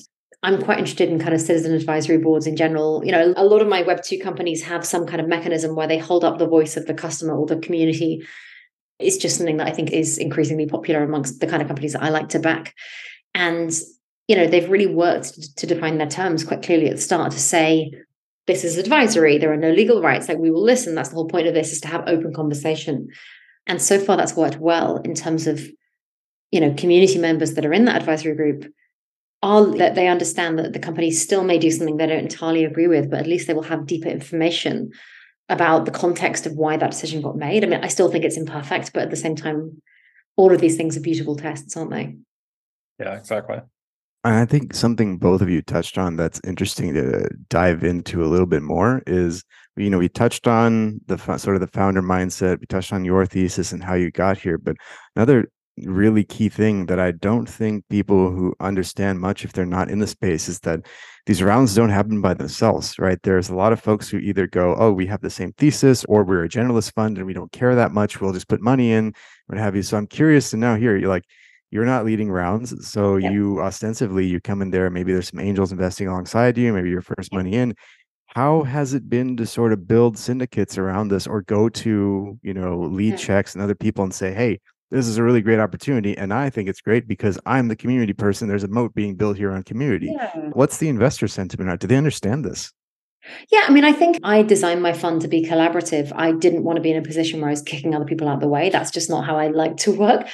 I'm 0.43 0.61
quite 0.61 0.79
interested 0.79 1.09
in 1.09 1.21
kind 1.21 1.35
of 1.35 1.41
citizen 1.41 1.73
advisory 1.73 2.19
boards 2.19 2.47
in 2.47 2.57
general. 2.57 3.03
You 3.05 3.12
know, 3.12 3.33
a 3.37 3.45
lot 3.45 3.62
of 3.62 3.69
my 3.69 3.83
Web 3.83 4.03
two 4.03 4.19
companies 4.19 4.62
have 4.65 4.85
some 4.85 5.07
kind 5.07 5.21
of 5.21 5.29
mechanism 5.29 5.77
where 5.77 5.87
they 5.87 5.99
hold 5.99 6.25
up 6.25 6.38
the 6.38 6.49
voice 6.49 6.77
of 6.77 6.87
the 6.87 6.95
customer 6.95 7.35
or 7.35 7.47
the 7.47 7.57
community 7.57 8.25
it's 9.03 9.17
just 9.17 9.37
something 9.37 9.59
that 9.59 9.67
I 9.67 9.73
think 9.73 9.91
is 9.91 10.19
increasingly 10.19 10.67
popular 10.67 11.03
amongst 11.03 11.41
the 11.41 11.47
kind 11.47 11.62
of 11.62 11.69
companies 11.69 11.93
that 11.93 12.03
I 12.03 12.09
like 12.09 12.31
to 12.31 12.38
back. 12.38 12.75
And, 13.35 13.73
you 14.29 14.37
know, 14.37 14.47
they've 14.47 14.71
really 14.71 14.87
worked 14.87 15.57
to 15.57 15.67
define 15.67 15.99
their 15.99 16.09
terms 16.09 16.45
quite 16.45 16.63
clearly 16.63 16.89
at 16.89 16.97
the 16.97 17.03
start 17.03 17.33
to 17.33 17.39
say, 17.39 17.93
this 18.47 18.65
is 18.65 18.79
advisory, 18.79 19.39
there 19.39 19.53
are 19.53 19.57
no 19.57 19.71
legal 19.71 20.03
rights, 20.03 20.29
like 20.29 20.39
we 20.39 20.51
will 20.51 20.63
listen. 20.63 20.95
That's 20.95 21.11
the 21.11 21.15
whole 21.15 21.29
point 21.29 21.47
of 21.47 21.55
this 21.55 21.73
is 21.73 21.81
to 21.83 21.89
have 21.89 22.09
open 22.09 22.33
conversation. 22.35 23.09
And 23.67 23.81
so 23.81 23.99
far 23.99 24.17
that's 24.17 24.35
worked 24.35 24.59
well 24.59 24.97
in 24.99 25.15
terms 25.15 25.47
of, 25.47 25.61
you 26.51 26.61
know, 26.61 26.75
community 26.75 27.19
members 27.19 27.55
that 27.55 27.65
are 27.65 27.73
in 27.73 27.85
that 27.85 27.97
advisory 27.97 28.35
group 28.35 28.73
are 29.43 29.67
that 29.77 29.95
they 29.95 30.09
understand 30.09 30.59
that 30.59 30.73
the 30.73 30.79
company 30.79 31.11
still 31.11 31.45
may 31.45 31.59
do 31.59 31.71
something 31.71 31.97
they 31.97 32.07
don't 32.07 32.19
entirely 32.19 32.65
agree 32.65 32.89
with, 32.89 33.11
but 33.11 33.21
at 33.21 33.27
least 33.27 33.47
they 33.47 33.55
will 33.55 33.63
have 33.63 33.87
deeper 33.87 34.09
information 34.09 34.91
about 35.49 35.85
the 35.85 35.91
context 35.91 36.47
of 36.47 36.55
why 36.55 36.77
that 36.77 36.93
decision 36.93 37.23
got 37.23 37.37
made. 37.37 37.65
I 37.65 37.67
mean, 37.67 37.81
I 37.83 37.89
still 37.89 38.11
think 38.11 38.25
it's 38.25 38.37
imperfect, 38.37 38.93
but 38.93 39.03
at 39.03 39.11
the 39.11 39.17
same 39.17 39.37
time, 39.37 39.83
all 40.37 40.53
of 40.53 40.61
these 40.61 40.77
things 40.77 40.97
are 40.97 41.01
beautiful 41.01 41.37
tests, 41.37 41.77
aren't 41.77 41.91
they? 41.91 42.17
Yeah, 42.99 43.17
exactly. 43.17 43.59
I 44.25 44.45
think 44.45 44.73
something 44.73 45.19
both 45.19 45.43
of 45.43 45.51
you 45.51 45.63
touched 45.63 45.99
on 45.99 46.17
that's 46.17 46.41
interesting 46.45 46.95
to 46.95 47.29
dive 47.49 47.83
into 47.83 48.25
a 48.25 48.29
little 48.29 48.47
bit 48.47 48.63
more 48.63 49.03
is, 49.07 49.43
you 49.77 49.91
know, 49.91 49.99
we 49.99 50.09
touched 50.09 50.47
on 50.47 51.01
the 51.07 51.19
sort 51.39 51.57
of 51.57 51.61
the 51.61 51.67
founder 51.67 52.03
mindset, 52.03 52.61
we 52.61 52.67
touched 52.67 52.93
on 52.93 53.05
your 53.05 53.27
thesis 53.27 53.73
and 53.73 53.83
how 53.83 53.95
you 53.95 54.13
got 54.13 54.39
here, 54.39 54.59
but 54.59 54.77
another 55.17 55.49
really 55.79 56.23
key 56.23 56.49
thing 56.49 56.87
that 56.87 57.01
I 57.01 57.13
don't 57.13 57.49
think 57.49 57.89
people 57.89 58.31
who 58.31 58.55
understand 58.61 59.19
much, 59.21 59.45
if 59.45 59.55
they're 59.55 59.67
not 59.67 59.91
in 59.91 59.99
the 59.99 60.07
space, 60.07 60.49
is 60.49 60.61
that 60.61 60.87
these 61.27 61.43
rounds 61.43 61.75
don't 61.75 61.89
happen 61.89 62.21
by 62.21 62.35
themselves, 62.35 62.99
right? 62.99 63.19
There's 63.23 63.49
a 63.49 63.57
lot 63.57 63.73
of 63.73 63.81
folks 63.81 64.09
who 64.09 64.19
either 64.19 64.47
go, 64.47 64.77
oh, 64.79 64.93
we 64.93 65.07
have 65.07 65.23
the 65.23 65.31
same 65.31 65.53
thesis, 65.55 66.05
or 66.05 66.23
we're 66.25 66.45
a 66.45 66.49
generalist 66.49 66.93
fund 66.95 67.17
and 67.17 67.27
we 67.27 67.33
don't 67.33 67.51
care 67.51 67.75
that 67.75 67.93
much. 67.93 68.21
We'll 68.21 68.35
just 68.35 68.49
put 68.49 68.61
money 68.61 68.93
in, 68.93 69.15
what 69.47 69.59
have 69.59 69.75
you. 69.75 69.83
So 69.83 69.97
I'm 69.97 70.07
curious 70.07 70.51
to 70.51 70.59
now 70.59 70.77
here, 70.77 70.97
you're 70.97 71.09
like, 71.09 71.25
you're 71.73 71.87
not 71.87 72.05
leading 72.05 72.31
rounds. 72.31 72.87
So 72.87 73.17
yeah. 73.17 73.31
you 73.31 73.61
ostensibly 73.61 74.27
you 74.27 74.41
come 74.41 74.63
in 74.63 74.71
there, 74.71 74.91
maybe 74.91 75.13
there's 75.13 75.31
some 75.31 75.41
angels 75.41 75.73
investing 75.73 76.07
alongside 76.07 76.57
you, 76.59 76.73
maybe 76.73 76.91
your 76.91 77.01
first 77.01 77.33
money 77.33 77.55
in. 77.55 77.75
How 78.27 78.63
has 78.63 78.95
it 78.95 79.11
been 79.11 79.37
to 79.39 79.47
sort 79.47 79.73
of 79.73 79.89
build 79.89 80.17
syndicates 80.17 80.79
around 80.79 81.09
this 81.09 81.27
or 81.27 81.43
go 81.43 81.69
to, 81.69 82.39
you 82.43 82.55
know, 82.55 82.79
lead 82.81 83.13
yeah. 83.13 83.17
checks 83.17 83.55
and 83.55 83.63
other 83.63 83.75
people 83.75 84.05
and 84.05 84.15
say, 84.15 84.33
hey, 84.33 84.61
this 84.91 85.09
is 85.09 85.17
a 85.17 85.23
really 85.23 85.41
great 85.41 85.59
opportunity 85.59 86.15
and 86.19 86.35
i 86.35 86.51
think 86.51 86.69
it's 86.69 86.83
great 86.83 87.09
because 87.09 87.39
i'm 87.47 87.69
the 87.69 87.75
community 87.75 88.13
person 88.13 88.47
there's 88.47 88.63
a 88.63 88.69
moat 88.69 88.95
being 88.95 89.15
built 89.15 89.39
here 89.39 89.51
on 89.51 89.63
community 89.63 90.13
yeah. 90.15 90.31
what's 90.53 90.77
the 90.77 90.89
investor 90.91 91.27
sentiment 91.27 91.81
do 91.81 91.87
they 91.87 91.97
understand 91.97 92.45
this 92.45 92.71
yeah, 93.51 93.61
I 93.69 93.71
mean, 93.71 93.85
I 93.85 93.93
think 93.93 94.19
I 94.25 94.43
designed 94.43 94.83
my 94.83 94.93
fund 94.93 95.21
to 95.21 95.29
be 95.29 95.45
collaborative. 95.45 96.13
I 96.15 96.33
didn't 96.33 96.65
want 96.65 96.77
to 96.77 96.83
be 96.83 96.91
in 96.91 96.97
a 96.97 97.03
position 97.03 97.41
where 97.41 97.49
I 97.49 97.53
was 97.53 97.63
kicking 97.63 97.95
other 97.95 98.05
people 98.05 98.29
out 98.29 98.35
of 98.35 98.41
the 98.41 98.49
way. 98.49 98.69
That's 98.69 98.91
just 98.91 99.09
not 99.09 99.25
how 99.25 99.39
I 99.39 99.49
like 99.49 99.77
to 99.79 99.93
work. 99.93 100.29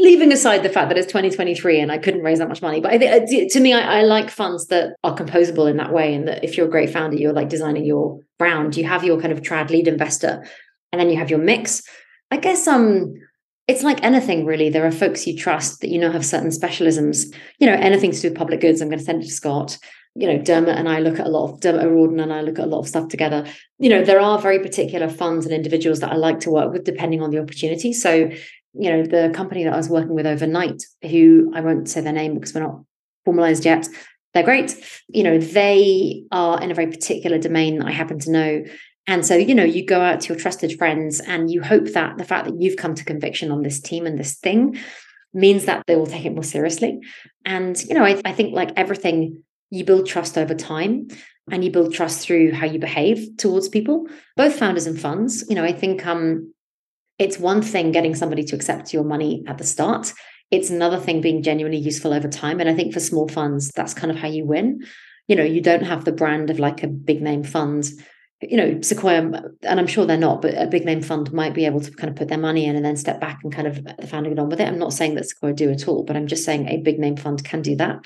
Leaving 0.00 0.32
aside 0.32 0.62
the 0.62 0.70
fact 0.70 0.88
that 0.88 0.96
it's 0.96 1.06
2023 1.08 1.78
and 1.78 1.92
I 1.92 1.98
couldn't 1.98 2.22
raise 2.22 2.38
that 2.38 2.48
much 2.48 2.62
money, 2.62 2.80
but 2.80 2.92
I 2.92 2.96
uh, 2.96 3.26
to 3.26 3.60
me, 3.60 3.74
I, 3.74 4.00
I 4.00 4.02
like 4.02 4.30
funds 4.30 4.66
that 4.68 4.94
are 5.04 5.14
composable 5.14 5.70
in 5.70 5.76
that 5.76 5.92
way. 5.92 6.14
And 6.14 6.26
that 6.26 6.42
if 6.42 6.56
you're 6.56 6.66
a 6.66 6.70
great 6.70 6.90
founder, 6.90 7.16
you're 7.16 7.34
like 7.34 7.50
designing 7.50 7.84
your 7.84 8.18
round. 8.38 8.76
You 8.76 8.84
have 8.84 9.04
your 9.04 9.20
kind 9.20 9.32
of 9.32 9.42
trad 9.42 9.70
lead 9.70 9.86
investor, 9.86 10.46
and 10.90 11.00
then 11.00 11.10
you 11.10 11.18
have 11.18 11.30
your 11.30 11.38
mix. 11.38 11.82
I 12.30 12.38
guess 12.38 12.66
um 12.66 13.14
it's 13.70 13.84
like 13.84 14.02
anything 14.02 14.46
really. 14.46 14.68
There 14.68 14.84
are 14.84 14.90
folks 14.90 15.26
you 15.26 15.36
trust 15.36 15.80
that 15.80 15.90
you 15.90 15.98
know 15.98 16.10
have 16.10 16.26
certain 16.26 16.50
specialisms. 16.50 17.32
You 17.58 17.66
know, 17.66 17.74
anything 17.74 18.10
to 18.10 18.20
do 18.20 18.28
with 18.28 18.38
public 18.38 18.60
goods. 18.60 18.80
I'm 18.80 18.88
going 18.88 18.98
to 18.98 19.04
send 19.04 19.22
it 19.22 19.26
to 19.26 19.32
Scott. 19.32 19.78
You 20.16 20.26
know, 20.26 20.38
Dermot 20.42 20.76
and 20.76 20.88
I 20.88 20.98
look 20.98 21.20
at 21.20 21.26
a 21.26 21.30
lot 21.30 21.52
of 21.52 21.60
Dermot 21.60 21.84
O'Riordan 21.84 22.18
and 22.18 22.32
I 22.32 22.40
look 22.40 22.58
at 22.58 22.64
a 22.64 22.68
lot 22.68 22.80
of 22.80 22.88
stuff 22.88 23.08
together. 23.08 23.46
You 23.78 23.90
know, 23.90 24.04
there 24.04 24.18
are 24.18 24.40
very 24.40 24.58
particular 24.58 25.08
funds 25.08 25.46
and 25.46 25.54
individuals 25.54 26.00
that 26.00 26.10
I 26.10 26.16
like 26.16 26.40
to 26.40 26.50
work 26.50 26.72
with 26.72 26.82
depending 26.82 27.22
on 27.22 27.30
the 27.30 27.40
opportunity. 27.40 27.92
So, 27.92 28.30
you 28.74 28.90
know, 28.90 29.02
the 29.02 29.32
company 29.34 29.64
that 29.64 29.72
I 29.72 29.76
was 29.76 29.88
working 29.88 30.14
with 30.14 30.26
overnight, 30.26 30.82
who 31.02 31.50
I 31.54 31.60
won't 31.60 31.88
say 31.88 32.00
their 32.00 32.12
name 32.12 32.34
because 32.34 32.54
we're 32.54 32.62
not 32.62 32.82
formalized 33.24 33.64
yet. 33.64 33.88
They're 34.32 34.44
great. 34.44 34.76
You 35.08 35.24
know, 35.24 35.38
they 35.38 36.24
are 36.30 36.60
in 36.62 36.70
a 36.70 36.74
very 36.74 36.86
particular 36.86 37.38
domain 37.38 37.78
that 37.78 37.88
I 37.88 37.92
happen 37.92 38.18
to 38.20 38.30
know. 38.30 38.64
And 39.06 39.26
so, 39.26 39.34
you 39.34 39.54
know, 39.54 39.64
you 39.64 39.84
go 39.84 40.00
out 40.00 40.20
to 40.20 40.28
your 40.32 40.40
trusted 40.40 40.78
friends 40.78 41.20
and 41.20 41.50
you 41.50 41.62
hope 41.62 41.92
that 41.92 42.16
the 42.16 42.24
fact 42.24 42.46
that 42.46 42.60
you've 42.60 42.76
come 42.76 42.94
to 42.94 43.04
conviction 43.04 43.50
on 43.50 43.62
this 43.62 43.80
team 43.80 44.06
and 44.06 44.18
this 44.18 44.34
thing 44.34 44.78
means 45.32 45.64
that 45.64 45.84
they 45.86 45.96
will 45.96 46.06
take 46.06 46.24
it 46.24 46.34
more 46.34 46.44
seriously. 46.44 47.00
And, 47.44 47.82
you 47.84 47.94
know, 47.94 48.04
I, 48.04 48.20
I 48.24 48.32
think 48.32 48.54
like 48.54 48.72
everything, 48.76 49.42
you 49.70 49.84
build 49.84 50.06
trust 50.06 50.36
over 50.36 50.54
time 50.54 51.08
and 51.50 51.64
you 51.64 51.70
build 51.70 51.92
trust 51.92 52.24
through 52.24 52.52
how 52.52 52.66
you 52.66 52.78
behave 52.78 53.36
towards 53.36 53.68
people, 53.68 54.06
both 54.36 54.58
founders 54.58 54.86
and 54.86 55.00
funds. 55.00 55.44
You 55.48 55.56
know, 55.56 55.64
I 55.64 55.72
think 55.72 56.06
um, 56.06 56.52
it's 57.20 57.38
one 57.38 57.60
thing 57.60 57.92
getting 57.92 58.14
somebody 58.14 58.42
to 58.44 58.56
accept 58.56 58.94
your 58.94 59.04
money 59.04 59.44
at 59.46 59.58
the 59.58 59.64
start. 59.64 60.12
It's 60.50 60.70
another 60.70 60.98
thing 60.98 61.20
being 61.20 61.42
genuinely 61.42 61.78
useful 61.78 62.14
over 62.14 62.26
time. 62.26 62.60
And 62.60 62.68
I 62.68 62.74
think 62.74 62.94
for 62.94 62.98
small 62.98 63.28
funds, 63.28 63.70
that's 63.76 63.94
kind 63.94 64.10
of 64.10 64.16
how 64.16 64.26
you 64.26 64.46
win. 64.46 64.80
You 65.28 65.36
know, 65.36 65.44
you 65.44 65.60
don't 65.60 65.84
have 65.84 66.06
the 66.06 66.12
brand 66.12 66.48
of 66.48 66.58
like 66.58 66.82
a 66.82 66.88
big 66.88 67.20
name 67.20 67.44
fund. 67.44 67.90
You 68.40 68.56
know, 68.56 68.80
Sequoia, 68.80 69.18
and 69.62 69.78
I'm 69.78 69.86
sure 69.86 70.06
they're 70.06 70.16
not, 70.16 70.40
but 70.40 70.54
a 70.54 70.66
big 70.66 70.86
name 70.86 71.02
fund 71.02 71.30
might 71.30 71.52
be 71.52 71.66
able 71.66 71.80
to 71.80 71.90
kind 71.90 72.08
of 72.08 72.16
put 72.16 72.28
their 72.28 72.38
money 72.38 72.64
in 72.64 72.74
and 72.74 72.84
then 72.84 72.96
step 72.96 73.20
back 73.20 73.40
and 73.44 73.52
kind 73.52 73.68
of 73.68 73.84
the 73.84 74.06
founder 74.06 74.30
get 74.30 74.38
on 74.38 74.48
with 74.48 74.60
it. 74.60 74.66
I'm 74.66 74.78
not 74.78 74.94
saying 74.94 75.14
that 75.16 75.28
Sequoia 75.28 75.52
do 75.52 75.70
at 75.70 75.86
all, 75.86 76.04
but 76.04 76.16
I'm 76.16 76.26
just 76.26 76.46
saying 76.46 76.68
a 76.68 76.78
big 76.78 76.98
name 76.98 77.18
fund 77.18 77.44
can 77.44 77.60
do 77.60 77.76
that. 77.76 77.98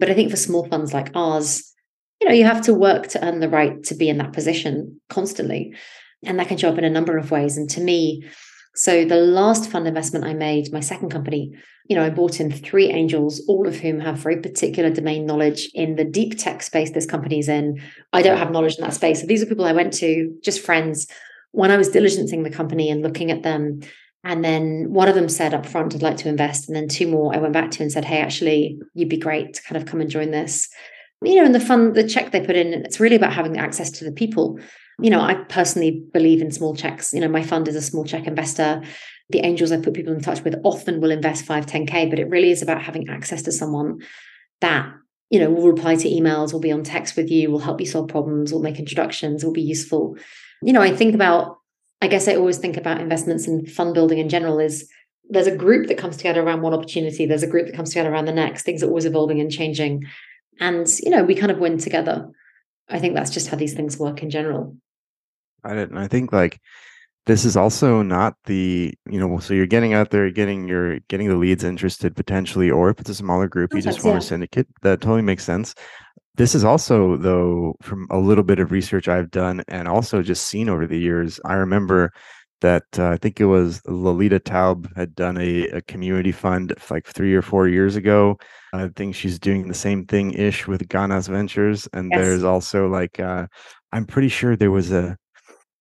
But 0.00 0.10
I 0.10 0.14
think 0.14 0.32
for 0.32 0.36
small 0.36 0.66
funds 0.66 0.92
like 0.92 1.12
ours, 1.14 1.72
you 2.20 2.28
know, 2.28 2.34
you 2.34 2.44
have 2.44 2.62
to 2.62 2.74
work 2.74 3.06
to 3.08 3.24
earn 3.24 3.38
the 3.38 3.48
right 3.48 3.80
to 3.84 3.94
be 3.94 4.08
in 4.08 4.18
that 4.18 4.32
position 4.32 5.00
constantly. 5.08 5.76
And 6.24 6.38
that 6.38 6.48
can 6.48 6.56
show 6.56 6.68
up 6.68 6.78
in 6.78 6.84
a 6.84 6.90
number 6.90 7.16
of 7.16 7.30
ways. 7.30 7.56
And 7.56 7.70
to 7.70 7.80
me, 7.80 8.28
so 8.74 9.04
the 9.04 9.16
last 9.16 9.70
fund 9.70 9.88
investment 9.88 10.24
I 10.24 10.34
made, 10.34 10.72
my 10.72 10.80
second 10.80 11.10
company, 11.10 11.52
you 11.88 11.96
know, 11.96 12.04
I 12.04 12.10
bought 12.10 12.38
in 12.38 12.52
three 12.52 12.90
angels, 12.90 13.42
all 13.48 13.66
of 13.66 13.76
whom 13.76 13.98
have 14.00 14.18
very 14.18 14.40
particular 14.40 14.90
domain 14.90 15.26
knowledge 15.26 15.70
in 15.74 15.96
the 15.96 16.04
deep 16.04 16.38
tech 16.38 16.62
space 16.62 16.90
this 16.90 17.06
company's 17.06 17.48
in. 17.48 17.82
I 18.12 18.22
don't 18.22 18.36
have 18.36 18.50
knowledge 18.50 18.76
in 18.76 18.84
that 18.84 18.94
space. 18.94 19.20
So 19.20 19.26
these 19.26 19.42
are 19.42 19.46
people 19.46 19.64
I 19.64 19.72
went 19.72 19.94
to, 19.94 20.36
just 20.44 20.64
friends. 20.64 21.08
When 21.52 21.70
I 21.70 21.76
was 21.76 21.88
diligencing 21.88 22.44
the 22.44 22.50
company 22.50 22.90
and 22.90 23.02
looking 23.02 23.30
at 23.30 23.42
them, 23.42 23.80
and 24.22 24.44
then 24.44 24.92
one 24.92 25.08
of 25.08 25.14
them 25.14 25.28
said 25.28 25.54
up 25.54 25.64
front, 25.64 25.94
I'd 25.94 26.02
like 26.02 26.18
to 26.18 26.28
invest. 26.28 26.68
And 26.68 26.76
then 26.76 26.88
two 26.88 27.08
more 27.08 27.34
I 27.34 27.38
went 27.38 27.54
back 27.54 27.70
to 27.72 27.82
and 27.82 27.90
said, 27.90 28.04
Hey, 28.04 28.20
actually, 28.20 28.78
you'd 28.94 29.08
be 29.08 29.16
great 29.16 29.54
to 29.54 29.62
kind 29.62 29.80
of 29.80 29.88
come 29.88 30.00
and 30.00 30.10
join 30.10 30.30
this. 30.30 30.68
You 31.22 31.36
know, 31.36 31.44
and 31.44 31.54
the 31.54 31.60
fund, 31.60 31.94
the 31.94 32.06
check 32.06 32.30
they 32.30 32.44
put 32.44 32.54
in, 32.54 32.72
it's 32.74 33.00
really 33.00 33.16
about 33.16 33.32
having 33.32 33.56
access 33.56 33.90
to 33.92 34.04
the 34.04 34.12
people 34.12 34.60
you 35.00 35.10
know, 35.10 35.20
I 35.20 35.34
personally 35.34 36.02
believe 36.12 36.42
in 36.42 36.50
small 36.50 36.74
checks. 36.74 37.14
You 37.14 37.20
know, 37.20 37.28
my 37.28 37.42
fund 37.42 37.68
is 37.68 37.76
a 37.76 37.82
small 37.82 38.04
check 38.04 38.26
investor. 38.26 38.82
The 39.30 39.40
angels 39.40 39.70
I 39.70 39.80
put 39.80 39.94
people 39.94 40.12
in 40.12 40.20
touch 40.20 40.42
with 40.42 40.56
often 40.64 41.00
will 41.00 41.10
invest 41.10 41.44
5, 41.44 41.66
10K, 41.66 42.10
but 42.10 42.18
it 42.18 42.28
really 42.28 42.50
is 42.50 42.62
about 42.62 42.82
having 42.82 43.08
access 43.08 43.42
to 43.42 43.52
someone 43.52 44.00
that, 44.60 44.92
you 45.30 45.38
know, 45.38 45.50
will 45.50 45.70
reply 45.70 45.94
to 45.94 46.08
emails, 46.08 46.52
will 46.52 46.60
be 46.60 46.72
on 46.72 46.82
text 46.82 47.16
with 47.16 47.30
you, 47.30 47.50
will 47.50 47.58
help 47.60 47.80
you 47.80 47.86
solve 47.86 48.08
problems, 48.08 48.52
will 48.52 48.62
make 48.62 48.78
introductions, 48.78 49.44
will 49.44 49.52
be 49.52 49.62
useful. 49.62 50.16
You 50.62 50.72
know, 50.72 50.82
I 50.82 50.94
think 50.94 51.14
about, 51.14 51.58
I 52.02 52.08
guess 52.08 52.26
I 52.26 52.34
always 52.34 52.58
think 52.58 52.76
about 52.76 53.00
investments 53.00 53.46
and 53.46 53.70
fund 53.70 53.94
building 53.94 54.18
in 54.18 54.28
general 54.28 54.58
is 54.58 54.88
there's 55.30 55.46
a 55.46 55.56
group 55.56 55.88
that 55.88 55.98
comes 55.98 56.16
together 56.16 56.42
around 56.42 56.62
one 56.62 56.74
opportunity, 56.74 57.26
there's 57.26 57.42
a 57.42 57.48
group 57.48 57.66
that 57.66 57.76
comes 57.76 57.90
together 57.90 58.10
around 58.10 58.24
the 58.24 58.32
next. 58.32 58.62
Things 58.62 58.82
are 58.82 58.88
always 58.88 59.04
evolving 59.04 59.40
and 59.40 59.50
changing. 59.50 60.04
And, 60.58 60.88
you 61.00 61.10
know, 61.10 61.22
we 61.22 61.34
kind 61.34 61.52
of 61.52 61.58
win 61.58 61.78
together. 61.78 62.30
I 62.88 62.98
think 62.98 63.14
that's 63.14 63.30
just 63.30 63.48
how 63.48 63.56
these 63.56 63.74
things 63.74 63.98
work 63.98 64.22
in 64.22 64.30
general. 64.30 64.76
I 65.64 65.74
didn't. 65.74 65.98
I 65.98 66.08
think 66.08 66.32
like 66.32 66.60
this 67.28 67.44
is 67.44 67.58
also 67.58 68.00
not 68.00 68.34
the 68.46 68.92
you 69.08 69.20
know 69.20 69.38
so 69.38 69.52
you're 69.52 69.66
getting 69.66 69.92
out 69.92 70.10
there 70.10 70.30
getting 70.30 70.66
your 70.66 70.98
getting 71.08 71.28
the 71.28 71.36
leads 71.36 71.62
interested 71.62 72.16
potentially 72.16 72.70
or 72.70 72.88
if 72.88 72.98
it's 72.98 73.10
a 73.10 73.14
smaller 73.14 73.46
group 73.46 73.72
you 73.74 73.82
just 73.82 74.00
form 74.00 74.14
yeah. 74.14 74.18
a 74.18 74.22
syndicate 74.22 74.66
that 74.82 75.00
totally 75.00 75.22
makes 75.22 75.44
sense 75.44 75.74
this 76.36 76.54
is 76.54 76.64
also 76.64 77.16
though 77.18 77.74
from 77.82 78.06
a 78.10 78.18
little 78.18 78.42
bit 78.42 78.58
of 78.58 78.72
research 78.72 79.08
i've 79.08 79.30
done 79.30 79.62
and 79.68 79.86
also 79.86 80.22
just 80.22 80.46
seen 80.46 80.68
over 80.70 80.86
the 80.86 80.98
years 80.98 81.38
i 81.44 81.52
remember 81.52 82.10
that 82.62 82.84
uh, 82.98 83.10
i 83.10 83.16
think 83.18 83.40
it 83.40 83.46
was 83.46 83.82
lolita 83.86 84.40
taub 84.40 84.88
had 84.96 85.14
done 85.14 85.36
a, 85.36 85.68
a 85.68 85.82
community 85.82 86.32
fund 86.32 86.72
like 86.90 87.06
three 87.06 87.34
or 87.34 87.42
four 87.42 87.68
years 87.68 87.94
ago 87.94 88.38
i 88.72 88.88
think 88.96 89.14
she's 89.14 89.38
doing 89.38 89.68
the 89.68 89.74
same 89.74 90.06
thing 90.06 90.32
ish 90.32 90.66
with 90.66 90.88
Ganas 90.88 91.28
ventures 91.28 91.86
and 91.92 92.10
yes. 92.10 92.20
there's 92.20 92.44
also 92.44 92.88
like 92.88 93.20
uh, 93.20 93.46
i'm 93.92 94.06
pretty 94.06 94.30
sure 94.30 94.56
there 94.56 94.70
was 94.70 94.90
a 94.92 95.18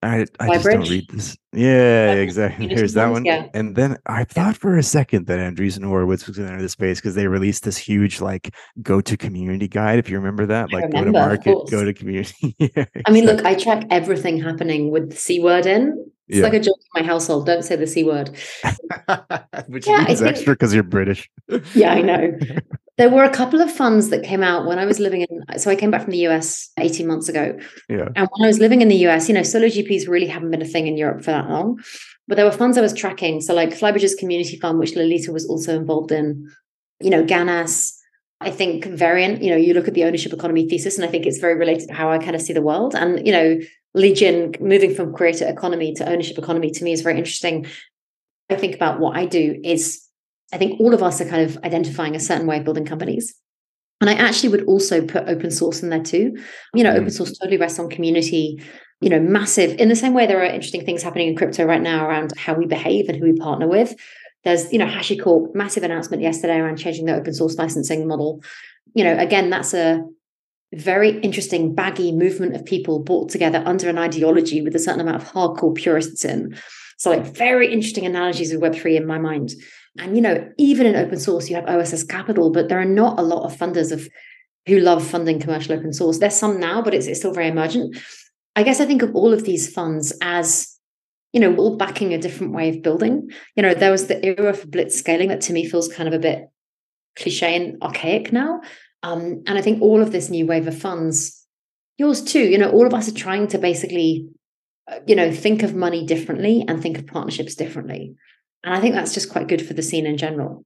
I 0.04 0.26
I 0.40 0.54
just 0.54 0.66
don't 0.66 0.90
read 0.90 1.10
this. 1.10 1.38
Yeah, 1.54 2.14
exactly. 2.14 2.68
Here's 2.68 2.94
that 2.94 3.08
one. 3.08 3.26
Yeah. 3.26 3.48
And 3.56 3.76
then 3.76 3.98
I 4.06 4.26
thought 4.26 4.56
for 4.56 4.78
a 4.78 4.84
second 4.84 5.26
that 5.26 5.40
Andreessen 5.40 5.84
Horowitz 5.84 6.28
was 6.28 6.38
going 6.38 6.48
to 6.48 6.54
enter 6.54 6.62
the 6.62 6.70
space 6.70 7.00
because 7.00 7.16
they 7.16 7.28
released 7.28 7.64
this 7.64 7.78
huge 7.78 8.22
like 8.22 8.54
go 8.84 9.02
to 9.02 9.18
community 9.18 9.68
guide. 9.68 9.98
If 9.98 10.08
you 10.10 10.18
remember 10.18 10.46
that, 10.46 10.72
like 10.72 10.86
remember, 10.86 11.12
go 11.12 11.20
to 11.20 11.28
market, 11.28 11.72
go 11.72 11.84
to 11.84 11.94
community. 11.94 12.56
yeah, 12.60 12.68
exactly. 12.76 13.04
I 13.08 13.12
mean, 13.12 13.26
look, 13.26 13.44
I 13.44 13.56
track 13.56 13.86
everything 13.90 14.40
happening 14.40 14.92
with 14.92 15.10
the 15.10 15.16
c 15.16 15.40
word 15.40 15.66
in. 15.66 16.12
It's 16.28 16.40
yeah. 16.40 16.44
like 16.44 16.54
a 16.54 16.60
joke 16.60 16.78
in 16.78 17.02
my 17.02 17.08
household. 17.08 17.48
Don't 17.48 17.64
say 17.64 17.76
the 17.76 17.88
c 17.88 18.04
word. 18.04 18.30
Which 19.68 19.88
yeah, 19.88 20.04
means 20.04 20.22
extra 20.22 20.54
because 20.54 20.76
you're 20.76 20.84
British. 20.84 21.28
yeah, 21.74 21.94
I 21.94 22.02
know. 22.02 22.38
There 22.98 23.10
were 23.10 23.24
a 23.24 23.30
couple 23.30 23.62
of 23.62 23.72
funds 23.72 24.10
that 24.10 24.24
came 24.24 24.42
out 24.42 24.66
when 24.66 24.80
I 24.80 24.86
was 24.86 25.00
living 25.00 25.22
in. 25.22 25.60
So 25.60 25.70
I 25.70 25.76
came 25.76 25.92
back 25.92 26.02
from 26.02 26.12
the 26.12 26.26
US 26.28 26.70
18 26.80 27.06
months 27.06 27.30
ago. 27.30 27.58
Yeah. 27.90 28.10
And 28.16 28.28
when 28.32 28.44
I 28.44 28.48
was 28.48 28.60
living 28.60 28.82
in 28.82 28.88
the 28.88 29.08
US, 29.08 29.28
you 29.30 29.36
know, 29.36 29.44
solo 29.44 29.68
GPs 29.68 30.08
really 30.08 30.28
haven't 30.28 30.52
been 30.52 30.62
a 30.62 30.66
thing 30.66 30.88
in 30.88 30.98
Europe 30.98 31.24
for 31.24 31.32
that 31.32 31.50
long. 31.50 31.80
But 32.28 32.36
there 32.36 32.46
were 32.46 32.52
funds 32.52 32.78
I 32.78 32.82
was 32.82 32.94
tracking. 32.94 33.40
So 33.42 33.54
like 33.54 33.70
Flybridge's 33.70 34.16
Community 34.16 34.58
Fund, 34.58 34.80
which 34.80 34.96
Lolita 34.96 35.32
was 35.32 35.48
also 35.48 35.76
involved 35.76 36.12
in, 36.12 36.52
you 37.00 37.10
know, 37.10 37.24
Ganas, 37.24 37.94
I 38.42 38.52
think 38.52 38.86
Variant, 38.86 39.42
you 39.42 39.50
know, 39.50 39.56
you 39.56 39.74
look 39.74 39.88
at 39.88 39.94
the 39.94 40.04
ownership 40.04 40.34
economy 40.34 40.68
thesis, 40.68 40.98
and 40.98 41.06
I 41.06 41.10
think 41.10 41.26
it's 41.26 41.40
very 41.40 41.56
related 41.56 41.88
to 41.88 41.94
how 41.94 42.12
I 42.12 42.18
kind 42.18 42.36
of 42.36 42.42
see 42.42 42.54
the 42.54 42.62
world. 42.62 42.96
And, 42.96 43.26
you 43.26 43.32
know, 43.32 43.60
Li 43.94 44.14
Jin 44.14 44.54
moving 44.60 44.94
from 44.94 45.14
creator 45.14 45.48
economy 45.48 45.94
to 45.96 46.08
ownership 46.08 46.38
economy 46.38 46.70
to 46.72 46.84
me 46.84 46.92
is 46.92 47.02
very 47.02 47.18
interesting. 47.18 47.66
I 48.50 48.56
think 48.56 48.76
about 48.76 49.00
what 49.00 49.18
I 49.18 49.26
do 49.26 49.60
is 49.64 50.07
I 50.54 50.58
think 50.58 50.80
all 50.80 50.94
of 50.94 51.04
us 51.04 51.20
are 51.20 51.28
kind 51.28 51.44
of 51.44 51.58
identifying 51.64 52.16
a 52.16 52.20
certain 52.20 52.48
way 52.48 52.58
of 52.58 52.64
building 52.64 52.86
companies. 52.86 53.36
And 54.00 54.10
I 54.10 54.14
actually 54.14 54.50
would 54.50 54.66
also 54.66 55.02
put 55.02 55.28
open 55.28 55.52
source 55.52 55.82
in 55.82 55.90
there 55.90 56.04
too. 56.04 56.38
You 56.74 56.84
know, 56.84 56.94
mm. 56.94 57.00
open 57.00 57.12
source 57.12 57.38
totally 57.38 57.58
rests 57.58 57.80
on 57.80 57.90
community, 57.90 58.62
you 59.02 59.10
know, 59.10 59.20
massive. 59.20 59.80
In 59.80 59.90
the 59.90 59.96
same 59.96 60.14
way, 60.14 60.28
there 60.28 60.40
are 60.40 60.46
interesting 60.46 60.86
things 60.86 61.02
happening 61.02 61.30
in 61.30 61.36
crypto 61.36 61.66
right 61.66 61.82
now 61.82 62.08
around 62.08 62.32
how 62.38 62.54
we 62.54 62.66
behave 62.66 63.10
and 63.10 63.18
who 63.18 63.26
we 63.26 63.34
partner 63.34 63.68
with. 63.68 63.96
There's, 64.44 64.72
you 64.72 64.80
know, 64.80 64.86
HashiCorp, 64.86 65.56
massive 65.56 65.84
announcement 65.84 66.22
yesterday 66.22 66.58
around 66.58 66.78
changing 66.78 67.06
the 67.06 67.16
open 67.16 67.34
source 67.34 67.58
licensing 67.58 68.08
model. 68.08 68.42
You 68.94 69.04
know, 69.04 69.18
again, 69.18 69.50
that's 69.50 69.74
a 69.74 70.04
very 70.74 71.20
interesting, 71.20 71.74
baggy 71.74 72.12
movement 72.12 72.56
of 72.56 72.66
people 72.66 73.00
brought 73.00 73.30
together 73.30 73.64
under 73.66 73.90
an 73.90 73.98
ideology 73.98 74.62
with 74.62 74.76
a 74.76 74.80
certain 74.80 75.02
amount 75.02 75.22
of 75.22 75.32
hardcore 75.32 75.74
purists 75.74 76.24
in. 76.24 76.56
So, 76.98 77.10
like, 77.10 77.26
very 77.26 77.72
interesting 77.72 78.06
analogies 78.06 78.52
of 78.52 78.62
Web3 78.62 78.98
in 78.98 79.06
my 79.08 79.18
mind. 79.18 79.52
And 80.00 80.16
you 80.16 80.22
know, 80.22 80.48
even 80.58 80.86
in 80.86 80.96
open 80.96 81.20
source, 81.20 81.50
you 81.50 81.56
have 81.56 81.68
OSS 81.68 82.04
Capital, 82.04 82.52
but 82.52 82.70
there 82.70 82.80
are 82.80 82.86
not 82.86 83.20
a 83.20 83.24
lot 83.24 83.46
of 83.46 83.58
funders 83.58 83.92
of 83.92 84.08
who 84.68 84.80
love 84.80 85.06
funding 85.06 85.40
commercial 85.40 85.74
open 85.74 85.94
source. 85.94 86.20
There's 86.20 86.36
some 86.36 86.60
now, 86.60 86.82
but 86.82 86.94
it's, 86.94 87.08
it's 87.08 87.20
still 87.20 87.34
very 87.34 87.48
emergent. 87.48 87.98
I 88.56 88.64
guess 88.64 88.80
I 88.80 88.86
think 88.86 89.02
of 89.02 89.16
all 89.16 89.34
of 89.34 89.44
these 89.44 89.72
funds 89.72 90.14
as 90.22 90.78
you 91.34 91.42
know, 91.42 91.56
all 91.56 91.78
backing 91.78 92.14
a 92.14 92.18
different 92.18 92.54
way 92.54 92.70
of 92.70 92.82
building. 92.82 93.30
You 93.56 93.64
know, 93.64 93.74
there 93.74 93.92
was 93.92 94.08
the 94.08 94.26
era 94.26 94.54
for 94.54 94.68
blitz 94.68 94.98
scaling 94.98 95.28
that 95.30 95.42
to 95.42 95.54
me 95.54 95.68
feels 95.68 95.88
kind 95.88 96.08
of 96.08 96.14
a 96.16 96.20
bit 96.20 96.50
cliche 97.16 97.56
and 97.56 97.82
archaic 97.84 98.32
now. 98.32 98.62
Um, 99.04 99.44
and 99.46 99.58
I 99.58 99.62
think 99.62 99.82
all 99.82 100.02
of 100.02 100.12
this 100.12 100.30
new 100.30 100.46
wave 100.46 100.68
of 100.68 100.78
funds, 100.78 101.46
yours 101.98 102.24
too, 102.24 102.40
you 102.40 102.58
know, 102.58 102.72
all 102.72 102.88
of 102.88 102.94
us 102.94 103.08
are 103.08 103.14
trying 103.14 103.48
to 103.50 103.58
basically, 103.58 104.30
you 105.06 105.16
know, 105.16 105.32
think 105.32 105.64
of 105.64 105.76
money 105.76 106.06
differently 106.06 106.64
and 106.68 106.82
think 106.82 106.98
of 106.98 107.08
partnerships 107.08 107.56
differently. 107.56 108.16
And 108.64 108.74
I 108.74 108.80
think 108.80 108.96
that's 108.96 109.14
just 109.14 109.30
quite 109.30 109.48
good 109.48 109.66
for 109.66 109.74
the 109.74 109.84
scene 109.84 110.06
in 110.06 110.18
general. 110.18 110.66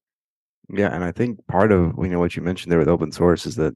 Yeah, 0.69 0.93
and 0.93 1.03
I 1.03 1.11
think 1.11 1.45
part 1.47 1.71
of 1.71 1.93
you 1.97 2.07
know 2.07 2.19
what 2.19 2.35
you 2.35 2.41
mentioned 2.41 2.71
there 2.71 2.79
with 2.79 2.87
open 2.87 3.11
source 3.11 3.45
is 3.45 3.55
that 3.55 3.73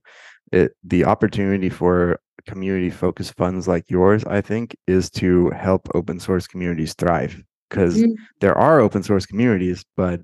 it 0.52 0.72
the 0.82 1.04
opportunity 1.04 1.68
for 1.68 2.18
community 2.46 2.90
focused 2.90 3.34
funds 3.34 3.68
like 3.68 3.90
yours, 3.90 4.24
I 4.24 4.40
think, 4.40 4.76
is 4.86 5.10
to 5.10 5.50
help 5.50 5.88
open 5.94 6.20
source 6.20 6.46
communities 6.46 6.94
thrive. 6.94 7.42
Because 7.68 7.96
mm-hmm. 7.96 8.12
there 8.40 8.56
are 8.56 8.80
open 8.80 9.02
source 9.02 9.26
communities, 9.26 9.84
but 9.96 10.20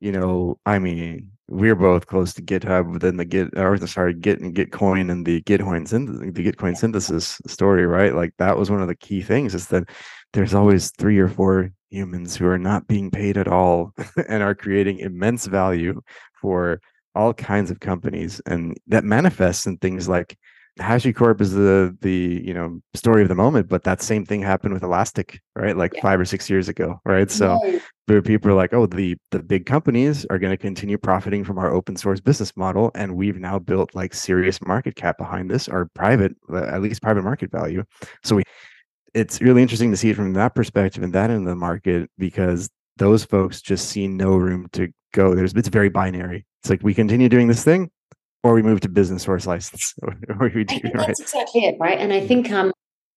you 0.00 0.12
know, 0.12 0.58
I 0.66 0.78
mean, 0.78 1.30
we're 1.52 1.74
both 1.74 2.06
close 2.06 2.32
to 2.32 2.42
GitHub, 2.42 3.00
then 3.00 3.18
the 3.18 3.26
Git 3.26 3.50
or 3.58 3.76
sorry, 3.86 4.14
Git 4.14 4.40
and 4.40 4.54
Gitcoin 4.54 5.10
and 5.10 5.26
the 5.26 5.42
Gitcoin 5.42 5.86
the 6.34 6.42
Gitcoin 6.42 6.74
synthesis 6.74 7.38
story, 7.46 7.86
right? 7.86 8.14
Like 8.14 8.32
that 8.38 8.56
was 8.56 8.70
one 8.70 8.80
of 8.80 8.88
the 8.88 8.96
key 8.96 9.20
things 9.20 9.54
is 9.54 9.66
that 9.68 9.84
there's 10.32 10.54
always 10.54 10.90
three 10.92 11.18
or 11.18 11.28
four 11.28 11.70
humans 11.90 12.34
who 12.34 12.46
are 12.46 12.58
not 12.58 12.86
being 12.86 13.10
paid 13.10 13.36
at 13.36 13.48
all 13.48 13.92
and 14.28 14.42
are 14.42 14.54
creating 14.54 15.00
immense 15.00 15.44
value 15.44 16.00
for 16.40 16.80
all 17.14 17.34
kinds 17.34 17.70
of 17.70 17.80
companies 17.80 18.40
and 18.46 18.74
that 18.86 19.04
manifests 19.04 19.66
in 19.66 19.76
things 19.76 20.08
like 20.08 20.38
HashiCorp 20.82 21.40
is 21.40 21.52
the 21.52 21.96
the 22.00 22.42
you 22.44 22.52
know 22.54 22.80
story 22.94 23.22
of 23.22 23.28
the 23.28 23.34
moment, 23.34 23.68
but 23.68 23.84
that 23.84 24.02
same 24.02 24.26
thing 24.26 24.42
happened 24.42 24.74
with 24.74 24.82
Elastic, 24.82 25.40
right? 25.56 25.76
Like 25.76 25.94
Yeah. 25.94 26.02
five 26.02 26.20
or 26.20 26.24
six 26.24 26.50
years 26.50 26.68
ago, 26.68 27.00
right? 27.04 27.30
So 27.30 27.58
where 28.06 28.20
people 28.22 28.50
are 28.50 28.54
like, 28.54 28.72
oh, 28.74 28.86
the 28.86 29.16
the 29.30 29.42
big 29.42 29.66
companies 29.66 30.26
are 30.26 30.38
going 30.38 30.50
to 30.50 30.56
continue 30.56 30.98
profiting 30.98 31.44
from 31.44 31.58
our 31.58 31.72
open 31.72 31.96
source 31.96 32.20
business 32.20 32.56
model, 32.56 32.90
and 32.94 33.14
we've 33.16 33.38
now 33.38 33.58
built 33.58 33.94
like 33.94 34.12
serious 34.14 34.60
market 34.62 34.96
cap 34.96 35.18
behind 35.18 35.50
this, 35.50 35.68
or 35.68 35.88
private, 35.94 36.34
uh, 36.52 36.64
at 36.64 36.82
least 36.82 37.02
private 37.02 37.22
market 37.22 37.50
value. 37.50 37.84
So 38.24 38.36
we, 38.36 38.42
it's 39.14 39.40
really 39.40 39.62
interesting 39.62 39.90
to 39.90 39.96
see 39.96 40.10
it 40.10 40.16
from 40.16 40.32
that 40.34 40.54
perspective 40.54 41.02
and 41.02 41.12
that 41.12 41.30
of 41.30 41.44
the 41.44 41.56
market 41.56 42.10
because 42.18 42.68
those 42.96 43.24
folks 43.24 43.60
just 43.62 43.88
see 43.88 44.08
no 44.08 44.36
room 44.36 44.68
to 44.72 44.88
go. 45.12 45.34
There's 45.34 45.52
it's 45.54 45.68
very 45.68 45.88
binary. 45.88 46.46
It's 46.62 46.70
like 46.70 46.82
we 46.82 46.94
continue 46.94 47.28
doing 47.28 47.48
this 47.48 47.64
thing, 47.64 47.90
or 48.42 48.54
we 48.54 48.62
move 48.62 48.80
to 48.80 48.88
business 48.88 49.22
source 49.22 49.46
license, 49.46 49.94
or 50.02 50.50
we 50.54 50.64
do 50.64 50.74
I 50.74 50.78
think 50.78 50.94
right. 50.94 51.06
that's 51.06 51.20
exactly 51.20 51.64
it, 51.64 51.76
right? 51.78 51.98
And 51.98 52.12
I 52.12 52.26
think, 52.26 52.50
um, 52.50 52.72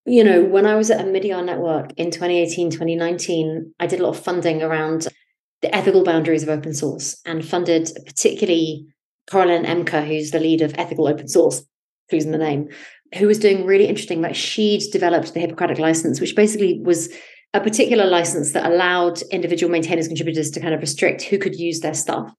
you 0.06 0.24
know, 0.24 0.44
when 0.44 0.66
I 0.66 0.76
was 0.76 0.92
at 0.92 1.04
Omidyar 1.04 1.44
Network 1.44 1.94
in 1.98 2.12
2018, 2.12 2.70
2019, 2.70 3.74
I 3.80 3.88
did 3.88 4.00
a 4.00 4.04
lot 4.04 4.16
of 4.16 4.24
funding 4.24 4.62
around 4.62 5.08
the 5.62 5.74
ethical 5.74 6.04
boundaries 6.04 6.44
of 6.44 6.50
open 6.50 6.74
source 6.74 7.20
and 7.26 7.44
funded 7.44 7.90
particularly 8.06 8.86
Coraline 9.30 9.66
Ehmke, 9.66 10.08
who's 10.08 10.32
the 10.32 10.40
lead 10.40 10.62
of 10.62 10.76
ethical 10.78 11.08
open 11.08 11.28
source, 11.28 11.66
losing 12.12 12.32
the 12.32 12.38
name, 12.38 12.70
who 13.18 13.28
was 13.28 13.40
doing 13.40 13.66
really 13.66 13.88
interesting, 13.88 14.22
like 14.22 14.36
she'd 14.36 14.84
developed 14.92 15.34
the 15.34 15.40
Hippocratic 15.40 15.80
license, 15.80 16.22
which 16.22 16.36
basically 16.36 16.80
was 16.84 17.10
a 17.56 17.62
particular 17.62 18.06
license 18.06 18.52
that 18.52 18.70
allowed 18.70 19.22
individual 19.32 19.72
maintainers, 19.72 20.08
contributors 20.08 20.52
to 20.52 20.60
kind 20.60 20.74
of 20.74 20.82
restrict 20.82 21.24
who 21.24 21.38
could 21.38 21.56
use 21.56 21.80
their 21.80 21.94
stuff. 21.94 22.32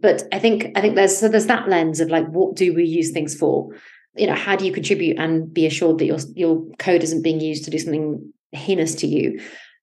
But 0.00 0.24
I 0.32 0.38
think 0.38 0.76
I 0.76 0.80
think 0.80 0.94
there's 0.94 1.16
so 1.16 1.28
there's 1.28 1.46
that 1.46 1.68
lens 1.68 2.00
of 2.00 2.08
like 2.10 2.26
what 2.28 2.56
do 2.56 2.74
we 2.74 2.84
use 2.84 3.10
things 3.10 3.34
for? 3.34 3.68
You 4.16 4.26
know, 4.26 4.34
how 4.34 4.56
do 4.56 4.66
you 4.66 4.72
contribute 4.72 5.18
and 5.18 5.52
be 5.52 5.66
assured 5.66 5.98
that 5.98 6.06
your 6.06 6.18
your 6.34 6.64
code 6.78 7.02
isn't 7.02 7.22
being 7.22 7.40
used 7.40 7.64
to 7.64 7.70
do 7.70 7.78
something 7.78 8.32
heinous 8.52 8.94
to 8.96 9.06
you? 9.06 9.40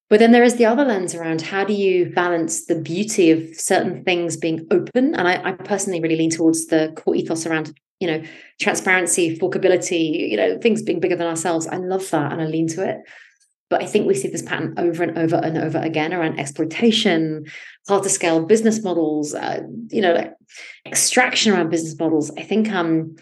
But 0.09 0.19
then 0.19 0.31
there 0.31 0.43
is 0.43 0.55
the 0.55 0.65
other 0.65 0.85
lens 0.85 1.13
around 1.13 1.41
how 1.41 1.65
do 1.65 1.73
you 1.73 2.11
balance 2.11 2.65
the 2.65 2.79
beauty 2.79 3.31
of 3.31 3.43
certain 3.55 4.03
things 4.05 4.37
being 4.37 4.65
open? 4.71 5.13
And 5.13 5.27
I, 5.27 5.49
I 5.49 5.51
personally 5.51 5.99
really 5.99 6.15
lean 6.15 6.29
towards 6.29 6.67
the 6.67 6.93
core 6.95 7.15
ethos 7.15 7.45
around, 7.45 7.77
you 7.99 8.07
know, 8.07 8.23
transparency, 8.59 9.37
forkability, 9.37 10.29
you 10.29 10.37
know, 10.37 10.57
things 10.59 10.81
being 10.81 11.01
bigger 11.01 11.17
than 11.17 11.27
ourselves. 11.27 11.67
I 11.67 11.77
love 11.77 12.09
that 12.11 12.31
and 12.31 12.41
I 12.41 12.45
lean 12.45 12.67
to 12.69 12.89
it. 12.89 12.99
But 13.69 13.83
I 13.83 13.85
think 13.85 14.07
we 14.07 14.13
see 14.15 14.29
this 14.29 14.41
pattern 14.41 14.73
over 14.77 15.03
and 15.03 15.17
over 15.17 15.35
and 15.35 15.57
over 15.57 15.77
again 15.77 16.13
around 16.13 16.39
exploitation, 16.39 17.45
hard 17.87 18.03
to 18.03 18.09
scale 18.09 18.45
business 18.45 18.83
models, 18.83 19.35
uh, 19.35 19.61
you 19.89 20.01
know, 20.01 20.13
like 20.13 20.33
extraction 20.85 21.51
around 21.51 21.69
business 21.69 21.99
models. 21.99 22.31
I 22.37 22.43
think 22.43 22.71
um, 22.71 23.17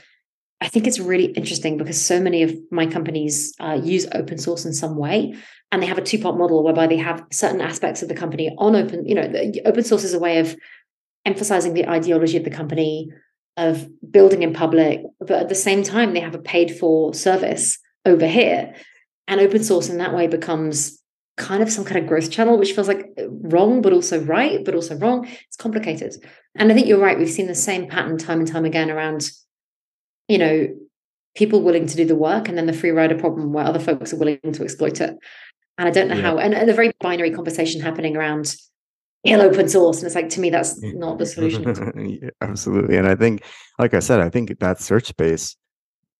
I 0.62 0.68
think 0.68 0.88
it's 0.88 1.00
really 1.00 1.26
interesting 1.26 1.78
because 1.78 2.04
so 2.04 2.20
many 2.20 2.44
of 2.44 2.56
my 2.72 2.86
companies 2.86 3.54
uh, 3.60 3.80
use 3.84 4.08
open 4.14 4.38
source 4.38 4.66
in 4.66 4.74
some 4.74 4.98
way, 4.98 5.36
and 5.72 5.82
they 5.82 5.88
have 5.88 5.98
a 5.98 6.02
two 6.04 6.20
part 6.20 6.38
model 6.38 6.64
whereby 6.64 6.88
they 6.88 6.98
have 6.98 7.26
certain 7.32 7.62
aspects 7.62 8.02
of 8.02 8.08
the 8.08 8.16
company 8.16 8.54
on 8.58 8.76
open. 8.76 9.06
You 9.06 9.16
know, 9.16 9.52
open 9.66 9.84
source 9.84 10.04
is 10.04 10.14
a 10.14 10.20
way 10.20 10.40
of 10.40 10.56
emphasizing 11.26 11.74
the 11.74 11.90
ideology 11.90 12.38
of 12.38 12.44
the 12.44 12.52
company, 12.52 13.10
of 13.58 13.88
building 14.12 14.44
in 14.44 14.54
public, 14.54 15.02
but 15.20 15.42
at 15.42 15.50
the 15.50 15.56
same 15.56 15.84
time 15.84 16.14
they 16.14 16.20
have 16.20 16.36
a 16.36 16.40
paid 16.40 16.78
for 16.78 17.14
service 17.14 17.80
over 18.06 18.28
here, 18.28 18.76
and 19.28 19.42
open 19.42 19.64
source 19.64 19.90
in 19.90 19.98
that 19.98 20.14
way 20.14 20.28
becomes 20.28 21.02
kind 21.38 21.62
of 21.62 21.72
some 21.72 21.84
kind 21.84 21.98
of 22.02 22.08
growth 22.08 22.32
channel, 22.32 22.58
which 22.58 22.74
feels 22.74 22.88
like 22.88 23.10
wrong, 23.28 23.82
but 23.82 23.92
also 23.92 24.22
right, 24.24 24.64
but 24.64 24.74
also 24.76 24.96
wrong. 24.98 25.28
It's 25.48 25.58
complicated. 25.58 26.16
And 26.56 26.72
I 26.72 26.76
think 26.76 26.88
you're 26.88 27.00
right. 27.00 27.18
We've 27.18 27.30
seen 27.30 27.48
the 27.48 27.56
same 27.56 27.88
pattern 27.90 28.18
time 28.18 28.40
and 28.40 28.48
time 28.48 28.64
again 28.66 28.90
around, 28.90 29.30
you 30.28 30.38
know, 30.38 30.68
people 31.36 31.62
willing 31.62 31.86
to 31.88 31.98
do 31.98 32.06
the 32.06 32.16
work 32.16 32.48
and 32.48 32.58
then 32.58 32.66
the 32.68 32.74
free 32.74 32.92
rider 32.92 33.18
problem 33.18 33.52
where 33.52 33.66
other 33.66 33.80
folks 33.80 34.14
are 34.14 34.18
willing 34.18 34.40
to 34.54 34.64
exploit 34.64 35.02
it. 35.02 35.18
And 35.78 35.88
I 35.90 35.92
don't 35.92 36.08
know 36.08 36.16
Yeah. 36.16 36.22
how, 36.22 36.38
and, 36.38 36.54
and 36.54 36.70
a 36.70 36.74
very 36.74 36.94
binary 37.02 37.32
conversation 37.32 37.82
happening 37.82 38.16
around 38.16 38.56
ill 39.26 39.42
open 39.42 39.68
source. 39.68 39.98
And 39.98 40.06
it's 40.06 40.16
like, 40.16 40.30
to 40.30 40.40
me, 40.40 40.50
that's 40.50 40.82
not 40.82 41.18
the 41.20 41.26
solution. 41.26 41.64
Yeah, 42.22 42.30
absolutely 42.42 42.96
and 42.96 43.08
i 43.08 43.16
think 43.16 43.44
like 43.80 43.94
i 43.94 44.00
said 44.00 44.20
i 44.22 44.30
think 44.30 44.58
that 44.60 44.80
search 44.80 45.08
space 45.08 45.58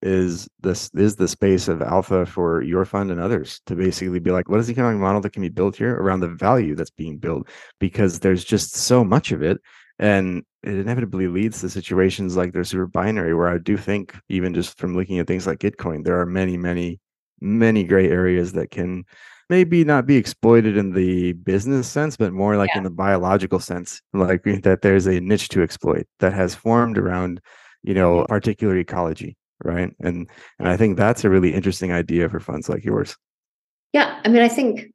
is 0.02 0.48
this 0.62 0.90
is 0.94 1.16
the 1.16 1.28
space 1.28 1.68
of 1.68 1.82
alpha 1.82 2.26
for 2.26 2.62
your 2.62 2.86
fund 2.86 3.12
and 3.12 3.20
others 3.20 3.62
to 3.66 3.76
basically 3.76 4.20
be 4.20 4.32
like 4.32 4.50
what 4.50 4.60
is 4.60 4.68
the 4.68 4.74
economic 4.74 5.00
model 5.00 5.22
that 5.22 5.34
can 5.34 5.42
be 5.42 5.50
built 5.50 5.76
here 5.76 5.96
around 5.96 6.20
the 6.20 6.28
value 6.28 6.76
that's 6.76 6.92
being 6.92 7.18
built 7.18 7.48
because 7.80 8.20
there's 8.20 8.44
just 8.44 8.76
so 8.76 9.04
much 9.04 9.32
of 9.32 9.42
it 9.42 9.60
and 9.98 10.44
it 10.64 10.76
inevitably 10.76 11.28
leads 11.28 11.62
to 11.62 11.70
situations 11.70 12.36
like 12.36 12.52
they're 12.52 12.64
super 12.64 12.88
binary 12.88 13.34
where 13.34 13.48
i 13.48 13.58
do 13.58 13.78
think 13.78 14.16
even 14.30 14.54
just 14.54 14.78
from 14.78 14.96
looking 14.96 15.18
at 15.20 15.28
things 15.28 15.48
like 15.48 15.60
gitcoin 15.60 16.04
there 16.04 16.20
are 16.20 16.26
many 16.26 16.58
many 16.58 17.00
many 17.42 17.84
gray 17.84 18.10
areas 18.10 18.52
that 18.54 18.72
can 18.72 19.04
maybe 19.50 19.84
not 19.84 20.06
be 20.06 20.16
exploited 20.18 20.78
in 20.78 20.92
the 20.94 21.34
business 21.34 21.88
sense, 21.88 22.18
but 22.18 22.34
more 22.34 22.58
like 22.58 22.72
Yeah. 22.74 22.80
in 22.80 22.84
the 22.84 22.90
biological 22.90 23.60
sense, 23.60 24.02
like 24.14 24.44
that 24.64 24.80
there's 24.82 25.06
a 25.08 25.20
niche 25.20 25.50
to 25.50 25.62
exploit 25.62 26.08
that 26.20 26.34
has 26.34 26.56
formed 26.56 26.98
around, 26.98 27.42
you 27.84 27.94
know, 27.94 28.26
particular 28.28 28.76
ecology, 28.78 29.38
right? 29.64 29.92
And 30.00 30.30
and 30.60 30.68
I 30.68 30.78
think 30.78 30.98
that's 30.98 31.24
a 31.24 31.30
really 31.30 31.54
interesting 31.54 31.92
idea 31.92 32.30
for 32.30 32.40
funds 32.40 32.70
like 32.70 32.84
yours. 32.84 33.16
Yeah, 33.94 34.20
I 34.26 34.28
mean, 34.28 34.42
I 34.42 34.50
think, 34.50 34.88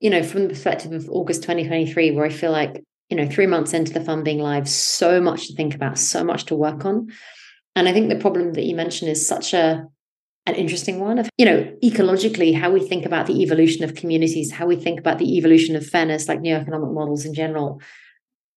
you 0.00 0.10
know, 0.10 0.22
from 0.22 0.42
the 0.42 0.48
perspective 0.48 0.92
of 0.92 1.08
August 1.08 1.42
2023, 1.42 2.10
where 2.10 2.24
I 2.24 2.30
feel 2.30 2.50
like, 2.50 2.82
you 3.08 3.16
know, 3.16 3.28
three 3.28 3.46
months 3.46 3.72
into 3.72 3.92
the 3.92 4.00
fund 4.00 4.24
being 4.24 4.40
live, 4.40 4.68
so 4.68 5.20
much 5.20 5.46
to 5.46 5.54
think 5.54 5.74
about, 5.74 5.98
so 5.98 6.24
much 6.24 6.46
to 6.46 6.56
work 6.56 6.84
on. 6.84 7.08
And 7.76 7.88
I 7.88 7.92
think 7.92 8.08
the 8.08 8.18
problem 8.18 8.54
that 8.54 8.64
you 8.64 8.74
mentioned 8.74 9.10
is 9.10 9.26
such 9.26 9.54
a 9.54 9.86
an 10.46 10.56
interesting 10.56 10.98
one 10.98 11.20
of, 11.20 11.28
you 11.38 11.44
know, 11.44 11.72
ecologically, 11.84 12.52
how 12.52 12.70
we 12.70 12.80
think 12.80 13.06
about 13.06 13.26
the 13.26 13.42
evolution 13.42 13.84
of 13.84 13.94
communities, 13.94 14.50
how 14.50 14.66
we 14.66 14.74
think 14.74 14.98
about 14.98 15.18
the 15.18 15.36
evolution 15.36 15.76
of 15.76 15.86
fairness, 15.86 16.26
like 16.26 16.40
new 16.40 16.54
economic 16.54 16.90
models 16.90 17.24
in 17.24 17.32
general. 17.32 17.80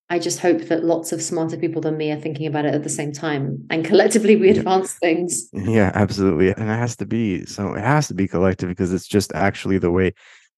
I 0.10 0.20
just 0.20 0.40
hope 0.40 0.62
that 0.64 0.84
lots 0.84 1.12
of 1.12 1.22
smarter 1.22 1.58
people 1.58 1.82
than 1.82 1.98
me 1.98 2.12
are 2.12 2.20
thinking 2.20 2.46
about 2.46 2.66
it 2.66 2.76
at 2.76 2.84
the 2.84 2.90
same 2.90 3.12
time. 3.12 3.66
And 3.72 3.84
collectively 3.84 4.36
we 4.36 4.52
Yeah. 4.52 4.60
advance 4.60 4.94
things. 4.94 5.50
Yeah, 5.52 5.92
absolutely. 5.96 6.50
And 6.52 6.64
it 6.70 6.76
has 6.78 6.96
to 6.98 7.06
be 7.06 7.46
so 7.46 7.74
it 7.74 7.82
has 7.82 8.08
to 8.10 8.14
be 8.14 8.28
collective 8.28 8.70
because 8.70 8.94
it's 8.94 9.08
just 9.08 9.34
actually 9.34 9.80
the 9.80 9.92
way 9.92 10.14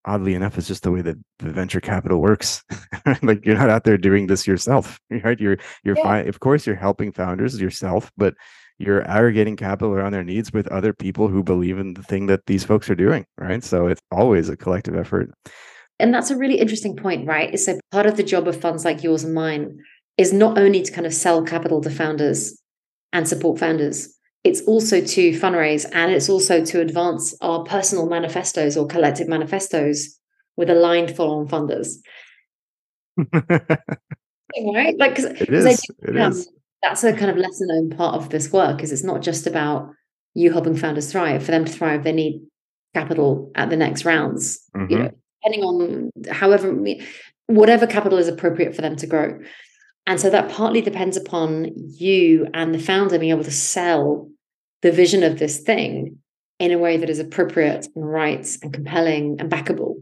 oddly 0.06 0.34
enough 0.36 0.58
it's 0.58 0.68
just 0.68 0.84
the 0.84 0.92
way 0.92 1.02
that 1.02 1.18
the 1.40 1.50
venture 1.50 1.82
capital 1.82 2.22
works. 2.22 2.64
like 3.22 3.46
you're 3.46 3.58
not 3.58 3.70
out 3.70 3.84
there 3.86 3.98
doing 3.98 4.28
this 4.28 4.46
yourself, 4.48 5.00
right? 5.24 5.40
You're 5.40 5.58
you're 5.84 5.98
Yeah. 5.98 6.04
fine. 6.04 6.28
Of 6.28 6.40
course 6.42 6.68
you're 6.68 6.76
helping 6.76 7.12
founders 7.14 7.60
yourself, 7.62 8.12
but 8.18 8.34
you're 8.80 9.08
aggregating 9.10 9.56
capital 9.56 9.94
around 9.94 10.12
their 10.14 10.24
needs 10.24 10.52
with 10.54 10.68
other 10.68 10.94
people 10.94 11.30
who 11.30 11.42
believe 11.44 11.80
in 11.80 11.94
the 11.96 12.04
thing 12.04 12.28
that 12.28 12.46
these 12.46 12.64
folks 12.64 12.90
are 12.90 12.96
doing, 12.96 13.26
right? 13.38 13.64
So 13.64 13.88
it's 13.88 14.02
always 14.12 14.50
a 14.50 14.58
collective 14.58 14.96
effort. 14.96 15.32
And 16.00 16.14
that's 16.14 16.30
a 16.30 16.38
really 16.38 16.60
interesting 16.60 16.96
point, 16.96 17.28
right? 17.28 17.58
So 17.60 17.80
part 17.92 18.06
of 18.06 18.18
the 18.18 18.24
job 18.24 18.48
of 18.48 18.60
funds 18.60 18.86
like 18.86 19.04
yours 19.04 19.24
and 19.24 19.34
mine 19.34 19.80
is 20.18 20.32
not 20.34 20.58
only 20.58 20.82
to 20.84 20.92
kind 20.92 21.08
of 21.08 21.14
sell 21.14 21.44
capital 21.44 21.82
to 21.82 21.90
founders 21.90 22.60
and 23.14 23.28
support 23.28 23.60
founders, 23.60 24.14
it's 24.44 24.62
also 24.62 25.02
to 25.02 25.32
fundraise 25.32 25.86
and 25.94 26.12
it's 26.12 26.30
also 26.30 26.64
to 26.64 26.82
advance 26.82 27.36
our 27.42 27.64
personal 27.64 28.08
manifestos 28.08 28.78
or 28.78 28.86
collective 28.88 29.28
manifestos 29.28 30.20
with 30.56 30.70
aligned 30.70 31.16
follow-on 31.16 31.48
funders. 31.48 31.96
Right? 34.74 34.98
Like, 34.98 35.12
it 35.12 35.16
'cause. 35.16 35.26
It 35.26 36.18
um, 36.18 36.32
is. 36.32 36.50
that's 36.82 37.04
a 37.04 37.12
kind 37.14 37.30
of 37.30 37.38
lesser 37.38 37.66
known 37.68 37.90
part 37.90 38.16
of 38.16 38.30
this 38.30 38.52
work 38.52 38.82
is 38.82 38.92
it's 38.92 39.04
not 39.04 39.22
just 39.22 39.46
about 39.46 39.90
you 40.34 40.52
helping 40.52 40.76
founders 40.76 41.12
thrive. 41.12 41.44
For 41.44 41.52
them 41.52 41.66
to 41.66 41.72
thrive, 41.72 42.04
they 42.04 42.14
need 42.14 42.42
capital 42.96 43.52
at 43.56 43.70
the 43.70 43.76
next 43.76 44.06
rounds. 44.06 44.62
You 44.74 44.82
Mhm. 44.82 44.90
know, 45.04 45.12
depending 45.48 45.64
on 45.64 46.12
however 46.30 46.76
whatever 47.48 47.88
capital 47.88 48.18
is 48.18 48.28
appropriate 48.28 48.76
for 48.76 48.82
them 48.82 48.96
to 48.98 49.08
grow. 49.08 49.40
And 50.06 50.20
so 50.20 50.30
that 50.30 50.50
partly 50.50 50.82
depends 50.82 51.18
upon 51.18 51.72
you 51.76 52.48
and 52.54 52.74
the 52.74 52.80
founder 52.80 53.20
being 53.20 53.32
able 53.32 53.44
to 53.44 53.52
sell 53.52 54.30
the 54.82 54.92
vision 54.92 55.24
of 55.24 55.40
this 55.40 55.60
thing 55.60 56.18
in 56.60 56.72
a 56.72 56.78
way 56.78 56.98
that 56.98 57.10
is 57.10 57.20
appropriate 57.20 57.88
and 57.96 58.10
right 58.10 58.48
and 58.62 58.74
compelling 58.74 59.38
and 59.40 59.52
backable. 59.52 59.96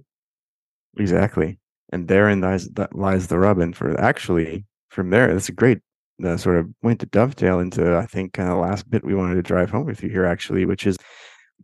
Exactly. 0.97 1.59
And 1.91 2.07
therein 2.07 2.41
lies 2.41 2.67
that 2.69 2.95
lies 2.95 3.27
the 3.27 3.39
rub. 3.39 3.59
And 3.59 3.75
for 3.75 3.99
actually 3.99 4.65
from 4.89 5.09
there, 5.09 5.33
that's 5.33 5.49
a 5.49 5.53
great 5.53 5.79
uh, 6.23 6.37
sort 6.37 6.57
of 6.57 6.69
point 6.81 6.99
to 6.99 7.05
dovetail 7.07 7.59
into 7.59 7.95
I 7.95 8.05
think 8.05 8.33
kind 8.33 8.49
of 8.49 8.57
last 8.57 8.89
bit 8.89 9.03
we 9.03 9.15
wanted 9.15 9.35
to 9.35 9.41
drive 9.41 9.69
home 9.69 9.85
with 9.85 10.01
you 10.03 10.09
here 10.09 10.25
actually, 10.25 10.65
which 10.65 10.87
is 10.87 10.97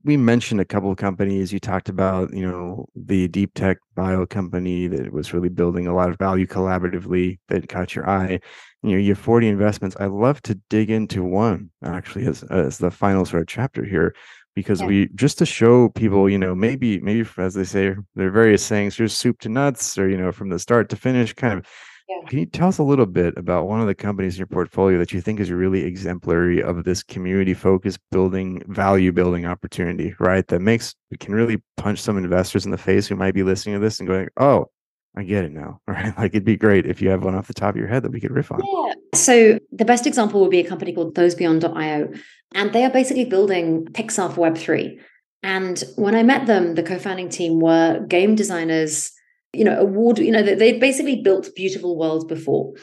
we 0.04 0.18
mentioned 0.18 0.60
a 0.60 0.66
couple 0.66 0.90
of 0.92 0.98
companies. 0.98 1.54
You 1.54 1.60
talked 1.60 1.90
about, 1.90 2.34
you 2.34 2.48
know, 2.48 2.88
the 2.96 3.28
deep 3.28 3.54
tech 3.54 3.78
bio 3.96 4.26
company 4.26 4.88
that 4.88 5.14
was 5.14 5.34
really 5.34 5.50
building 5.50 5.88
a 5.88 5.94
lot 5.94 6.10
of 6.10 6.18
value 6.18 6.48
collaboratively 6.48 7.38
that 7.50 7.70
caught 7.70 7.96
your 7.96 8.10
eye. 8.10 8.40
You 8.84 8.92
know, 8.92 8.98
you 8.98 9.10
have 9.10 9.20
40 9.20 9.48
investments. 9.48 9.96
I'd 10.00 10.08
love 10.12 10.42
to 10.44 10.56
dig 10.70 10.90
into 10.90 11.24
one 11.24 11.70
actually 11.84 12.26
as, 12.26 12.42
as 12.44 12.80
the 12.80 12.90
final 12.90 13.26
sort 13.26 13.44
of 13.44 13.48
chapter 13.48 13.86
here, 13.86 14.16
because 14.56 14.82
Yeah. 14.82 14.88
we 14.88 15.10
just 15.14 15.38
to 15.38 15.46
show 15.46 15.90
people, 15.90 16.28
you 16.28 16.40
know, 16.40 16.56
maybe, 16.56 17.00
maybe 17.00 17.28
as 17.38 17.54
they 17.54 17.64
say, 17.64 17.94
there 18.16 18.28
are 18.28 18.32
various 18.32 18.66
sayings, 18.66 18.98
here's 18.98 19.16
soup 19.16 19.40
to 19.42 19.50
nuts, 19.50 19.98
or, 20.00 20.10
you 20.10 20.18
know, 20.18 20.32
from 20.32 20.50
the 20.50 20.58
start 20.58 20.90
to 20.90 20.96
finish, 20.96 21.34
kind 21.34 21.60
of 21.60 21.68
Yeah. 22.12 22.28
Can 22.28 22.40
you 22.40 22.46
tell 22.46 22.68
us 22.68 22.78
a 22.78 22.84
little 22.84 23.06
bit 23.06 23.38
about 23.38 23.68
one 23.68 23.82
of 23.82 23.88
the 23.88 23.96
companies 23.96 24.36
in 24.36 24.40
your 24.40 24.48
portfolio 24.48 24.98
that 25.00 25.14
you 25.14 25.22
think 25.22 25.40
is 25.40 25.52
really 25.52 25.84
exemplary 25.84 26.62
of 26.62 26.84
this 26.84 27.04
community 27.04 27.54
focused 27.54 28.00
building, 28.12 28.62
value 28.68 29.12
building 29.12 29.46
opportunity, 29.46 30.14
right? 30.20 30.46
That 30.48 30.62
makes, 30.62 30.96
can 31.20 31.34
really 31.34 31.62
punch 31.78 32.00
some 32.00 32.18
investors 32.18 32.66
in 32.66 32.72
the 32.72 32.78
face 32.78 33.08
who 33.08 33.16
might 33.16 33.34
be 33.34 33.44
listening 33.44 33.76
to 33.76 33.80
this 33.80 34.00
and 34.00 34.08
going, 34.08 34.30
oh, 34.38 34.70
I 35.16 35.24
get 35.24 35.44
it 35.46 35.52
now. 35.52 35.82
Right. 35.88 36.18
Like 36.18 36.32
it'd 36.32 36.46
be 36.46 36.56
great 36.56 36.86
if 36.86 37.02
you 37.02 37.10
have 37.10 37.24
one 37.24 37.36
off 37.36 37.48
the 37.48 37.54
top 37.54 37.72
of 37.72 37.76
your 37.76 37.88
head 37.88 38.04
that 38.04 38.12
we 38.12 38.22
could 38.22 38.32
riff 38.32 38.52
on. 38.52 38.62
Yeah. 38.64 38.94
So 39.14 39.60
the 39.72 39.86
best 39.86 40.08
example 40.08 40.42
would 40.42 40.52
be 40.52 40.60
a 40.60 40.68
company 40.68 40.94
called 40.94 41.16
ThoseBeyond.io. 41.16 42.14
And 42.56 42.74
they 42.74 42.86
are 42.86 42.90
basically 42.90 43.26
building 43.26 43.86
Pixar 43.86 44.34
for 44.34 44.50
Web3. 44.50 45.00
And 45.44 45.84
when 45.96 46.16
I 46.16 46.24
met 46.24 46.48
them, 46.48 46.76
the 46.76 46.84
co-founding 46.84 47.30
team 47.30 47.60
were 47.60 48.06
game 48.08 48.36
designers, 48.36 49.12
you 49.54 49.64
know, 49.64 49.80
award, 49.80 50.20
you 50.20 50.32
know, 50.32 50.44
they 50.44 50.78
basically 50.78 51.22
built 51.22 51.54
beautiful 51.56 51.98
worlds 51.98 52.26
before. 52.26 52.74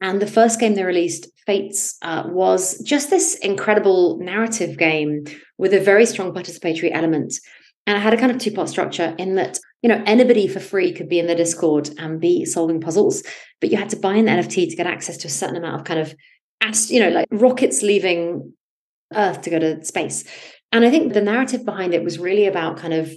And 0.00 0.20
the 0.20 0.26
first 0.26 0.60
game 0.60 0.74
they 0.74 0.84
released, 0.84 1.28
Fates, 1.46 1.96
uh, 2.02 2.24
was 2.26 2.78
just 2.82 3.10
this 3.10 3.36
incredible 3.36 4.18
narrative 4.18 4.76
game 4.76 5.24
with 5.56 5.72
a 5.72 5.80
very 5.80 6.06
strong 6.06 6.32
participatory 6.32 6.90
element. 6.92 7.34
And 7.86 7.96
it 7.96 8.00
had 8.00 8.14
a 8.14 8.18
kind 8.18 8.32
of 8.32 8.38
two 8.38 8.52
part 8.52 8.68
structure 8.68 9.14
in 9.18 9.34
that, 9.36 9.58
you 9.82 9.88
know, 9.88 10.02
anybody 10.06 10.46
for 10.48 10.60
free 10.60 10.92
could 10.92 11.08
be 11.08 11.18
in 11.18 11.26
the 11.26 11.34
Discord 11.34 11.90
and 11.98 12.20
be 12.20 12.44
solving 12.44 12.80
puzzles, 12.80 13.22
but 13.60 13.70
you 13.70 13.76
had 13.76 13.90
to 13.90 13.96
buy 13.96 14.14
an 14.14 14.26
NFT 14.26 14.70
to 14.70 14.76
get 14.76 14.86
access 14.86 15.16
to 15.18 15.28
a 15.28 15.30
certain 15.30 15.56
amount 15.56 15.80
of 15.80 15.84
kind 15.84 16.00
of, 16.00 16.14
you 16.88 17.00
know, 17.00 17.10
like 17.10 17.28
rockets 17.30 17.82
leaving 17.82 18.52
Earth 19.14 19.42
to 19.42 19.50
go 19.50 19.58
to 19.58 19.84
space. 19.84 20.24
And 20.72 20.84
I 20.84 20.90
think 20.90 21.12
the 21.12 21.20
narrative 21.20 21.64
behind 21.64 21.94
it 21.94 22.02
was 22.02 22.18
really 22.18 22.46
about 22.46 22.78
kind 22.78 22.94
of 22.94 23.12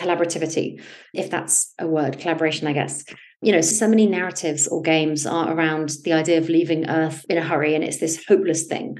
collaborativity, 0.00 0.82
if 1.14 1.30
that's 1.30 1.74
a 1.78 1.86
word, 1.86 2.18
collaboration, 2.18 2.66
I 2.66 2.72
guess. 2.72 3.04
You 3.42 3.52
know, 3.52 3.60
so 3.60 3.88
many 3.88 4.06
narratives 4.06 4.66
or 4.66 4.82
games 4.82 5.26
are 5.26 5.52
around 5.52 5.92
the 6.04 6.12
idea 6.12 6.38
of 6.38 6.48
leaving 6.48 6.88
Earth 6.88 7.24
in 7.28 7.38
a 7.38 7.42
hurry, 7.42 7.74
and 7.74 7.84
it's 7.84 7.98
this 7.98 8.24
hopeless 8.26 8.66
thing. 8.66 8.98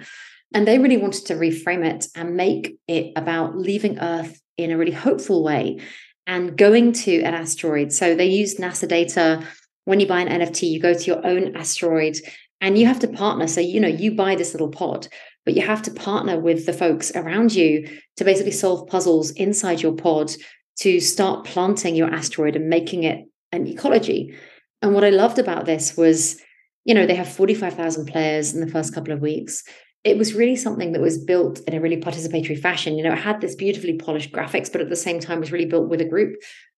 And 0.55 0.66
they 0.66 0.78
really 0.78 0.96
wanted 0.96 1.26
to 1.26 1.34
reframe 1.34 1.84
it 1.84 2.07
and 2.14 2.36
make 2.36 2.76
it 2.88 3.12
about 3.16 3.57
leaving 3.57 3.98
Earth 3.98 4.40
in 4.57 4.70
a 4.70 4.76
really 4.76 4.92
hopeful 4.92 5.42
way 5.44 5.80
and 6.26 6.57
going 6.57 6.92
to 6.92 7.22
an 7.22 7.34
asteroid. 7.34 7.92
So 7.92 8.14
they 8.14 8.26
used 8.26 8.59
NASA 8.59 8.88
data. 8.88 9.46
When 9.84 10.01
you 10.01 10.07
buy 10.07 10.20
an 10.20 10.40
NFT, 10.40 10.70
you 10.70 10.80
go 10.80 10.94
to 10.94 11.05
your 11.05 11.26
own 11.26 11.57
asteroid 11.57 12.16
and 12.61 12.78
you 12.78 12.86
have 12.86 13.01
to 13.01 13.09
partner. 13.09 13.46
So, 13.46 13.61
you 13.61 13.80
know, 13.80 13.88
you 13.88 14.14
buy 14.14 14.34
this 14.34 14.53
little 14.53 14.70
pod, 14.70 15.09
but 15.44 15.55
you 15.55 15.62
have 15.62 15.82
to 15.82 15.90
partner 15.90 16.38
with 16.38 16.66
the 16.66 16.72
folks 16.72 17.11
around 17.14 17.55
you 17.55 17.88
to 18.16 18.24
basically 18.24 18.53
solve 18.53 18.88
puzzles 18.88 19.30
inside 19.32 19.80
your 19.82 19.94
pod 19.94 20.32
to 20.79 21.01
start 21.01 21.45
planting 21.45 21.95
your 21.95 22.12
asteroid 22.12 22.57
and 22.57 22.68
making 22.68 23.05
it 23.05 23.25
an 23.53 23.66
ecology. 23.66 24.35
And 24.83 24.95
what 24.95 25.05
I 25.05 25.11
loved 25.11 25.39
about 25.39 25.66
this 25.66 25.97
was, 25.97 26.41
you 26.85 26.95
know, 26.95 27.07
they 27.07 27.14
have 27.14 27.29
45,000 27.29 28.07
players 28.07 28.55
in 28.55 28.61
the 28.61 28.71
first 28.71 28.95
couple 28.95 29.12
of 29.12 29.21
weeks. 29.21 29.62
It 30.05 30.16
was 30.16 30.35
really 30.35 30.57
something 30.57 30.93
that 30.93 31.03
was 31.03 31.23
built 31.23 31.61
in 31.66 31.75
a 31.75 31.81
really 31.81 31.99
participatory 31.99 32.59
fashion. 32.59 32.97
You 32.97 33.05
know, 33.05 33.12
it 33.12 33.18
had 33.18 33.41
this 33.41 33.55
beautifully 33.55 33.99
polished 33.99 34.33
graphics, 34.33 34.73
but 34.73 34.81
at 34.81 34.89
the 34.89 34.97
same 34.97 35.21
time 35.21 35.41
was 35.41 35.53
really 35.53 35.66
built 35.66 35.91
with 35.91 36.01
a 36.01 36.07
group. 36.07 36.37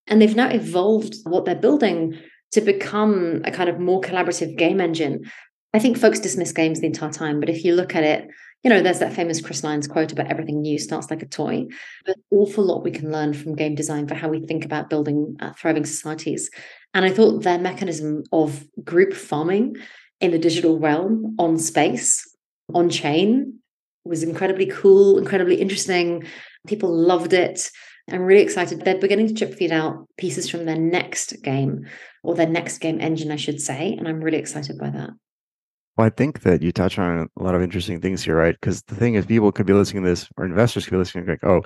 And 0.09 0.21
they've 0.21 0.35
now 0.35 0.49
evolved 0.49 1.15
what 1.25 1.45
they're 1.45 1.55
building 1.55 2.19
to 2.53 2.61
become 2.61 3.43
a 3.45 3.53
kind 3.53 3.71
of 3.71 3.79
more 3.79 4.01
collaborative 4.01 4.57
game 4.57 4.81
engine. 4.81 5.31
I 5.73 5.79
think 5.79 5.97
folks 5.97 6.19
dismiss 6.21 6.53
games 6.53 6.81
the 6.81 6.87
entire 6.87 7.13
time, 7.13 7.41
but 7.41 7.49
if 7.49 7.65
you 7.65 7.75
look 7.75 7.95
at 7.95 8.05
it 8.05 8.29
you 8.63 8.71
know, 8.71 8.81
there's 8.81 9.01
that 9.01 9.13
famous 9.13 9.41
Chris 9.41 9.65
Lyons 9.65 9.89
quote 9.89 10.13
about 10.13 10.29
everything 10.29 10.63
new 10.63 10.79
starts 10.79 11.11
like 11.11 11.23
a 11.23 11.27
toy. 11.27 11.67
But 12.07 12.17
awful 12.31 12.65
lot 12.65 12.85
we 12.85 12.93
can 12.93 13.11
learn 13.11 13.35
from 13.35 13.57
game 13.57 13.75
design 13.75 14.07
for 14.07 14.15
how 14.15 14.29
we 14.29 14.41
think 14.41 14.65
about 14.65 14.89
building 14.89 15.37
uh, 15.41 15.53
thriving 15.55 15.85
societies. 15.85 16.51
And 16.95 17.05
I 17.05 17.11
thought 17.11 17.43
their 17.43 17.59
mechanism 17.59 18.23
of 18.33 18.65
group 18.85 19.15
farming 19.15 19.77
in 20.21 20.31
the 20.31 20.39
digital 20.39 20.79
realm 20.79 21.35
on 21.39 21.59
space, 21.59 22.25
on 22.73 22.89
chain, 22.89 23.59
was 24.05 24.23
incredibly 24.23 24.67
cool, 24.67 25.19
incredibly 25.19 25.57
interesting. 25.57 26.25
People 26.67 26.95
loved 26.95 27.33
it. 27.33 27.71
I'm 28.11 28.23
really 28.23 28.43
excited. 28.43 28.81
They're 28.81 28.99
beginning 28.99 29.29
to 29.29 29.35
chip 29.35 29.55
feed 29.55 29.73
out 29.73 30.07
pieces 30.19 30.49
from 30.49 30.67
their 30.67 30.79
next 30.79 31.43
game 31.43 31.87
or 32.23 32.35
their 32.35 32.49
next 32.49 32.79
game 32.79 33.01
engine, 33.01 33.31
I 33.31 33.37
should 33.37 33.61
say. 33.61 33.95
And 33.95 34.07
I'm 34.07 34.21
really 34.21 34.39
excited 34.39 34.79
by 34.79 34.91
that. 34.91 35.11
Well, 35.97 36.07
I 36.07 36.11
think 36.11 36.41
that 36.43 36.63
you 36.63 36.73
touch 36.73 36.99
on 36.99 37.29
a 37.39 37.43
lot 37.43 37.55
of 37.55 37.63
interesting 37.63 38.01
things 38.01 38.23
here, 38.25 38.37
right? 38.37 38.55
Because 38.59 38.83
the 38.85 38.95
thing 38.95 39.15
is, 39.15 39.27
people 39.27 39.53
could 39.53 39.67
be 39.67 39.75
listening 39.75 40.05
to 40.05 40.09
this, 40.11 40.27
or 40.37 40.45
investors 40.47 40.85
could 40.85 40.93
be 40.93 40.97
listening, 40.99 41.27
like, 41.27 41.45
"Oh, 41.45 41.63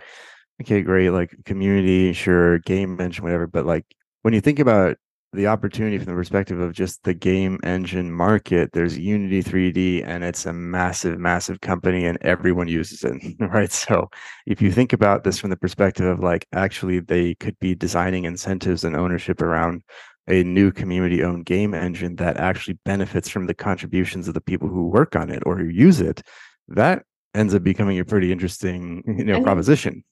okay, 0.63 0.83
great, 0.83 1.11
like 1.11 1.35
community, 1.45 2.13
sure, 2.13 2.59
game 2.61 3.01
engine, 3.01 3.25
whatever." 3.25 3.47
But 3.47 3.67
like 3.67 3.87
when 4.23 4.35
you 4.35 4.41
think 4.43 4.59
about 4.61 4.97
the 5.35 5.47
opportunity 5.49 5.99
from 5.99 6.07
the 6.07 6.15
perspective 6.15 6.61
of 6.61 6.73
just 6.75 7.03
the 7.05 7.15
game 7.15 7.61
engine 7.65 8.13
market, 8.13 8.71
there's 8.73 8.99
Unity 8.99 9.43
3D, 9.43 10.03
and 10.05 10.25
it's 10.25 10.47
a 10.47 10.53
massive, 10.53 11.19
massive 11.21 11.61
company, 11.61 12.07
and 12.07 12.19
everyone 12.23 12.69
uses 12.69 13.05
it, 13.05 13.37
right? 13.41 13.73
So 13.73 14.09
if 14.47 14.63
you 14.63 14.73
think 14.73 14.93
about 14.93 15.25
this 15.25 15.39
from 15.39 15.51
the 15.51 15.57
perspective 15.57 16.07
of 16.07 16.21
like, 16.21 16.47
actually, 16.55 17.01
they 17.01 17.35
could 17.37 17.59
be 17.61 17.75
designing 17.77 18.25
incentives 18.25 18.85
and 18.85 18.97
ownership 18.97 19.43
around 19.43 19.83
a 20.29 20.43
new 20.43 20.73
community 20.73 21.23
owned 21.23 21.47
game 21.47 21.75
engine 21.75 22.17
that 22.17 22.37
actually 22.37 22.79
benefits 22.85 23.29
from 23.29 23.47
the 23.47 23.55
contributions 23.55 24.27
of 24.29 24.35
the 24.35 24.41
people 24.41 24.69
who 24.69 24.89
work 24.89 25.15
on 25.15 25.31
it 25.31 25.43
or 25.47 25.57
who 25.57 25.69
use 25.69 26.01
it, 26.01 26.23
that 26.69 27.05
ends 27.35 27.55
up 27.55 27.63
becoming 27.63 27.99
a 27.99 28.05
pretty 28.05 28.33
interesting 28.33 29.03
you 29.07 29.25
know, 29.25 29.43
proposition. 29.43 30.03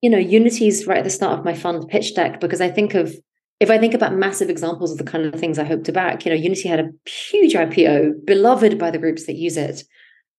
You 0.00 0.10
know, 0.10 0.18
Unity's 0.18 0.86
right 0.86 0.98
at 0.98 1.04
the 1.04 1.10
start 1.10 1.38
of 1.38 1.44
my 1.44 1.54
fund 1.54 1.86
pitch 1.88 2.14
deck 2.14 2.40
because 2.40 2.60
I 2.60 2.70
think 2.70 2.94
of 2.94 3.14
if 3.60 3.70
I 3.70 3.76
think 3.76 3.92
about 3.92 4.14
massive 4.14 4.48
examples 4.48 4.90
of 4.90 4.98
the 4.98 5.04
kind 5.04 5.26
of 5.26 5.38
things 5.38 5.58
I 5.58 5.64
hope 5.64 5.84
to 5.84 5.92
back, 5.92 6.24
you 6.24 6.30
know, 6.30 6.36
Unity 6.36 6.66
had 6.66 6.80
a 6.80 6.90
huge 7.08 7.52
IPO, 7.52 8.24
beloved 8.24 8.78
by 8.78 8.90
the 8.90 8.98
groups 8.98 9.26
that 9.26 9.36
use 9.36 9.58
it. 9.58 9.84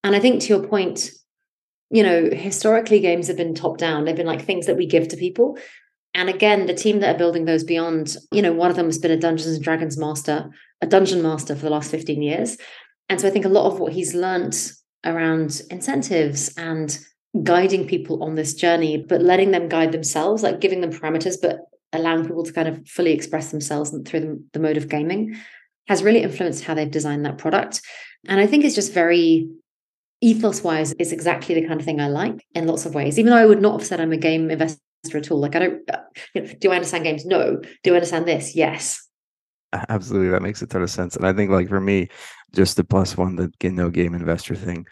And 0.04 0.16
I 0.16 0.20
think 0.20 0.42
to 0.42 0.48
your 0.48 0.68
point, 0.68 1.12
you 1.92 2.02
know, 2.02 2.32
historically 2.32 3.00
games 3.00 3.28
have 3.28 3.38
been 3.38 3.54
top 3.54 3.78
down. 3.78 4.06
They've 4.06 4.16
been 4.16 4.26
like 4.26 4.44
things 4.44 4.66
that 4.66 4.78
we 4.78 4.88
give 4.88 5.08
to 5.10 5.18
people. 5.18 5.60
And 6.14 6.30
again, 6.30 6.66
the 6.66 6.74
team 6.74 7.00
that 7.00 7.16
are 7.16 7.18
building 7.18 7.46
those 7.46 7.64
beyond, 7.64 8.18
you 8.32 8.42
know, 8.42 8.54
one 8.54 8.70
of 8.70 8.76
them 8.76 8.88
has 8.88 8.98
been 8.98 9.12
a 9.12 9.18
Dungeons 9.18 9.56
and 9.56 9.64
Dragons 9.64 9.98
master, 9.98 10.50
a 10.82 10.88
dungeon 10.88 11.22
master 11.22 11.56
for 11.56 11.62
the 11.62 11.70
last 11.70 11.92
15 11.92 12.22
years. 12.22 12.58
And 13.10 13.20
so 13.20 13.28
I 13.28 13.32
think 13.32 13.46
a 13.46 13.50
lot 13.50 13.72
of 13.72 13.80
what 13.80 13.94
he's 13.94 14.14
learned 14.14 14.56
around 15.06 15.62
incentives 15.70 16.54
and 16.58 16.98
guiding 17.44 17.88
people 17.88 18.24
on 18.24 18.36
this 18.36 18.54
journey, 18.54 18.98
but 18.98 19.22
letting 19.22 19.52
them 19.52 19.70
guide 19.70 19.92
themselves, 19.92 20.44
like 20.44 20.60
giving 20.60 20.82
them 20.82 20.92
parameters, 20.92 21.36
but 21.42 21.60
allowing 21.94 22.26
people 22.26 22.44
to 22.44 22.54
kind 22.54 22.68
of 22.68 22.86
fully 22.88 23.12
express 23.12 23.52
themselves 23.52 23.92
through 24.06 24.20
the, 24.20 24.44
the 24.54 24.60
mode 24.60 24.78
of 24.78 24.90
gaming 24.90 25.36
has 25.88 26.04
really 26.04 26.24
influenced 26.24 26.64
how 26.64 26.74
they've 26.74 26.92
designed 26.92 27.26
that 27.26 27.38
product. 27.38 27.82
And 28.28 28.40
I 28.40 28.48
think 28.48 28.64
it's 28.64 28.76
just 28.76 28.94
very 28.94 29.50
ethos 30.22 30.64
wise, 30.64 30.94
it's 31.00 31.12
exactly 31.12 31.56
the 31.56 31.68
kind 31.68 31.80
of 31.80 31.86
thing 31.86 32.00
I 32.00 32.08
like 32.08 32.46
in 32.54 32.68
lots 32.68 32.86
of 32.86 32.94
ways. 32.94 33.18
Even 33.18 33.32
though 33.32 33.38
I 33.38 33.46
would 33.46 33.62
not 33.62 33.80
have 33.80 33.88
said 33.88 34.00
I'm 34.00 34.14
a 34.14 34.18
game 34.18 34.52
investor 34.52 34.80
at 35.14 35.32
all. 35.32 35.40
Like, 35.40 35.56
I 35.56 35.60
don't, 35.60 35.90
uh, 35.90 36.00
you 36.34 36.42
know, 36.42 36.50
do 36.60 36.72
I 36.72 36.76
understand 36.76 37.04
games? 37.04 37.26
No. 37.26 37.62
Do 37.84 37.94
I 37.94 37.96
understand 37.96 38.28
this? 38.28 38.56
Yes. 38.56 39.08
Absolutely. 39.90 40.30
That 40.30 40.42
makes 40.42 40.62
a 40.62 40.68
ton 40.68 40.84
of 40.84 40.90
sense. 40.90 41.16
And 41.16 41.26
I 41.26 41.34
think, 41.34 41.50
like, 41.50 41.70
for 41.70 41.80
me, 41.80 42.10
just 42.54 42.78
the 42.78 42.84
plus 42.84 43.18
one, 43.18 43.36
the 43.36 43.52
no 43.70 43.90
game 43.90 44.14
investor 44.14 44.56
thing. 44.56 44.86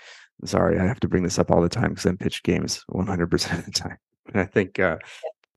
Sorry, 0.45 0.80
I 0.80 0.86
have 0.86 1.01
to 1.01 1.10
bring 1.10 1.24
this 1.24 1.38
up 1.38 1.51
all 1.51 1.62
the 1.62 1.68
time 1.68 1.89
because 1.89 2.05
I'm 2.05 2.18
pitched 2.18 2.43
games 2.43 2.84
100% 2.89 3.60
of 3.60 3.66
the 3.66 3.72
time. 3.72 3.97
And 4.34 4.41
I 4.41 4.45
think 4.45 4.80
uh, 4.80 4.97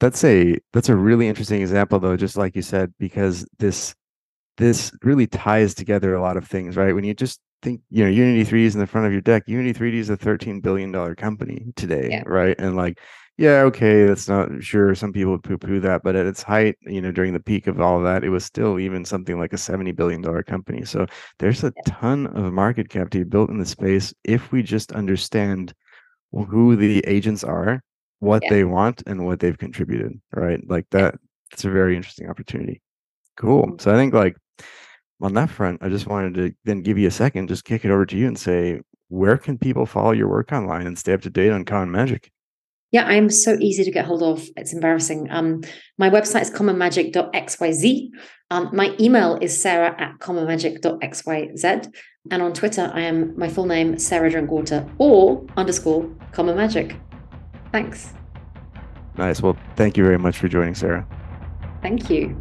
that's 0.01 0.25
a 0.25 0.59
that's 0.73 0.89
a 0.89 0.97
really 0.97 1.29
interesting 1.29 1.61
example, 1.61 2.01
though, 2.01 2.17
just 2.17 2.37
like 2.37 2.57
you 2.57 2.63
said, 2.63 2.93
because 2.99 3.47
this 3.59 3.95
this 4.59 4.93
really 5.03 5.29
ties 5.29 5.75
together 5.75 6.15
a 6.15 6.21
lot 6.21 6.37
of 6.37 6.47
things, 6.47 6.77
right? 6.77 6.95
When 6.95 7.05
you 7.05 7.15
just 7.15 7.41
think, 7.63 7.81
you 7.91 8.05
know, 8.05 8.11
Unity 8.11 8.45
3 8.45 8.67
is 8.67 8.75
in 8.75 8.81
the 8.81 8.87
front 8.87 9.07
of 9.07 9.13
your 9.13 9.23
deck. 9.23 9.45
Unity 9.47 9.73
3D 9.73 9.95
is 9.95 10.11
a 10.11 10.17
13 10.17 10.61
billion 10.61 10.93
dollar 10.93 11.15
company 11.15 11.67
today, 11.77 12.09
yeah. 12.11 12.23
right? 12.27 12.57
And 12.59 12.77
like 12.77 12.99
yeah, 13.39 13.63
okay, 13.63 14.05
that's 14.05 14.29
not 14.29 14.63
sure. 14.63 14.95
Some 14.95 15.13
people 15.13 15.33
would 15.33 15.43
poo-poo 15.43 15.81
that, 15.81 16.03
but 16.03 16.17
at 16.17 16.27
its 16.27 16.43
height, 16.43 16.77
you 16.83 17.01
know, 17.01 17.11
during 17.11 17.33
the 17.33 17.41
peak 17.41 17.67
of 17.67 17.81
all 17.81 17.99
of 17.99 18.05
that, 18.05 18.25
it 18.25 18.29
was 18.29 18.45
still 18.45 18.79
even 18.79 19.05
something 19.05 19.39
like 19.39 19.53
a 19.53 19.59
seventy 19.59 19.93
billion 19.93 20.21
dollar 20.21 20.43
company. 20.43 20.85
So 20.85 21.07
there's 21.39 21.65
a 21.65 21.73
ton 21.87 22.27
of 22.29 22.53
market 22.53 22.89
cap 22.89 23.11
to 23.11 23.19
be 23.19 23.25
built 23.25 23.51
in 23.51 23.59
the 23.59 23.67
space 23.67 24.13
if 24.25 24.53
we 24.53 24.63
just 24.63 24.93
understand 24.93 25.75
who 26.33 26.77
the 26.77 27.01
agents 27.07 27.45
are, 27.45 27.83
what 28.21 28.43
yeah. 28.45 28.51
they 28.51 28.65
want, 28.65 29.03
and 29.07 29.27
what 29.27 29.41
they've 29.41 29.59
contributed. 29.59 30.21
Right, 30.33 30.61
like 30.69 30.87
that. 30.91 31.17
It's 31.53 31.67
a 31.67 31.71
very 31.71 31.97
interesting 31.97 32.31
opportunity. 32.31 32.81
Cool. 33.37 33.67
Mm-hmm. 33.67 33.79
So 33.79 33.93
I 33.93 33.97
think 33.97 34.15
like 34.15 34.37
on 35.21 35.35
that 35.35 35.51
front, 35.51 35.83
I 35.83 35.91
just 35.91 36.07
wanted 36.07 36.35
to 36.35 36.55
then 36.65 36.81
give 36.81 36.97
you 36.97 37.09
a 37.09 37.11
second, 37.11 37.49
just 37.49 37.65
kick 37.65 37.85
it 37.85 37.91
over 37.91 38.07
to 38.07 38.17
you 38.17 38.27
and 38.27 38.39
say, 38.39 38.81
where 39.09 39.37
can 39.37 39.59
people 39.59 39.85
follow 39.85 40.13
your 40.13 40.29
work 40.29 40.51
online 40.51 40.87
and 40.87 40.99
stay 40.99 41.13
up 41.13 41.21
to 41.23 41.31
date 41.31 41.53
on 41.53 41.67
Common 41.67 41.91
Magic? 41.91 42.33
Yeah, 42.93 43.05
I'm 43.07 43.31
so 43.31 43.57
easy 43.59 43.85
to 43.85 43.91
get 43.91 44.05
hold 44.05 44.23
of. 44.23 44.47
It's 44.57 44.73
embarrassing. 44.73 45.29
Um, 45.31 45.63
my 45.99 46.11
website 46.11 46.43
is 46.43 46.51
commonmagic.xyz. 46.51 48.11
Um, 48.51 48.69
my 48.73 48.95
email 49.01 49.39
is 49.41 49.61
sarah 49.61 49.95
at 49.99 50.19
commonmagic.xyz. 50.19 51.93
And 52.31 52.43
on 52.43 52.53
Twitter, 52.53 52.91
I 52.95 53.01
am 53.01 53.37
my 53.37 53.49
full 53.49 53.67
name, 53.67 53.99
Sarah 53.99 54.31
Drinkwater, 54.31 54.87
or 54.99 55.45
underscore 55.57 56.09
common 56.33 56.57
magic. 56.57 56.97
Thanks. 57.73 58.13
Nice. 59.17 59.41
Well, 59.41 59.57
thank 59.77 59.97
you 59.97 60.05
very 60.05 60.19
much 60.19 60.39
for 60.39 60.47
joining, 60.49 60.75
Sarah. 60.75 61.07
Thank 61.81 62.11
you. 62.11 62.41